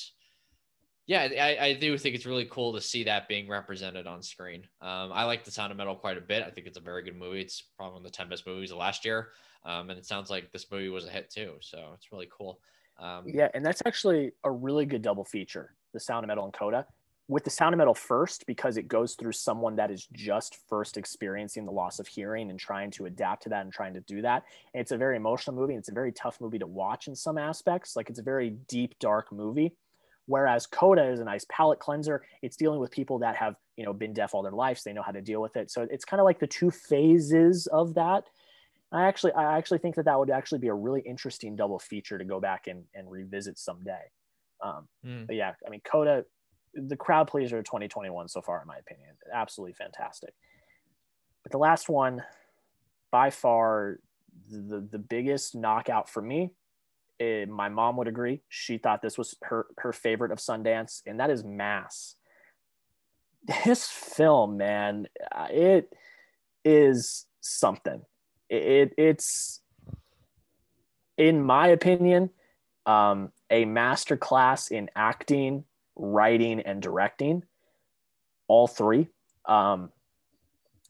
[1.08, 4.68] yeah I, I, do think it's really cool to see that being represented on screen
[4.82, 7.04] um, i like the sound of metal quite a bit i think it's a very
[7.04, 9.30] good movie it's probably one of the 10 best movies of last year
[9.66, 12.60] um, and it sounds like this movie was a hit too so it's really cool
[13.02, 16.54] um, yeah, and that's actually a really good double feature, the Sound of Metal and
[16.54, 16.86] Coda.
[17.28, 20.98] With the Sound of Metal first, because it goes through someone that is just first
[20.98, 24.22] experiencing the loss of hearing and trying to adapt to that and trying to do
[24.22, 24.44] that.
[24.74, 25.74] And it's a very emotional movie.
[25.74, 27.96] And it's a very tough movie to watch in some aspects.
[27.96, 29.74] Like it's a very deep, dark movie.
[30.32, 32.24] Whereas Coda is a nice palate cleanser.
[32.42, 34.84] It's dealing with people that have, you know, been deaf all their lives.
[34.84, 35.70] They know how to deal with it.
[35.70, 38.26] So it's kind of like the two phases of that
[38.92, 42.18] I actually I actually think that that would actually be a really interesting double feature
[42.18, 44.12] to go back and, and revisit someday.
[44.62, 45.28] Um, mm.
[45.28, 46.26] But yeah, I mean, Coda,
[46.74, 50.34] the crowd pleaser of 2021 so far, in my opinion, absolutely fantastic.
[51.44, 52.22] But the last one,
[53.12, 54.00] by far
[54.50, 56.52] the the biggest knockout for me.
[57.22, 58.42] It, my mom would agree.
[58.50, 62.16] She thought this was her her favorite of Sundance, and that is Mass.
[63.66, 65.94] This film, man, uh, it
[66.66, 68.02] is something.
[68.50, 69.62] It it's,
[71.18, 72.32] in my opinion,
[72.88, 75.66] um, a masterclass in acting,
[75.96, 77.44] writing, and directing.
[78.48, 79.10] All three.
[79.46, 79.92] Um,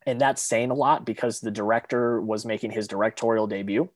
[0.05, 3.89] and that's saying a lot because the director was making his directorial debut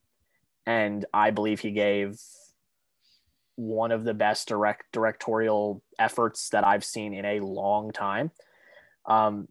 [0.65, 2.19] and i believe he gave
[3.55, 8.31] one of the best direct directorial efforts that i've seen in a long time.
[9.07, 9.47] Um,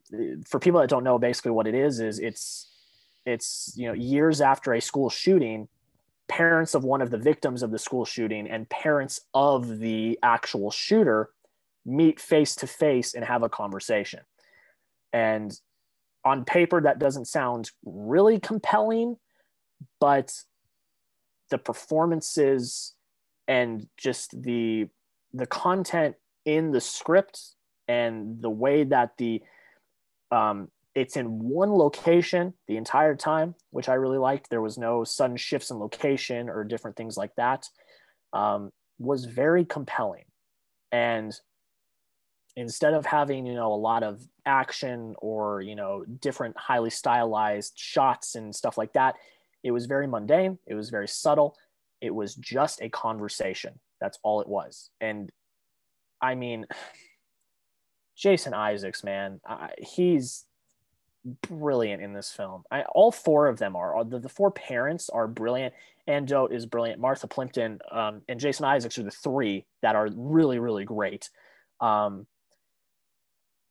[0.47, 2.71] for people that don't know basically what it is is it's
[3.25, 5.69] it's you know years after a school shooting
[6.27, 10.71] parents of one of the victims of the school shooting and parents of the actual
[10.71, 11.31] shooter
[11.87, 14.21] meet face to face and have a conversation.
[15.13, 15.53] And
[16.25, 19.17] on paper that doesn't sound really compelling
[20.01, 20.33] but
[21.55, 22.95] the performances
[23.47, 24.89] and just the
[25.33, 27.55] the content in the script
[27.87, 29.41] and the way that the
[30.33, 34.51] um, it's in one location the entire time which i really liked.
[34.51, 37.69] There was no sudden shifts in location or different things like that
[38.33, 40.25] um, was very compelling.
[40.91, 41.33] And
[42.57, 47.75] instead of having you know a lot of action or you know different highly stylized
[47.77, 49.15] shots and stuff like that
[49.65, 50.59] it was very mundane.
[50.67, 51.57] It was very subtle.
[52.01, 53.81] It was just a conversation.
[54.01, 54.91] That's all it was.
[55.01, 55.33] And
[56.23, 56.65] i mean
[58.17, 60.45] jason isaacs man I, he's
[61.49, 62.63] brilliant in this film.
[62.71, 64.05] I, all four of them are.
[64.05, 65.75] The, the four parents are brilliant.
[66.07, 67.01] Ann Dowd is brilliant.
[67.01, 71.31] Martha plimpton um, and jason isaacs are the three that are really really great.
[71.81, 72.27] Um,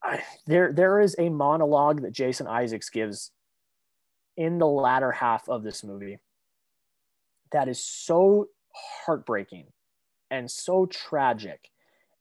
[0.03, 3.31] I, there there is a monologue that Jason Isaacs gives
[4.35, 6.19] in the latter half of this movie
[7.51, 8.47] that is so
[9.05, 9.67] heartbreaking
[10.31, 11.69] and so tragic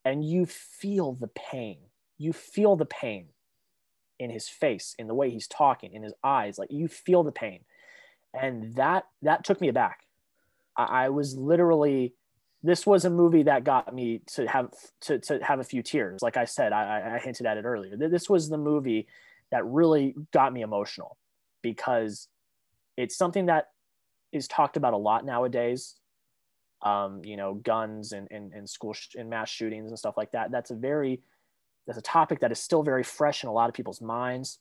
[0.05, 1.79] and you feel the pain.
[2.19, 3.29] You feel the pain
[4.19, 7.33] in his face in the way he's talking in his eyes like you feel the
[7.33, 7.61] pain.
[8.35, 10.01] And that that took me aback.
[10.77, 12.15] I, I was literally
[12.63, 14.71] this was a movie that got me to have
[15.01, 16.23] to, to have a few tears.
[16.23, 17.97] Like i said I, I hinted at it earlier.
[17.97, 19.09] This was the movie
[19.51, 21.17] that really got me emotional
[21.63, 22.29] because
[22.97, 23.69] it's something that
[24.33, 25.97] is talked about a lot nowadays
[26.83, 30.33] um, you know guns and, and, and school sh- and mass shootings and stuff like
[30.33, 31.21] that that's a very
[31.87, 34.59] that's a topic that is still very fresh in a lot of people's minds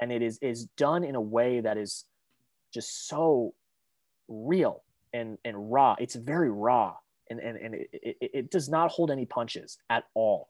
[0.00, 2.04] and it is is done in a way that is
[2.72, 3.54] just so
[4.28, 4.82] real
[5.12, 5.96] and and raw.
[5.98, 6.94] It's very raw,
[7.30, 10.48] and and, and it, it, it does not hold any punches at all.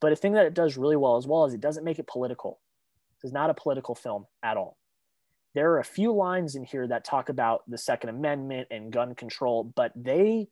[0.00, 2.06] But a thing that it does really well as well is it doesn't make it
[2.06, 2.60] political.
[3.24, 4.76] It's not a political film at all.
[5.54, 9.14] There are a few lines in here that talk about the Second Amendment and gun
[9.14, 10.48] control, but they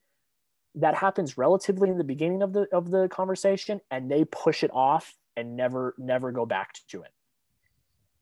[0.77, 4.71] that happens relatively in the beginning of the of the conversation, and they push it
[4.73, 7.13] off and never never go back to it.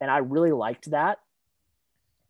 [0.01, 1.19] And I really liked that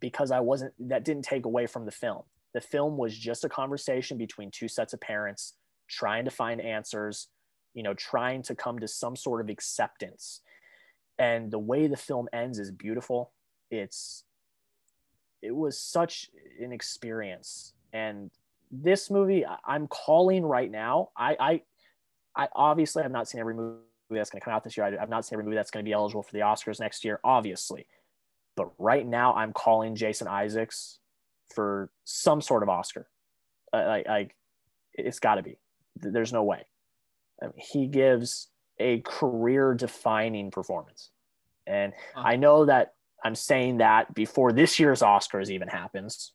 [0.01, 2.23] because I wasn't that didn't take away from the film.
[2.53, 5.55] The film was just a conversation between two sets of parents
[5.89, 7.29] trying to find answers,
[7.73, 10.41] you know, trying to come to some sort of acceptance.
[11.21, 13.31] And the way the film ends is beautiful.
[13.71, 14.25] It's
[15.43, 16.31] it was such
[16.61, 17.75] an experience.
[17.93, 18.31] And
[18.71, 21.11] this movie I'm calling right now.
[21.17, 21.63] I I
[22.45, 23.81] I obviously have not seen every movie
[24.11, 24.87] that's going to come out this year.
[24.87, 27.05] I, have not seen every movie that's going to be eligible for the Oscars next
[27.05, 27.87] year, obviously.
[28.57, 30.99] But right now, I'm calling Jason Isaacs
[31.55, 33.09] for some sort of Oscar.
[33.73, 34.35] Like
[34.95, 35.59] it's got to be.
[35.97, 36.67] There's no way.
[37.43, 38.50] I mean, he gives
[38.81, 41.11] a career-defining performance,
[41.67, 42.23] and uh-huh.
[42.27, 46.33] I know that I'm saying that before this year's Oscars even happens.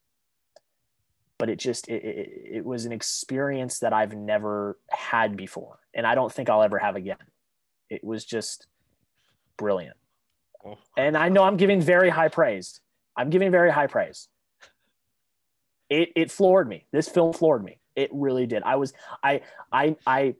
[1.37, 6.07] But it just it, it, it was an experience that I've never had before, and
[6.07, 7.17] I don't think I'll ever have again.
[7.89, 8.67] It was just
[9.57, 9.97] brilliant.
[10.65, 10.77] Oh.
[10.95, 12.79] And I know I'm giving very high praise.
[13.17, 14.29] I'm giving very high praise
[15.89, 16.85] it it floored me.
[16.91, 17.79] This film floored me.
[17.95, 18.63] It really did.
[18.63, 18.93] I was
[19.23, 19.41] I
[19.71, 20.35] I I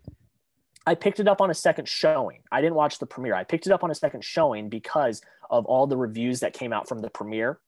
[0.86, 2.42] I picked it up on a second showing.
[2.52, 3.36] I didn't watch the premiere.
[3.36, 6.74] I picked it up on a second showing because of all the reviews that came
[6.74, 7.60] out from the premiere.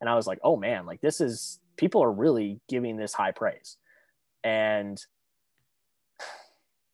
[0.00, 3.32] And I was like, oh man, like this is people are really giving this high
[3.32, 3.76] praise.
[4.42, 5.00] And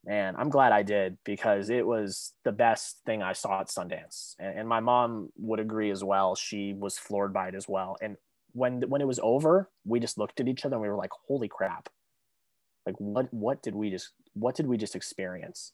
[0.04, 4.34] man, I'm glad I did because it was the best thing I saw at Sundance.
[4.38, 6.34] And, and my mom would agree as well.
[6.34, 7.96] She was floored by it as well.
[8.02, 8.16] And
[8.52, 11.12] when when it was over, we just looked at each other and we were like,
[11.26, 11.88] "Holy crap!
[12.86, 15.72] Like what what did we just what did we just experience?"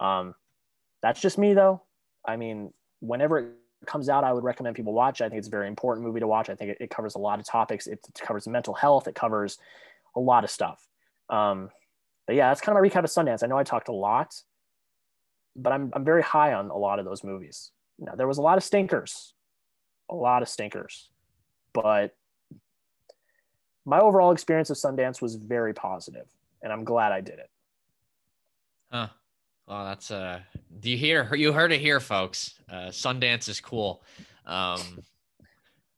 [0.00, 0.34] Um,
[1.02, 1.82] that's just me though.
[2.24, 3.46] I mean, whenever it
[3.86, 5.20] comes out, I would recommend people watch.
[5.20, 6.48] I think it's a very important movie to watch.
[6.48, 7.86] I think it, it covers a lot of topics.
[7.86, 9.08] It, it, covers mental health.
[9.08, 9.58] It covers
[10.16, 10.86] a lot of stuff.
[11.28, 11.70] Um,
[12.26, 13.42] but yeah, that's kind of my recap of Sundance.
[13.42, 14.34] I know I talked a lot,
[15.56, 17.70] but I'm I'm very high on a lot of those movies.
[17.98, 19.34] now there was a lot of stinkers,
[20.10, 21.10] a lot of stinkers,
[21.74, 22.14] but
[23.84, 26.26] my overall experience of Sundance was very positive,
[26.62, 27.50] and I'm glad I did it.
[28.90, 29.08] Huh.
[29.66, 30.40] Well, that's uh.
[30.80, 31.34] Do you hear?
[31.34, 32.54] You heard it here, folks.
[32.70, 34.02] Uh, Sundance is cool.
[34.46, 34.80] Um,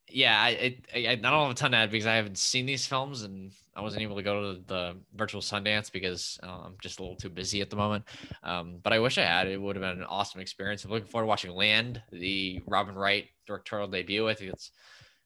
[0.09, 2.87] yeah, I, I I don't have a ton to add because I haven't seen these
[2.87, 7.01] films and I wasn't able to go to the virtual Sundance because uh, I'm just
[7.01, 8.05] a little too busy at the moment.
[8.45, 9.49] Um, but I wish I had.
[9.49, 10.85] It would have been an awesome experience.
[10.85, 14.29] I'm looking forward to watching Land, the Robin Wright directorial debut.
[14.29, 14.71] I think it's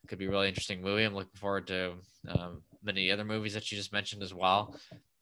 [0.06, 1.04] could be really interesting movie.
[1.04, 1.94] I'm looking forward to
[2.28, 4.74] um, many other movies that you just mentioned as well.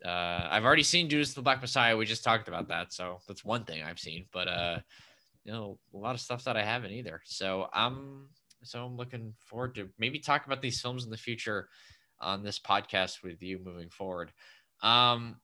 [0.05, 1.97] Uh, I've already seen Judas the Black Messiah.
[1.97, 4.27] We just talked about that, so that's one thing I've seen.
[4.32, 4.78] But uh,
[5.44, 7.20] you know, a lot of stuff that I haven't either.
[7.24, 8.28] So I'm
[8.62, 11.69] so I'm looking forward to maybe talk about these films in the future
[12.20, 14.32] on this podcast with you moving forward.
[14.82, 15.36] Um,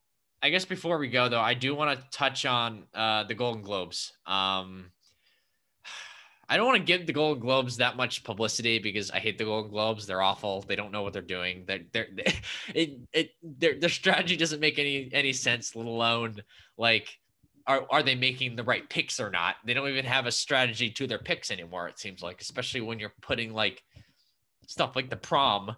[0.43, 3.63] I guess before we go though, I do want to touch on uh, the Golden
[3.63, 4.13] Globes.
[4.27, 4.91] Um,
[6.49, 9.45] I don't want to give the Golden Globes that much publicity because I hate the
[9.45, 10.07] Golden Globes.
[10.07, 10.63] They're awful.
[10.63, 11.65] They don't know what they're doing.
[11.67, 12.35] They're, they're, they,
[12.75, 16.43] it, it, their, their strategy doesn't make any, any sense, let alone
[16.77, 17.19] like,
[17.67, 19.57] are, are they making the right picks or not?
[19.65, 21.89] They don't even have a strategy to their picks anymore.
[21.89, 23.83] It seems like, especially when you're putting like
[24.67, 25.75] stuff like the prom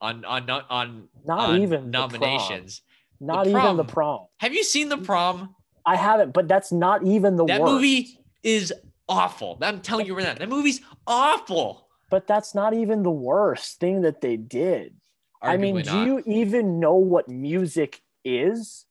[0.00, 2.82] on, on, on, Not on even nominations.
[3.20, 4.26] Not The even the prom.
[4.38, 5.54] Have you seen the prom?
[5.86, 7.72] I haven't, but that's not even the one That worst.
[7.72, 8.72] movie is
[9.08, 9.58] awful.
[9.60, 11.88] I'm telling you right now, that movie's awful.
[12.10, 14.94] But that's not even the worst thing that they did.
[15.40, 16.06] I mean, Arguably do not.
[16.06, 18.86] you even know what music is?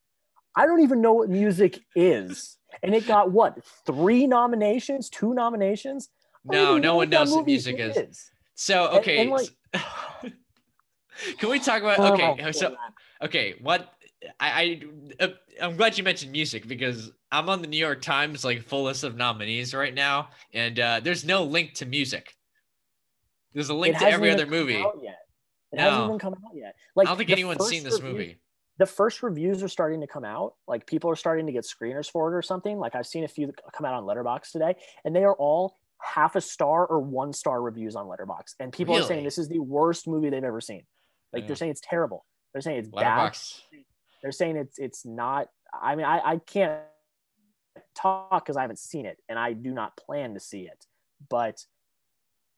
[0.56, 2.58] I don't even know what music is.
[2.84, 3.64] And it got what?
[3.86, 6.10] Three nominations, two nominations?
[6.44, 7.96] No, no one knows what music is.
[7.96, 8.32] is.
[8.56, 9.50] So okay, and, like-
[11.38, 12.52] can we talk about Oh, okay?
[12.52, 12.76] So
[13.22, 13.94] okay, what
[14.40, 14.82] I,
[15.20, 15.28] I uh,
[15.62, 19.04] I'm glad you mentioned music because I'm on the New York Times like full list
[19.04, 22.36] of nominees right now, and uh, there's no link to music.
[23.54, 24.74] There's a link to every other movie.
[25.02, 25.18] yet.
[25.72, 25.84] It No.
[25.84, 26.76] hasn't even come out yet.
[26.96, 28.38] Like I don't think anyone's seen this review- movie.
[28.78, 30.56] the first reviews are starting to come out.
[30.68, 32.78] Like people are starting to get screeners for it or something.
[32.78, 34.76] Like I've seen a few come out on Letterboxd today,
[35.06, 38.56] and they are all half a star or one star reviews on Letterboxd.
[38.60, 40.84] And people are saying this is the worst movie they've ever seen.
[41.32, 41.48] Like Yeah.
[41.48, 42.26] they're saying it's terrible.
[42.54, 43.38] They're saying it's bad.
[44.22, 45.48] They're saying it's it's not.
[45.74, 46.82] I mean, I, I can't
[47.96, 50.86] talk because I haven't seen it, and I do not plan to see it.
[51.30, 51.66] But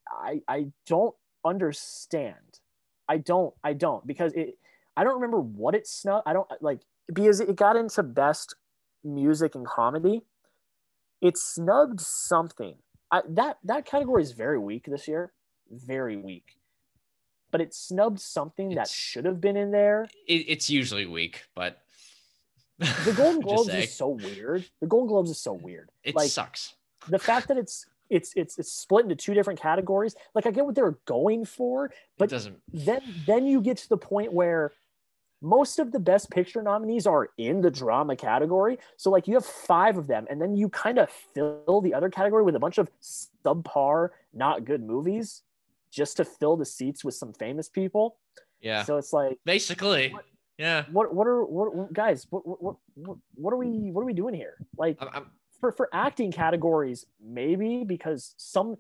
[0.10, 1.16] I I don't
[1.46, 2.60] understand.
[3.08, 3.54] I don't.
[3.64, 4.58] I don't because it.
[4.96, 6.24] I don't remember what it snubbed.
[6.28, 6.82] I don't like
[7.14, 8.56] because it got into best
[9.04, 10.22] music and comedy.
[11.22, 12.76] It snubbed something.
[13.12, 15.32] I, that that category is very weak this year.
[15.72, 16.58] Very weak.
[17.54, 20.10] But it snubbed something that should have been in there.
[20.28, 21.84] It, it's usually weak, but
[22.80, 24.66] The Golden Globes is so weird.
[24.82, 25.92] The Golden Globes is so weird.
[26.04, 26.74] It like sucks.
[27.08, 30.16] the fact that it's it's it's it's split into two different categories.
[30.34, 32.58] Like I get what they're going for, it but doesn't.
[32.74, 34.72] then then you get to the point where
[35.42, 38.80] most of the best picture nominees are in the drama category.
[38.98, 42.10] So like you have five of them, and then you kind of fill the other
[42.10, 45.44] category with a bunch of subpar, not good movies,
[45.94, 48.18] just to fill the seats with some famous people.
[48.62, 50.16] Yeah, So it's like, basically.
[50.60, 52.28] Yeah, what what are what, what guys?
[52.30, 54.56] What, what what what are we what are we doing here?
[54.78, 55.26] Like I'm, I'm
[55.60, 58.76] for for acting categories maybe because some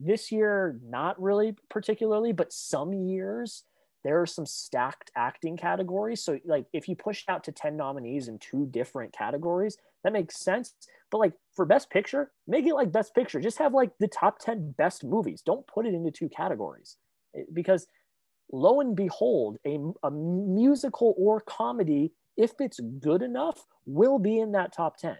[0.00, 3.62] this year not really particularly but some years
[4.04, 6.22] there are some stacked acting categories.
[6.22, 10.38] So like if you push out to 10 nominees in two different categories that makes
[10.38, 10.74] sense.
[11.10, 13.40] But like for best picture make it like best picture.
[13.40, 15.42] Just have like the top 10 best movies.
[15.44, 16.98] Don't put it into two categories.
[17.52, 17.86] Because
[18.52, 24.52] lo and behold a, a musical or comedy if it's good enough will be in
[24.52, 25.16] that top 10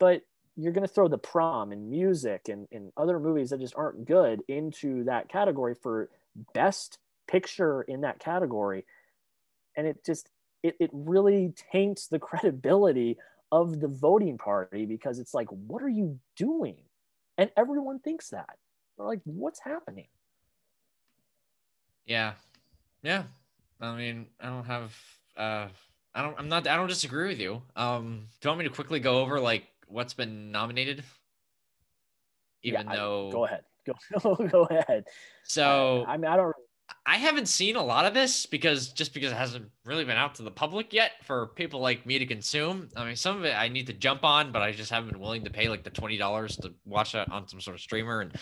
[0.00, 0.22] but
[0.56, 4.04] you're going to throw the prom and music and, and other movies that just aren't
[4.04, 6.10] good into that category for
[6.52, 6.98] best
[7.30, 8.84] picture in that category
[9.76, 10.28] and it just
[10.62, 13.18] it, it really taints the credibility
[13.52, 16.82] of the voting party because it's like what are you doing
[17.38, 18.56] and everyone thinks that
[18.96, 20.08] they're like what's happening
[22.06, 22.32] Yeah.
[23.02, 23.22] Yeah.
[23.80, 24.92] I mean, I don't have
[25.36, 25.68] uh
[26.14, 27.62] I don't I'm not I don't disagree with you.
[27.76, 31.04] Um do you want me to quickly go over like what's been nominated?
[32.62, 33.62] Even Yeah, I- though go ahead
[34.22, 35.04] go go ahead
[35.44, 36.54] so i mean i don't
[37.06, 40.34] I haven't seen a lot of this because just because it hasn't really been out
[40.36, 42.88] to the public yet for people like me to consume.
[42.96, 45.20] I mean, some of it I need to jump on, but I just haven't been
[45.20, 48.20] willing to pay like the twenty dollars to watch it on some sort of streamer,
[48.20, 48.36] and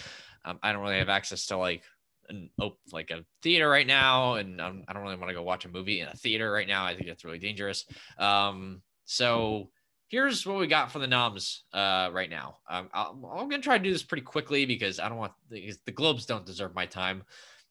[0.45, 1.83] um, I don't really have access to like
[2.29, 5.43] an oh, like a theater right now, and um, I don't really want to go
[5.43, 6.85] watch a movie in a theater right now.
[6.85, 7.85] I think that's really dangerous.
[8.19, 9.71] Um, so
[10.09, 12.57] here's what we got for the noms uh, right now.
[12.69, 15.73] Um, i am gonna try to do this pretty quickly because I don't want the,
[15.85, 17.23] the Globes don't deserve my time.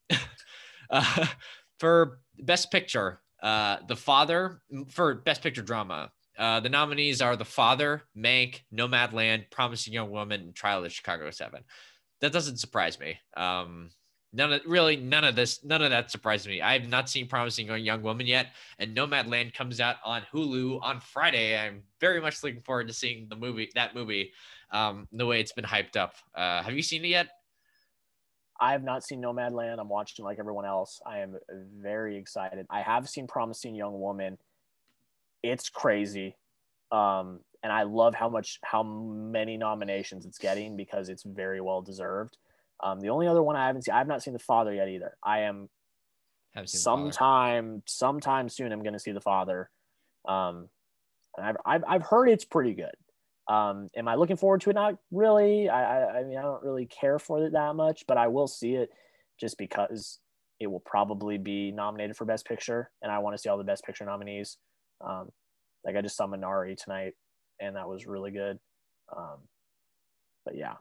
[0.89, 1.26] uh,
[1.80, 4.61] for Best Picture, uh, The Father.
[4.89, 10.41] For Best Picture Drama, uh, the nominees are The Father, Mank, Nomadland, Promising Young Woman,
[10.41, 11.64] and Trial of Chicago Seven.
[12.22, 13.18] That doesn't surprise me.
[13.35, 13.91] Um,
[14.34, 16.61] none of really none of this none of that surprised me.
[16.61, 18.47] I have not seen Promising Young Woman yet,
[18.80, 21.57] and Nomadland comes out on Hulu on Friday.
[21.57, 24.31] I'm very much looking forward to seeing the movie that movie.
[24.72, 26.15] Um, the way it's been hyped up.
[26.35, 27.30] Uh, have you seen it yet?
[28.59, 29.79] I have not seen Nomadland.
[29.79, 31.01] I'm watching like everyone else.
[31.05, 31.38] I am
[31.79, 32.65] very excited.
[32.69, 34.38] I have seen Promising Young Woman.
[35.43, 36.35] It's crazy.
[36.91, 41.81] Um, and I love how much how many nominations it's getting because it's very well
[41.81, 42.38] deserved.
[42.81, 44.88] Um, the only other one I haven't seen, I have not seen The Father yet
[44.88, 45.17] either.
[45.23, 45.69] I am
[46.65, 48.71] sometime sometime soon.
[48.71, 49.69] I'm going to see The Father.
[50.27, 50.69] Um,
[51.38, 52.95] and I've, I've I've heard it's pretty good.
[53.49, 54.74] Um, am I looking forward to it?
[54.74, 55.69] Not really.
[55.69, 58.48] I, I, I mean, I don't really care for it that much, but I will
[58.48, 58.90] see it
[59.40, 60.19] just because
[60.60, 63.64] it will probably be nominated for Best Picture, and I want to see all the
[63.64, 64.57] Best Picture nominees.
[65.06, 65.30] Um,
[65.86, 67.14] like I just saw Minari tonight,
[67.61, 68.60] and that was really good.
[69.15, 69.40] Um,
[70.44, 70.74] but yeah,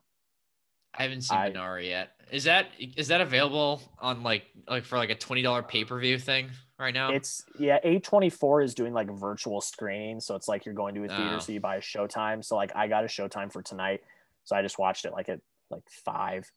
[0.94, 2.10] I haven't seen I, Minari yet.
[2.32, 6.00] Is that is that available on like like for like a twenty dollar pay per
[6.00, 7.10] view thing right now?
[7.10, 10.94] It's yeah, A twenty four is doing like virtual screening, so it's like you're going
[10.94, 11.38] to a theater, oh.
[11.38, 12.44] so you buy a Showtime.
[12.44, 14.02] So like I got a Showtime for tonight,
[14.44, 15.40] so I just watched it like at
[15.70, 16.50] like five,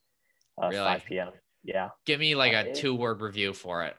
[0.61, 0.77] uh, really?
[0.77, 1.29] five p.m.
[1.63, 1.89] Yeah.
[2.05, 3.95] Give me like a two word review for it,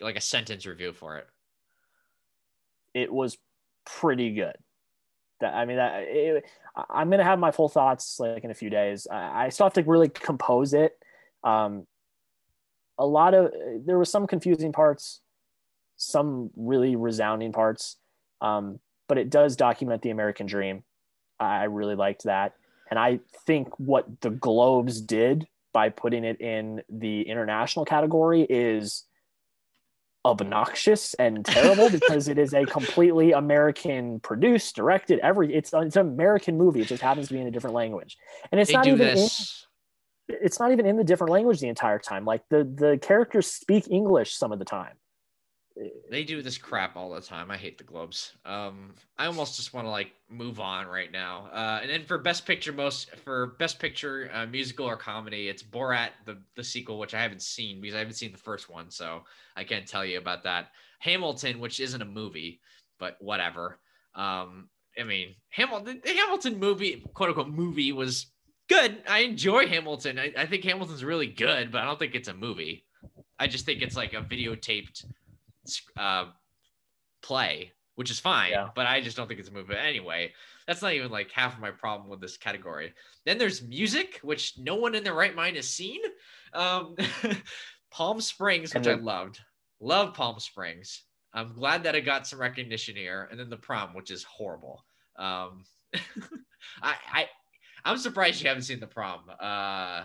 [0.00, 1.26] like a sentence review for it.
[2.94, 3.36] It was
[3.84, 4.56] pretty good.
[5.40, 6.44] That I mean, that it,
[6.88, 9.06] I'm gonna have my full thoughts like in a few days.
[9.10, 10.92] I, I still have to really compose it.
[11.42, 11.86] Um,
[12.98, 13.52] a lot of
[13.84, 15.20] there was some confusing parts,
[15.96, 17.96] some really resounding parts,
[18.40, 20.84] um, but it does document the American dream.
[21.40, 22.54] I really liked that,
[22.90, 29.04] and I think what the Globes did by putting it in the international category is
[30.24, 36.06] obnoxious and terrible because it is a completely American produced, directed, every it's it's an
[36.06, 36.80] American movie.
[36.80, 38.16] It just happens to be in a different language,
[38.50, 39.66] and it's they not even this.
[39.66, 39.73] in,
[40.28, 42.24] it's not even in the different language the entire time.
[42.24, 44.94] Like the the characters speak English some of the time
[46.08, 47.50] they do this crap all the time.
[47.50, 48.32] I hate the Globes.
[48.44, 51.48] Um, I almost just want to like move on right now.
[51.52, 55.62] Uh, and then for best picture, most for best picture, uh, musical or comedy, it's
[55.62, 58.90] Borat the the sequel, which I haven't seen because I haven't seen the first one,
[58.90, 59.24] so
[59.56, 60.68] I can't tell you about that.
[61.00, 62.60] Hamilton, which isn't a movie,
[62.98, 63.78] but whatever.
[64.14, 64.68] Um,
[64.98, 68.26] I mean, Hamilton, the Hamilton movie, quote unquote movie, was
[68.68, 69.02] good.
[69.08, 70.18] I enjoy Hamilton.
[70.18, 72.84] I, I think Hamilton's really good, but I don't think it's a movie.
[73.38, 75.04] I just think it's like a videotaped
[75.96, 76.26] uh,
[77.22, 78.52] play, which is fine.
[78.52, 78.68] Yeah.
[78.74, 79.68] But I just don't think it's a movie.
[79.68, 80.32] But anyway,
[80.66, 82.92] that's not even like half of my problem with this category.
[83.24, 86.00] Then there's music, which no one in their right mind has seen.
[86.52, 86.96] Um,
[87.90, 89.40] Palm Springs, which I loved.
[89.80, 91.02] Love Palm Springs.
[91.32, 93.28] I'm glad that it got some recognition here.
[93.30, 94.84] And then the prom, which is horrible.
[95.16, 95.64] Um,
[96.82, 97.28] I, I,
[97.84, 99.20] I'm surprised you haven't seen the prom.
[99.40, 100.04] Uh,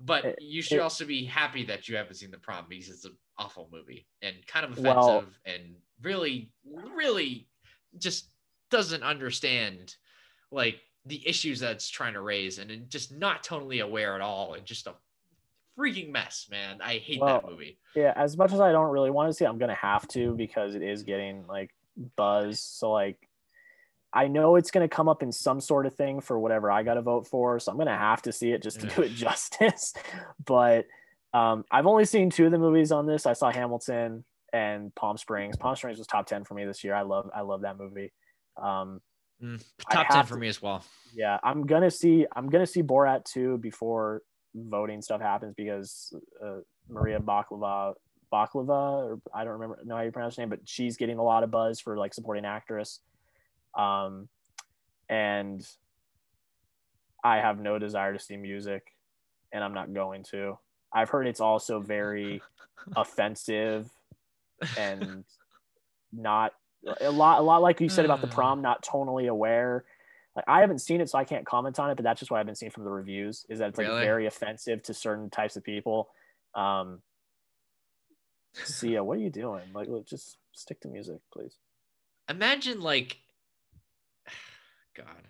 [0.00, 3.04] but you should it, also be happy that you haven't seen the prom because it's
[3.04, 5.62] an awful movie and kind of offensive well, and
[6.02, 6.50] really,
[6.94, 7.48] really
[7.98, 8.32] just
[8.70, 9.96] doesn't understand
[10.52, 10.76] like
[11.06, 14.64] the issues that it's trying to raise and just not totally aware at all and
[14.64, 14.94] just a
[15.78, 16.78] freaking mess, man.
[16.82, 17.78] I hate well, that movie.
[17.94, 20.74] Yeah, as much as I don't really want to see, I'm gonna have to because
[20.74, 21.70] it is getting like
[22.16, 22.60] buzz.
[22.60, 23.27] So like
[24.12, 26.82] I know it's going to come up in some sort of thing for whatever I
[26.82, 27.60] got to vote for.
[27.60, 29.92] So I'm going to have to see it just to do it justice.
[30.44, 30.86] but
[31.34, 33.26] um, I've only seen two of the movies on this.
[33.26, 35.56] I saw Hamilton and Palm Springs.
[35.56, 36.94] Palm Springs was top 10 for me this year.
[36.94, 38.12] I love, I love that movie.
[38.56, 39.00] Um,
[39.42, 40.82] mm, top 10 for to, me as well.
[41.14, 41.38] Yeah.
[41.42, 44.22] I'm going to see, I'm going to see Borat too before
[44.54, 47.92] voting stuff happens because uh, Maria Baklava,
[48.32, 51.22] Baklava, or I don't remember know how you pronounce her name, but she's getting a
[51.22, 53.00] lot of buzz for like supporting actress.
[53.78, 54.28] Um,
[55.08, 55.66] and
[57.24, 58.94] I have no desire to see music,
[59.52, 60.58] and I'm not going to.
[60.92, 62.42] I've heard it's also very
[62.96, 63.90] offensive
[64.78, 65.24] and
[66.12, 66.52] not
[67.00, 68.34] a lot a lot like you said about the hmm.
[68.34, 69.84] prom not tonally aware
[70.34, 72.38] like i haven't seen it so i can't comment on it but that's just what
[72.38, 74.04] i've been seeing from the reviews is that it's like really?
[74.04, 76.08] very offensive to certain types of people
[76.54, 77.02] um
[78.64, 79.62] Sia, what are you doing?
[79.72, 81.56] Like, just stick to music, please.
[82.28, 83.18] Imagine like,
[84.98, 85.22] God,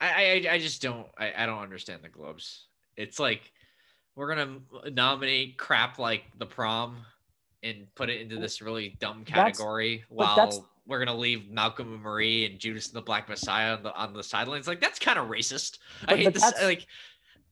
[0.00, 2.66] I I, I just don't I, I don't understand the Globes.
[2.96, 3.52] It's like
[4.16, 4.58] we're gonna
[4.90, 6.98] nominate crap like the prom
[7.62, 12.46] and put it into this really dumb category while we're gonna leave Malcolm and Marie
[12.46, 14.66] and Judas and the Black Messiah on the on the sidelines.
[14.66, 15.78] Like that's kind of racist.
[16.08, 16.52] I hate this.
[16.62, 16.86] Like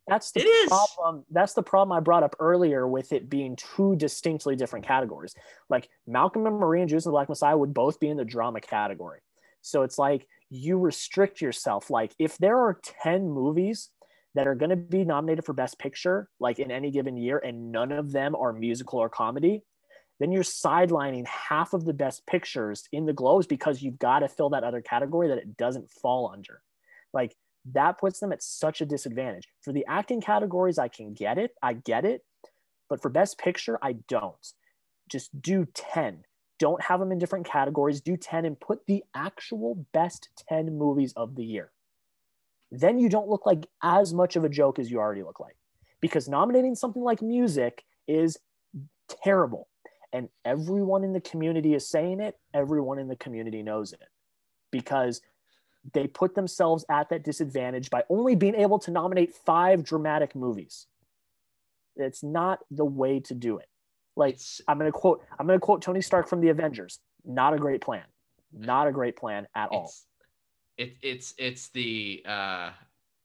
[0.08, 1.20] that's the it problem.
[1.20, 1.24] Is.
[1.30, 5.34] That's the problem I brought up earlier with it being two distinctly different categories.
[5.68, 8.24] Like Malcolm and Marie and Judas and the Black Messiah would both be in the
[8.24, 9.20] drama category.
[9.62, 11.90] So it's like you restrict yourself.
[11.90, 13.90] Like if there are 10 movies
[14.34, 17.72] that are going to be nominated for best picture like in any given year and
[17.72, 19.62] none of them are musical or comedy,
[20.18, 24.28] then you're sidelining half of the best pictures in the globes because you've got to
[24.28, 26.60] fill that other category that it doesn't fall under.
[27.12, 27.34] Like
[27.72, 29.48] that puts them at such a disadvantage.
[29.62, 31.52] For the acting categories, I can get it.
[31.62, 32.22] I get it.
[32.88, 34.34] But for best picture, I don't.
[35.08, 36.24] Just do 10.
[36.60, 38.00] Don't have them in different categories.
[38.00, 41.72] Do 10 and put the actual best 10 movies of the year.
[42.70, 45.56] Then you don't look like as much of a joke as you already look like.
[46.00, 48.38] Because nominating something like music is
[49.08, 49.68] terrible
[50.12, 54.08] and everyone in the community is saying it everyone in the community knows it
[54.70, 55.20] because
[55.94, 60.86] they put themselves at that disadvantage by only being able to nominate five dramatic movies
[61.96, 63.68] it's not the way to do it
[64.20, 64.38] like
[64.68, 67.58] i'm going to quote i'm going to quote tony stark from the avengers not a
[67.58, 68.04] great plan
[68.52, 69.92] not a great plan at it's, all
[70.78, 72.70] it, it's it's the uh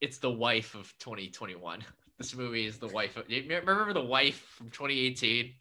[0.01, 1.83] it's the wife of 2021
[2.17, 3.17] this movie is the wife.
[3.17, 5.53] Of, remember the wife from 2018?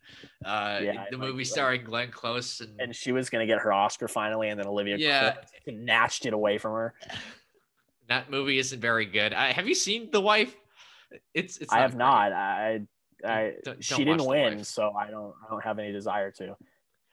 [0.45, 4.07] Uh, yeah, the movie starring Glenn Close, and, and she was gonna get her Oscar
[4.07, 5.35] finally, and then Olivia yeah
[5.69, 6.95] snatched it away from her.
[8.09, 9.33] That movie isn't very good.
[9.33, 10.55] I, have you seen The Wife?
[11.33, 11.73] It's it's.
[11.73, 11.99] I have great.
[11.99, 12.33] not.
[12.33, 12.83] I
[13.25, 16.57] I don't, don't she didn't win, so I don't I don't have any desire to.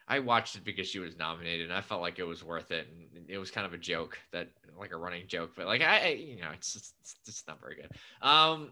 [0.07, 2.87] I watched it because she was nominated, and I felt like it was worth it.
[3.15, 6.09] And it was kind of a joke that, like a running joke, but like I,
[6.09, 7.91] you know, it's it's, it's not very good.
[8.21, 8.71] Um,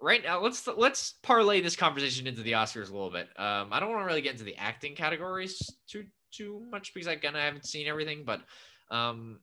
[0.00, 3.78] right now let's let's parlay this conversation into the oscars a little bit um i
[3.78, 7.44] don't want to really get into the acting categories too too much because again i
[7.44, 8.40] haven't seen everything but
[8.90, 9.38] um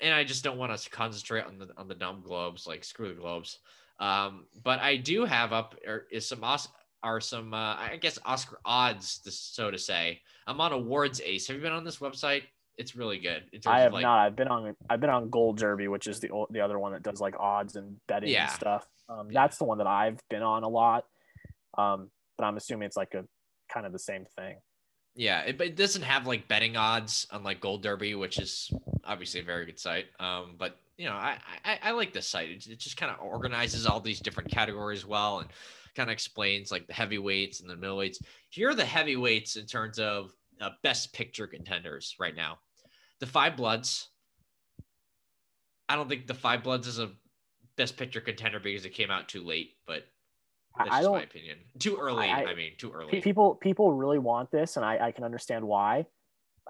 [0.00, 2.84] and i just don't want us to concentrate on the on the dumb globes like
[2.84, 3.58] screw the globes
[4.00, 6.44] um but i do have up er, is some
[7.02, 11.56] are some uh, i guess oscar odds so to say i'm on awards ace have
[11.56, 12.42] you been on this website
[12.78, 13.42] it's really good.
[13.66, 14.18] I have like, not.
[14.18, 14.74] I've been on.
[14.88, 17.76] I've been on Gold Derby, which is the the other one that does like odds
[17.76, 18.44] and betting yeah.
[18.44, 18.86] and stuff.
[19.08, 21.04] Um, that's the one that I've been on a lot.
[21.76, 23.24] Um, but I'm assuming it's like a
[23.72, 24.56] kind of the same thing.
[25.14, 28.70] Yeah, it, but it doesn't have like betting odds unlike Gold Derby, which is
[29.04, 30.06] obviously a very good site.
[30.18, 32.50] Um, but you know, I I, I like this site.
[32.50, 35.48] It, it just kind of organizes all these different categories well and
[35.96, 38.18] kind of explains like the heavyweights and the middleweights.
[38.50, 40.30] Here are the heavyweights in terms of
[40.60, 42.58] uh, best picture contenders right now.
[43.18, 44.10] The Five Bloods.
[45.88, 47.10] I don't think the Five Bloods is a
[47.76, 50.04] best picture contender because it came out too late, but
[50.78, 51.58] that's I just my opinion.
[51.80, 52.28] Too early.
[52.28, 53.20] I, I, mean, too early.
[53.20, 56.06] People people really want this, and I, I can understand why.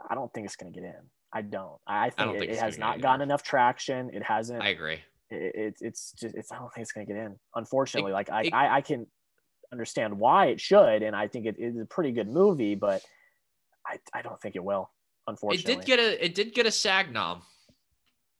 [0.09, 1.03] I don't think it's going to get in.
[1.33, 1.79] I don't.
[1.87, 4.11] I think, I it, think it has not gotten enough traction.
[4.13, 4.63] It hasn't.
[4.63, 5.01] I agree.
[5.31, 6.35] It, it, it's just.
[6.35, 6.53] It's.
[6.53, 7.37] I don't think it's going to get in.
[7.55, 9.07] Unfortunately, like I, I, I can
[9.73, 13.03] understand why it should, and I think it is a pretty good movie, but
[13.87, 14.91] I, I don't think it will.
[15.27, 16.25] Unfortunately, it did get a.
[16.25, 17.43] It did get a SAG nom.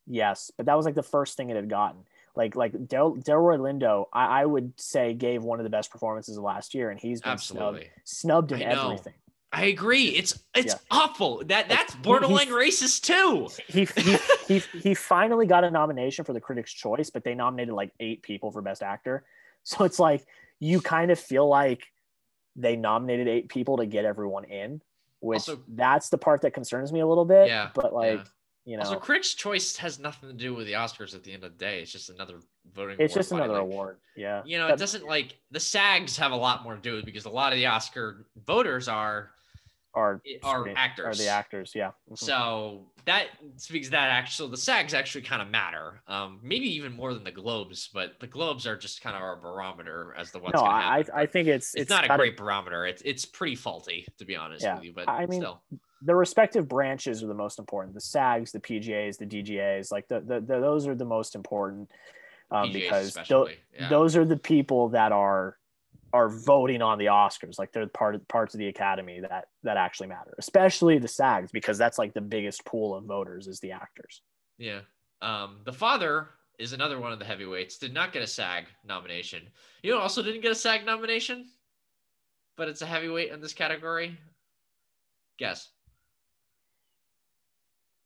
[0.05, 2.03] Yes, but that was like the first thing it had gotten
[2.35, 6.37] like like Del- Delroy Lindo, I, I, would say gave one of the best performances
[6.37, 7.89] of last year, and he's been Absolutely.
[8.05, 9.13] snubbed, snubbed in everything.
[9.53, 10.07] I agree.
[10.07, 10.79] It's it's yeah.
[10.89, 11.43] awful.
[11.45, 13.49] That that's borderline he, racist too.
[13.67, 14.17] He he,
[14.47, 18.23] he he finally got a nomination for the Critics' Choice, but they nominated like eight
[18.23, 19.23] people for Best Actor.
[19.65, 20.25] So it's like
[20.59, 21.85] you kind of feel like
[22.57, 24.81] they nominated eight people to get everyone in,
[25.21, 27.47] which also, that's the part that concerns me a little bit.
[27.47, 27.69] Yeah.
[27.73, 28.17] But like.
[28.17, 28.23] Yeah
[28.65, 31.13] you know, also Critics' Choice has nothing to do with the Oscars.
[31.13, 32.39] At the end of the day, it's just another
[32.73, 32.95] voting.
[32.97, 33.97] It's just another like, award.
[34.15, 37.03] Yeah, you know, it doesn't like the SAGs have a lot more to do with
[37.03, 39.31] because a lot of the Oscar voters are
[39.93, 41.19] are are actors.
[41.19, 41.73] Are the actors?
[41.75, 41.89] Yeah.
[41.89, 42.15] Mm-hmm.
[42.15, 46.01] So that speaks that actually the SAGs actually kind of matter.
[46.07, 49.35] Um, maybe even more than the Globes, but the Globes are just kind of our
[49.35, 50.55] barometer as the what's.
[50.55, 52.85] No, I I think it's it's, it's not a great barometer.
[52.85, 54.75] It's it's pretty faulty to be honest yeah.
[54.75, 54.93] with you.
[54.93, 55.61] But I mean, still
[56.03, 57.93] the respective branches are the most important.
[57.93, 61.89] The SAGs, the PGAs, the DGAs, like the, the, the those are the most important
[62.51, 63.89] um, because th- yeah.
[63.89, 65.57] those are the people that are
[66.13, 67.57] are voting on the Oscars.
[67.57, 71.51] Like they're part of, parts of the Academy that that actually matter, especially the SAGs
[71.51, 74.21] because that's like the biggest pool of voters is the actors.
[74.59, 74.81] Yeah.
[75.21, 76.29] Um, the father
[76.59, 77.79] is another one of the heavyweights.
[77.79, 79.41] Did not get a SAG nomination.
[79.81, 81.47] You know, also didn't get a SAG nomination,
[82.55, 84.17] but it's a heavyweight in this category.
[85.39, 85.69] Guess.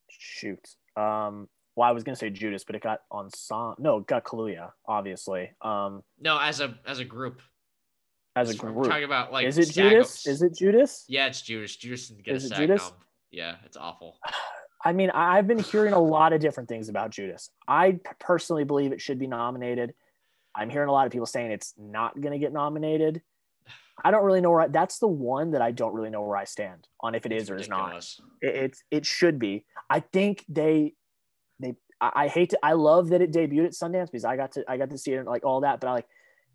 [0.09, 0.65] Shoot.
[0.95, 3.75] Um, well, I was gonna say Judas, but it got on song.
[3.79, 5.51] No, it got Kaluuya, obviously.
[5.61, 7.41] Um, No, as a as a group.
[8.37, 10.25] As a group, talking about like is it Judas?
[10.25, 11.05] Is it Judas?
[11.07, 11.75] Yeah, it's Judas.
[11.75, 12.83] Judas didn't get Is a SAG Judas?
[12.83, 12.93] nom.
[13.31, 14.17] Yeah, it's awful.
[14.85, 17.49] I mean, I've been hearing a lot of different things about Judas.
[17.67, 19.93] I personally believe it should be nominated.
[20.55, 23.21] I'm hearing a lot of people saying it's not going to get nominated.
[24.03, 26.37] I don't really know where I, that's the one that I don't really know where
[26.37, 27.95] I stand on if it is It's or is not.
[28.41, 29.65] It, it's it should be.
[29.89, 30.93] I think they
[31.59, 34.51] they I, I hate to I love that it debuted at Sundance because I got
[34.53, 36.07] to I got to see it like all that, but I like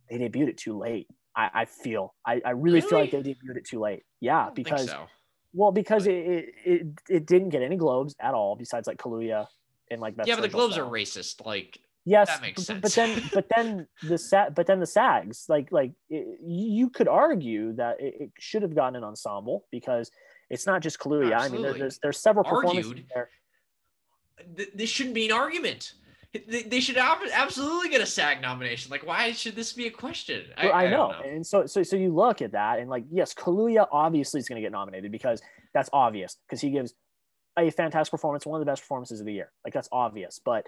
[0.08, 1.08] they debuted it too late.
[1.36, 3.34] I, I feel I, I really, feel like they Really?
[3.34, 4.02] debuted it too late.
[4.20, 5.06] Yeah, because so.
[5.52, 9.46] well, because But- it, it it didn't get any globes at all besides like Kaluuya
[9.90, 11.44] and like Yeah, but the Globes are racist.
[11.44, 12.80] Like Yes, That makes sense.
[12.82, 17.08] but then but then the sag but then the SAGs like like it, you could
[17.08, 20.10] argue that it, it should have gotten an ensemble because
[20.50, 21.38] it's not just Kaluuya.
[21.38, 23.06] I mean, there, there's there's several performances Argued.
[23.14, 23.28] there.
[24.56, 25.92] th- this shouldn't be an argument.
[26.32, 28.90] They, they should ab- absolutely get a SAG nomination.
[28.90, 30.46] Like, why should this be a question?
[30.62, 31.28] Well, I, don't know.
[31.28, 34.56] and so so so you look at that and like yes, Kaluuya obviously is going
[34.56, 35.42] to get nominated because
[35.74, 36.94] that's obvious because he gives
[37.58, 39.52] a fantastic performance, one of the best performances of the year.
[39.62, 40.66] Like that's obvious, but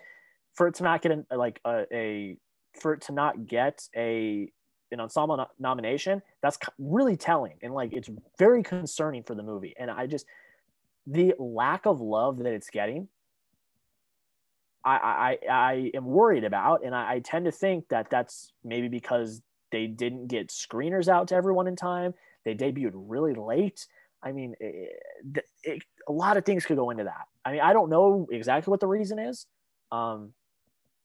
[0.52, 2.36] for it to not get an, like a, a
[2.80, 4.50] for it to not get a
[4.90, 9.74] an ensemble no- nomination, that's really telling and like it's very concerning for the movie.
[9.78, 10.26] And I just
[11.06, 13.08] the lack of love that it's getting.
[14.84, 18.88] I, I, I am worried about, and I, I tend to think that that's maybe
[18.88, 19.40] because
[19.72, 22.14] they didn't get screeners out to everyone in time.
[22.44, 23.86] They debuted really late.
[24.22, 25.00] I mean, it,
[25.62, 27.26] it, a lot of things could go into that.
[27.44, 29.46] I mean, I don't know exactly what the reason is,
[29.90, 30.32] um,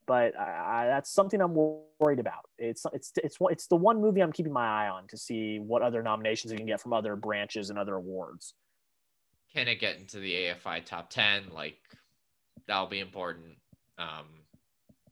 [0.05, 1.53] but I, I, that's something I'm
[1.99, 2.49] worried about.
[2.57, 5.81] It's it's it's it's the one movie I'm keeping my eye on to see what
[5.81, 8.53] other nominations it can get from other branches and other awards.
[9.53, 11.49] Can it get into the AFI top 10?
[11.51, 11.79] Like,
[12.67, 13.57] that'll be important,
[13.99, 14.25] um,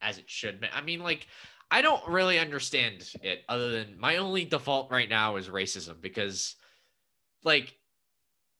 [0.02, 0.66] as it should be.
[0.72, 1.26] I mean, like,
[1.70, 6.56] I don't really understand it other than my only default right now is racism because,
[7.44, 7.74] like,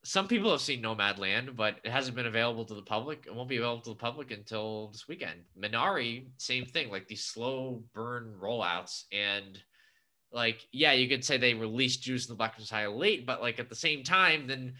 [0.04, 3.24] some people have seen Nomadland, but it hasn't been available to the public.
[3.26, 5.40] It won't be available to the public until this weekend.
[5.60, 9.04] Minari, same thing, like these slow burn rollouts.
[9.10, 9.58] And
[10.30, 13.58] like, yeah, you could say they released Judas and the Black Messiah late, but like
[13.58, 14.74] at the same time, then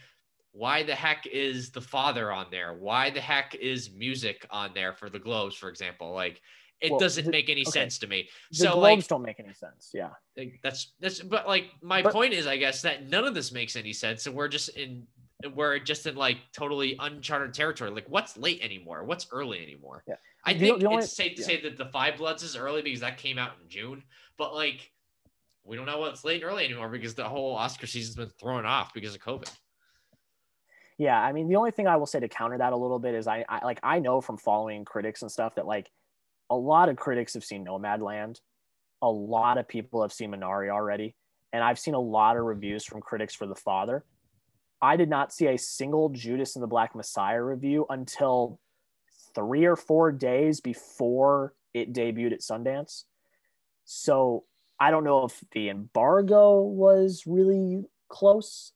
[0.51, 2.73] why the heck is the father on there?
[2.73, 6.11] Why the heck is music on there for the Globes, for example?
[6.13, 6.41] Like,
[6.81, 7.71] it Well, doesn't the- make any okay.
[7.71, 8.29] sense to me.
[8.51, 9.91] The so Globes like, don't make any sense.
[9.93, 10.09] Yeah.
[10.37, 13.51] like, that's that's but like my But- point is i guess that none of this
[13.51, 15.05] makes any sense and we're just in
[15.53, 20.15] we're just in like totally uncharted territory like what's late anymore what's early anymore Yeah.
[20.45, 21.47] i The- think only- it's safe to yeah.
[21.47, 24.01] say that the five bloods is early because that came out in june
[24.37, 24.89] but like
[25.65, 28.65] we don't know what's late and early anymore because the whole oscar season's been thrown
[28.65, 29.51] off because of covid
[30.99, 33.15] Yeah, I mean, the only thing I will say to counter that a little bit
[33.15, 35.89] is I, I like I know from following critics and stuff that like
[36.49, 38.41] a lot of critics have seen Nomadland,
[39.01, 41.15] a lot of people have seen Minari already,
[41.53, 44.03] and I've seen a lot of reviews from critics for The Father.
[44.81, 48.59] I did not see a single Judas and the Black Messiah review until
[49.33, 53.05] three or four days before it debuted at Sundance.
[53.85, 54.43] So
[54.77, 58.73] I don't know if the embargo was really close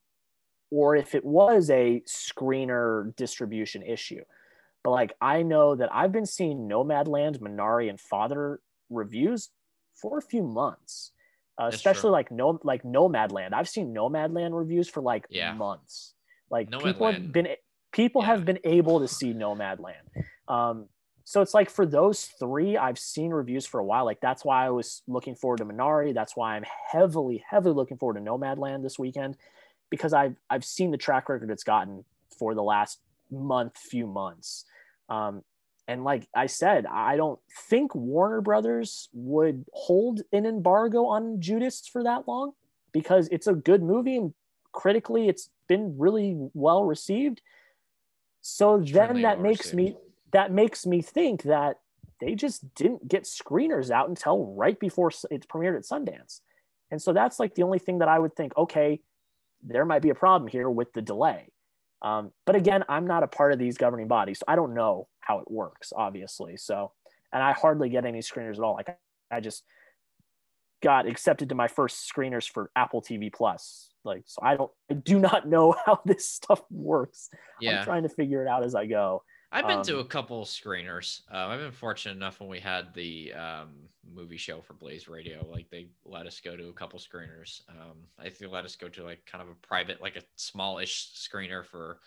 [0.73, 4.23] or if it was a screener distribution issue.
[4.83, 8.59] But like I know that I've been seeing Nomadland, Minari, and Father
[8.89, 9.49] reviews
[9.93, 11.11] for a few months.
[11.61, 12.11] Uh, especially true.
[12.11, 13.53] like no like Nomadland.
[13.53, 15.53] I've seen Nomadland reviews for like Yeah.
[15.53, 16.15] months.
[16.49, 17.49] Like people have been
[17.91, 18.27] people yeah.
[18.29, 20.09] have been able to see Nomadland.
[20.47, 20.87] Um,
[21.23, 24.05] so it's like for those three, I've seen reviews for a while.
[24.05, 26.15] Like that's why I was looking forward to Minari.
[26.15, 29.37] That's why I'm heavily, heavily looking forward to Nomadland this weekend
[29.93, 32.03] because I've I've seen the track record it's gotten
[32.39, 32.99] for the last
[33.29, 34.65] month, few months.
[35.07, 35.43] Um,
[35.87, 37.39] and like I said, I don't
[37.69, 42.53] think Warner Brothers would hold an embargo on Judas for that long
[42.91, 44.33] because it's a good movie and
[44.71, 47.43] critically it's been really well received.
[48.41, 49.95] So then that well makes me
[50.31, 51.81] that makes me think that
[52.19, 56.41] they just didn't get screeners out until right before it's premiered at Sundance.
[56.89, 59.01] And so that's like the only thing that I would think, okay,
[59.65, 61.49] there might be a problem here with the delay.
[62.01, 65.07] Um, but again, I'm not a part of these governing bodies, so I don't know
[65.21, 66.57] how it works, obviously.
[66.57, 66.91] So,
[67.31, 68.73] and I hardly get any screeners at all.
[68.73, 68.97] Like
[69.31, 69.63] I just
[70.83, 73.89] got accepted to my first screeners for Apple TV Plus.
[74.03, 77.29] Like, so I don't, I do not know how this stuff works.
[77.79, 79.23] I'm trying to figure it out as I go.
[79.53, 81.21] I've been Um, to a couple screeners.
[81.31, 85.45] Uh, I've been fortunate enough when we had the um, movie show for Blaze Radio,
[85.47, 87.61] like they let us go to a couple screeners.
[87.69, 90.23] Um, I think they let us go to like kind of a private, like a
[90.37, 91.99] smallish screener for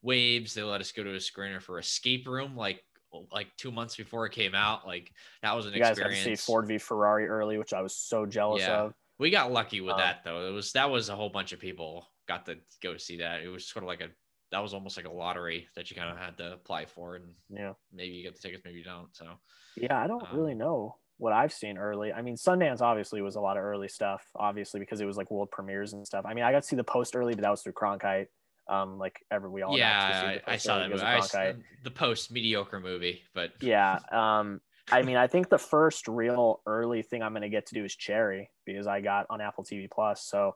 [0.00, 0.54] Waves.
[0.54, 2.82] They let us go to a screener for Escape Room, like
[3.30, 4.86] like two months before it came out.
[4.86, 5.12] Like
[5.42, 5.98] that was an experience.
[5.98, 8.80] You guys got to see Ford v Ferrari early, which I was so jealous Yeah.
[8.80, 8.94] of.
[9.18, 10.48] We got lucky with Um, that though.
[10.48, 13.42] It was that was a whole bunch of people got to go see that.
[13.42, 14.08] It was sort of like a
[14.54, 17.24] that was almost like a lottery that you kind of had to apply for, and
[17.50, 17.72] Yeah.
[17.92, 19.08] maybe you get the tickets, maybe you don't.
[19.14, 19.26] So
[19.74, 22.12] Yeah, I don't Um, really know what I've seen early.
[22.12, 25.28] I mean, Sundance obviously was a lot of early stuff, obviously because it was like
[25.28, 26.24] world premieres and stuff.
[26.24, 28.26] I mean, I got to see the post early, but that was through Cronkite.
[28.68, 31.02] Um, like every we all got to see yeah, I, I saw that movie.
[31.02, 33.98] I the post mediocre movie, but Yeah.
[34.12, 34.60] Um,
[34.90, 37.84] I mean, I think the first real early thing I'm going to get to do
[37.84, 40.24] is Cherry because I got on Apple TV Plus.
[40.24, 40.54] So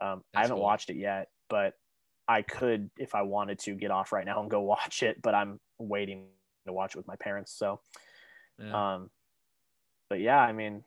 [0.00, 0.64] um, I haven't cool.
[0.64, 1.74] watched it yet, but
[2.28, 5.20] I could, if I wanted to, get off right now and go watch it.
[5.22, 6.26] But I'm waiting
[6.66, 7.52] to watch it with my parents.
[7.52, 7.80] So,
[8.58, 8.94] yeah.
[8.94, 9.10] um,
[10.10, 10.84] but yeah, I mean,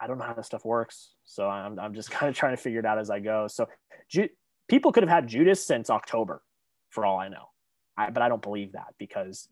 [0.00, 1.12] I don't know how this stuff works.
[1.24, 3.48] So I'm, I'm just kind of trying to figure it out as I go.
[3.48, 3.68] So
[4.08, 4.28] Ju-
[4.68, 6.42] people could have had Judas since October
[6.90, 7.50] for all I know.
[7.96, 9.48] I, but I don't believe that because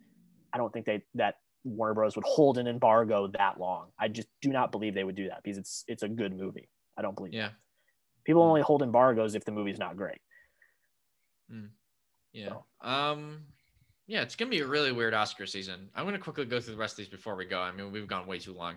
[0.52, 3.86] I don't think they that Warner Bros would hold an embargo that long.
[3.98, 6.68] I just do not believe they would do that because it's it's a good movie.
[6.97, 7.32] I don't believe.
[7.32, 7.51] yeah.
[8.24, 10.18] People only hold embargoes if the movie's not great.
[12.32, 12.48] Yeah.
[12.48, 12.64] So.
[12.88, 13.42] Um,
[14.06, 15.88] yeah, it's gonna be a really weird Oscar season.
[15.94, 17.60] I'm gonna quickly go through the rest of these before we go.
[17.60, 18.76] I mean, we've gone way too long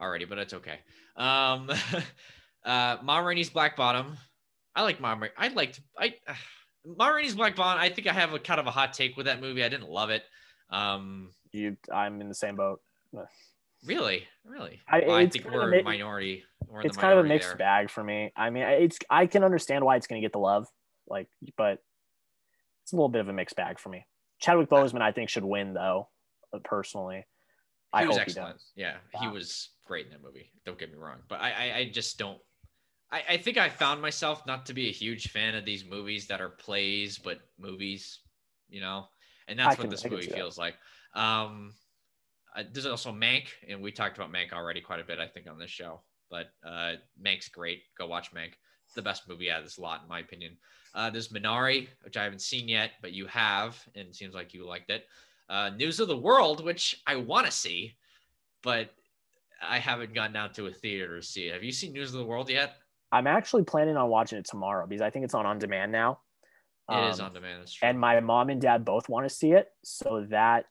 [0.00, 0.80] already, but it's okay.
[1.16, 1.70] Um,
[2.64, 4.16] uh, Ma Rainey's Black Bottom.
[4.74, 5.14] I like Ma.
[5.14, 6.14] Ra- I liked I.
[6.26, 6.34] Uh,
[6.98, 7.82] Ma Rainey's Black Bottom.
[7.82, 9.64] I think I have a kind of a hot take with that movie.
[9.64, 10.22] I didn't love it.
[10.70, 12.80] Um, You, I'm in the same boat.
[13.86, 14.80] really, really.
[14.88, 16.44] I- Well, I think we're mi- a minority.
[16.68, 17.56] We're it's kind of a mixed there.
[17.56, 18.32] bag for me.
[18.36, 20.66] I mean, it's I can understand why it's going to get the love,
[21.08, 21.78] like, but
[22.86, 24.06] it's a little bit of a mixed bag for me.
[24.40, 26.08] Chadwick Boseman, I think, should win though.
[26.62, 27.26] Personally,
[27.92, 28.60] I he was hope excellent.
[28.76, 28.82] he.
[28.82, 30.52] Yeah, he was great in that movie.
[30.64, 32.38] Don't get me wrong, but I, I, I just don't.
[33.10, 36.28] I, I think I found myself not to be a huge fan of these movies
[36.28, 38.20] that are plays but movies,
[38.68, 39.06] you know,
[39.48, 40.36] and that's I what can- this I movie see that.
[40.36, 40.76] feels like.
[41.16, 41.74] Um,
[42.56, 45.48] uh, there's also Mank, and we talked about Mank already quite a bit, I think,
[45.50, 46.02] on this show.
[46.30, 47.82] But uh, Mank's great.
[47.98, 48.52] Go watch Mank.
[48.96, 50.56] The best movie out of this lot, in my opinion.
[50.94, 54.54] Uh, there's Minari, which I haven't seen yet, but you have, and it seems like
[54.54, 55.06] you liked it.
[55.48, 57.94] Uh, News of the World, which I want to see,
[58.62, 58.90] but
[59.62, 61.52] I haven't gone down to a theater to see it.
[61.52, 62.76] Have you seen News of the World yet?
[63.12, 66.20] I'm actually planning on watching it tomorrow because I think it's on on demand now.
[66.90, 67.70] It is Um, on demand.
[67.82, 70.64] And my mom and dad both want to see it, so that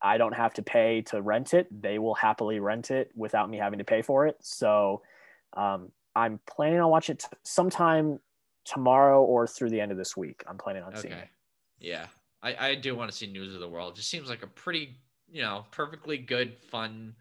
[0.00, 1.66] I don't have to pay to rent it.
[1.70, 4.36] They will happily rent it without me having to pay for it.
[4.40, 5.02] So
[5.56, 8.18] um, I'm planning on watching it t- sometime
[8.64, 10.42] tomorrow or through the end of this week.
[10.48, 11.22] I'm planning on seeing okay.
[11.22, 11.28] it.
[11.78, 12.06] Yeah,
[12.42, 13.92] I, I do want to see News of the World.
[13.92, 14.96] It just seems like a pretty,
[15.30, 17.14] you know, perfectly good, fun,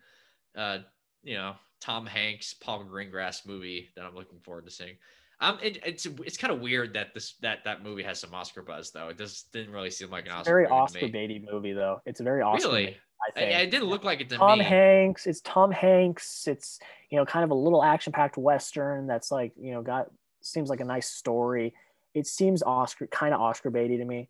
[0.56, 0.80] uh,
[1.24, 4.96] you know, Tom Hanks, Paul Greengrass movie that I'm looking forward to seeing.
[5.42, 8.62] Um, it, it's it's kind of weird that this that that movie has some Oscar
[8.62, 9.10] buzz though.
[9.10, 12.00] It just didn't really seem like an It's Oscar very Oscar baity movie though.
[12.06, 12.70] It's a very Oscar.
[12.70, 12.98] Really?
[13.22, 13.60] I I, think.
[13.60, 14.66] it didn't look like it to Tom me.
[14.66, 15.26] Hanks.
[15.28, 16.48] It's Tom Hanks.
[16.48, 16.80] It's
[17.10, 20.08] you know kind of a little action packed western that's like you know got
[20.42, 21.74] seems like a nice story.
[22.14, 24.30] It seems Oscar kind of Oscar baity to me.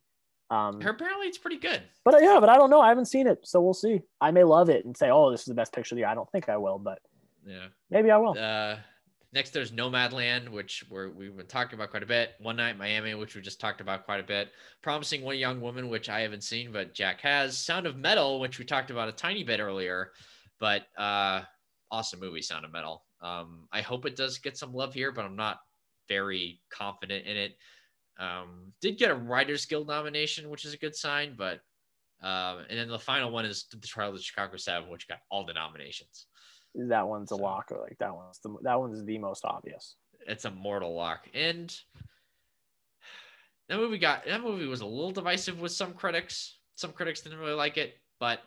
[0.52, 1.82] Um, Apparently, it's pretty good.
[2.04, 2.80] but uh, yeah, but I don't know.
[2.80, 4.02] I haven't seen it, so we'll see.
[4.22, 6.08] I may love it and say, "Oh, this is the best picture of the year."
[6.10, 7.00] I don't think I will, but
[7.46, 7.68] Yeah.
[7.90, 8.38] maybe I will.
[8.38, 8.78] Uh,
[9.36, 12.32] next, there's Nomadland, which we're, we've been talking about quite a bit.
[12.40, 14.50] One Night Miami, which we just talked about quite a bit.
[14.82, 17.58] Promising One Young Woman, which I haven't seen, but Jack has.
[17.58, 20.12] Sound of Metal, which we talked about a tiny bit earlier,
[20.60, 21.42] but uh,
[21.92, 23.04] awesome movie, Sound of Metal.
[23.22, 25.60] Um, I hope it does get some love here, but I'm not
[26.08, 27.58] very confident in it.
[28.18, 31.60] Um, did get a Writers Guild nomination, which is a good sign, but
[32.24, 35.20] um, and then the final one is the Trial of the Chicago Seven, which got
[35.30, 36.28] all the nominations.
[36.76, 37.72] That one's a So- lock.
[37.72, 39.96] Like that one's the that one's the most obvious.
[40.28, 41.28] it's a mortal lock.
[41.34, 41.76] And
[43.70, 46.58] that movie got that movie was a little divisive with some critics.
[46.76, 48.42] Some critics didn't really like it, but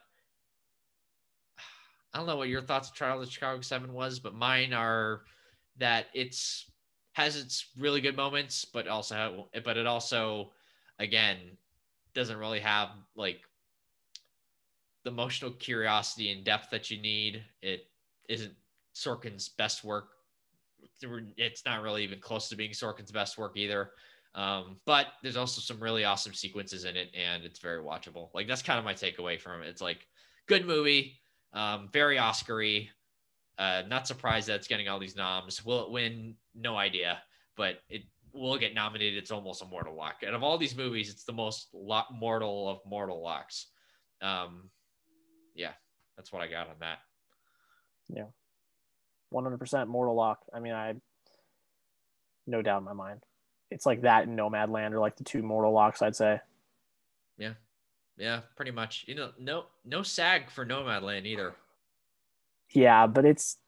[2.13, 4.73] I don't know what your thoughts of Trial of the Chicago Seven was, but mine
[4.73, 5.23] are
[5.77, 6.71] that it's
[7.13, 10.53] has its really good moments, but also but it also
[10.99, 11.57] again
[12.15, 13.41] doesn't really have like
[15.05, 17.45] the emotional curiosity and depth that you need.
[17.63, 17.88] It
[18.29, 18.53] isn't
[18.95, 20.09] Sorkin's best work
[21.37, 23.91] it's not really even close to being Sorkin's best work either.
[24.35, 28.29] Um, but there's also some really awesome sequences in it, and it's very watchable.
[28.35, 29.69] Like that's kind of my takeaway from it.
[29.69, 30.07] It's like
[30.47, 31.21] good movie,
[31.53, 32.89] um, very Oscar-y.
[33.59, 35.65] Uh, not surprised that it's getting all these noms.
[35.65, 36.37] Will it win?
[36.55, 37.19] No idea.
[37.57, 38.03] But it
[38.33, 40.23] will get nominated, it's almost a mortal lock.
[40.25, 43.67] And of all these movies, it's the most lo- mortal of mortal locks.
[44.23, 44.71] Um,
[45.57, 45.73] yeah,
[46.17, 46.99] that's what I got on that.
[48.09, 48.25] Yeah,
[49.31, 50.41] one hundred percent mortal lock.
[50.53, 50.95] I mean, I
[52.47, 53.21] no doubt in my mind.
[53.71, 56.41] It's like that and Nomadland are like the two mortal locks, I'd say.
[57.37, 57.53] Yeah,
[58.17, 59.05] yeah, pretty much.
[59.07, 61.55] You know, no no SAG for Nomadland either.
[62.71, 63.59] Yeah, but it's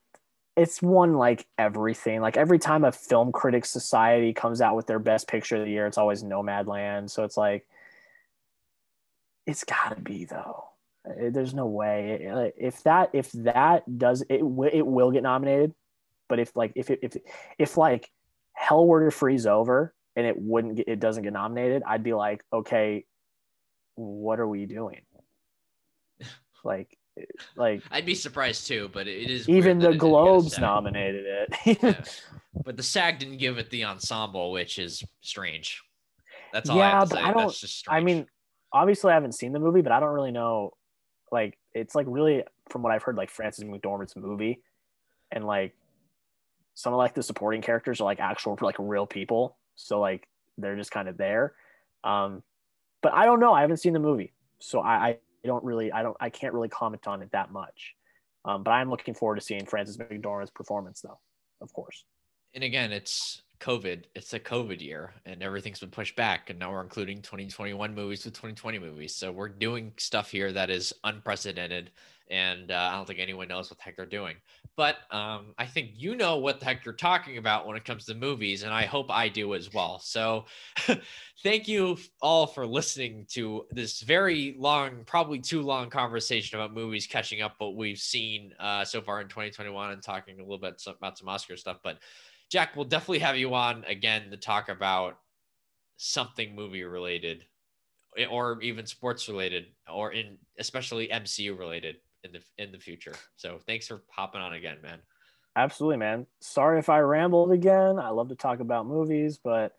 [0.56, 2.20] it's won like everything.
[2.20, 5.70] Like every time a film critics society comes out with their best picture of the
[5.70, 7.10] year, it's always Nomadland.
[7.10, 7.66] So it's like
[9.46, 10.69] it's got to be though.
[11.08, 15.74] Uh, there's no way if that if that does it it will get nominated.
[16.28, 17.16] But if like if it, if
[17.58, 18.10] if like
[18.52, 22.12] hell were to freeze over and it wouldn't get it doesn't get nominated, I'd be
[22.12, 23.06] like, okay,
[23.94, 25.00] what are we doing?
[26.64, 26.96] like
[27.56, 31.78] like I'd be surprised too, but it is even the Globes nominated it.
[31.82, 32.04] yeah.
[32.64, 35.82] But the SAG didn't give it the ensemble, which is strange.
[36.52, 37.54] That's all yeah, I but I don't.
[37.88, 38.26] I mean,
[38.72, 40.72] obviously, I haven't seen the movie, but I don't really know.
[41.30, 44.62] Like, it's like really, from what I've heard, like Frances McDormand's movie,
[45.30, 45.74] and like
[46.74, 50.26] some of like the supporting characters are like actual like real people, so like
[50.58, 51.54] they're just kind of there.
[52.04, 52.42] Um,
[53.02, 53.52] but I don't know.
[53.52, 56.68] I haven't seen the movie, so I, I don't really, I don't, I can't really
[56.68, 57.94] comment on it that much.
[58.44, 61.18] Um, but I'm looking forward to seeing Frances McDormand's performance, though,
[61.60, 62.04] of course.
[62.54, 64.04] And again, it's COVID.
[64.14, 66.50] It's a COVID year, and everything's been pushed back.
[66.50, 69.14] And now we're including 2021 movies with 2020 movies.
[69.14, 71.90] So we're doing stuff here that is unprecedented
[72.30, 74.36] and uh, I don't think anyone knows what the heck they're doing.
[74.76, 78.06] But um, I think you know what the heck you're talking about when it comes
[78.06, 79.98] to movies, and I hope I do as well.
[79.98, 80.46] So,
[81.42, 87.06] thank you all for listening to this very long, probably too long conversation about movies,
[87.06, 90.80] catching up what we've seen uh, so far in 2021, and talking a little bit
[90.86, 91.78] about some Oscar stuff.
[91.82, 91.98] But
[92.50, 95.18] Jack, we'll definitely have you on again to talk about
[95.96, 97.44] something movie related
[98.18, 103.14] eh, or even sports related or in especially MCU related in the in the future.
[103.36, 104.98] So thanks for popping on again, man.
[105.56, 106.26] Absolutely, man.
[106.40, 107.98] Sorry if I rambled again.
[107.98, 109.76] I love to talk about movies, but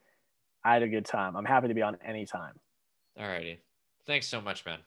[0.63, 1.35] I had a good time.
[1.35, 2.53] I'm happy to be on any time.
[3.17, 3.59] All righty.
[4.05, 4.79] Thanks so much, man.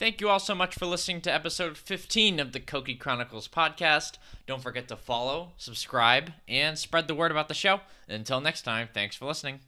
[0.00, 4.12] Thank you all so much for listening to episode 15 of the Koki Chronicles podcast.
[4.46, 7.82] Don't forget to follow, subscribe, and spread the word about the show.
[8.08, 9.60] Until next time, thanks for listening.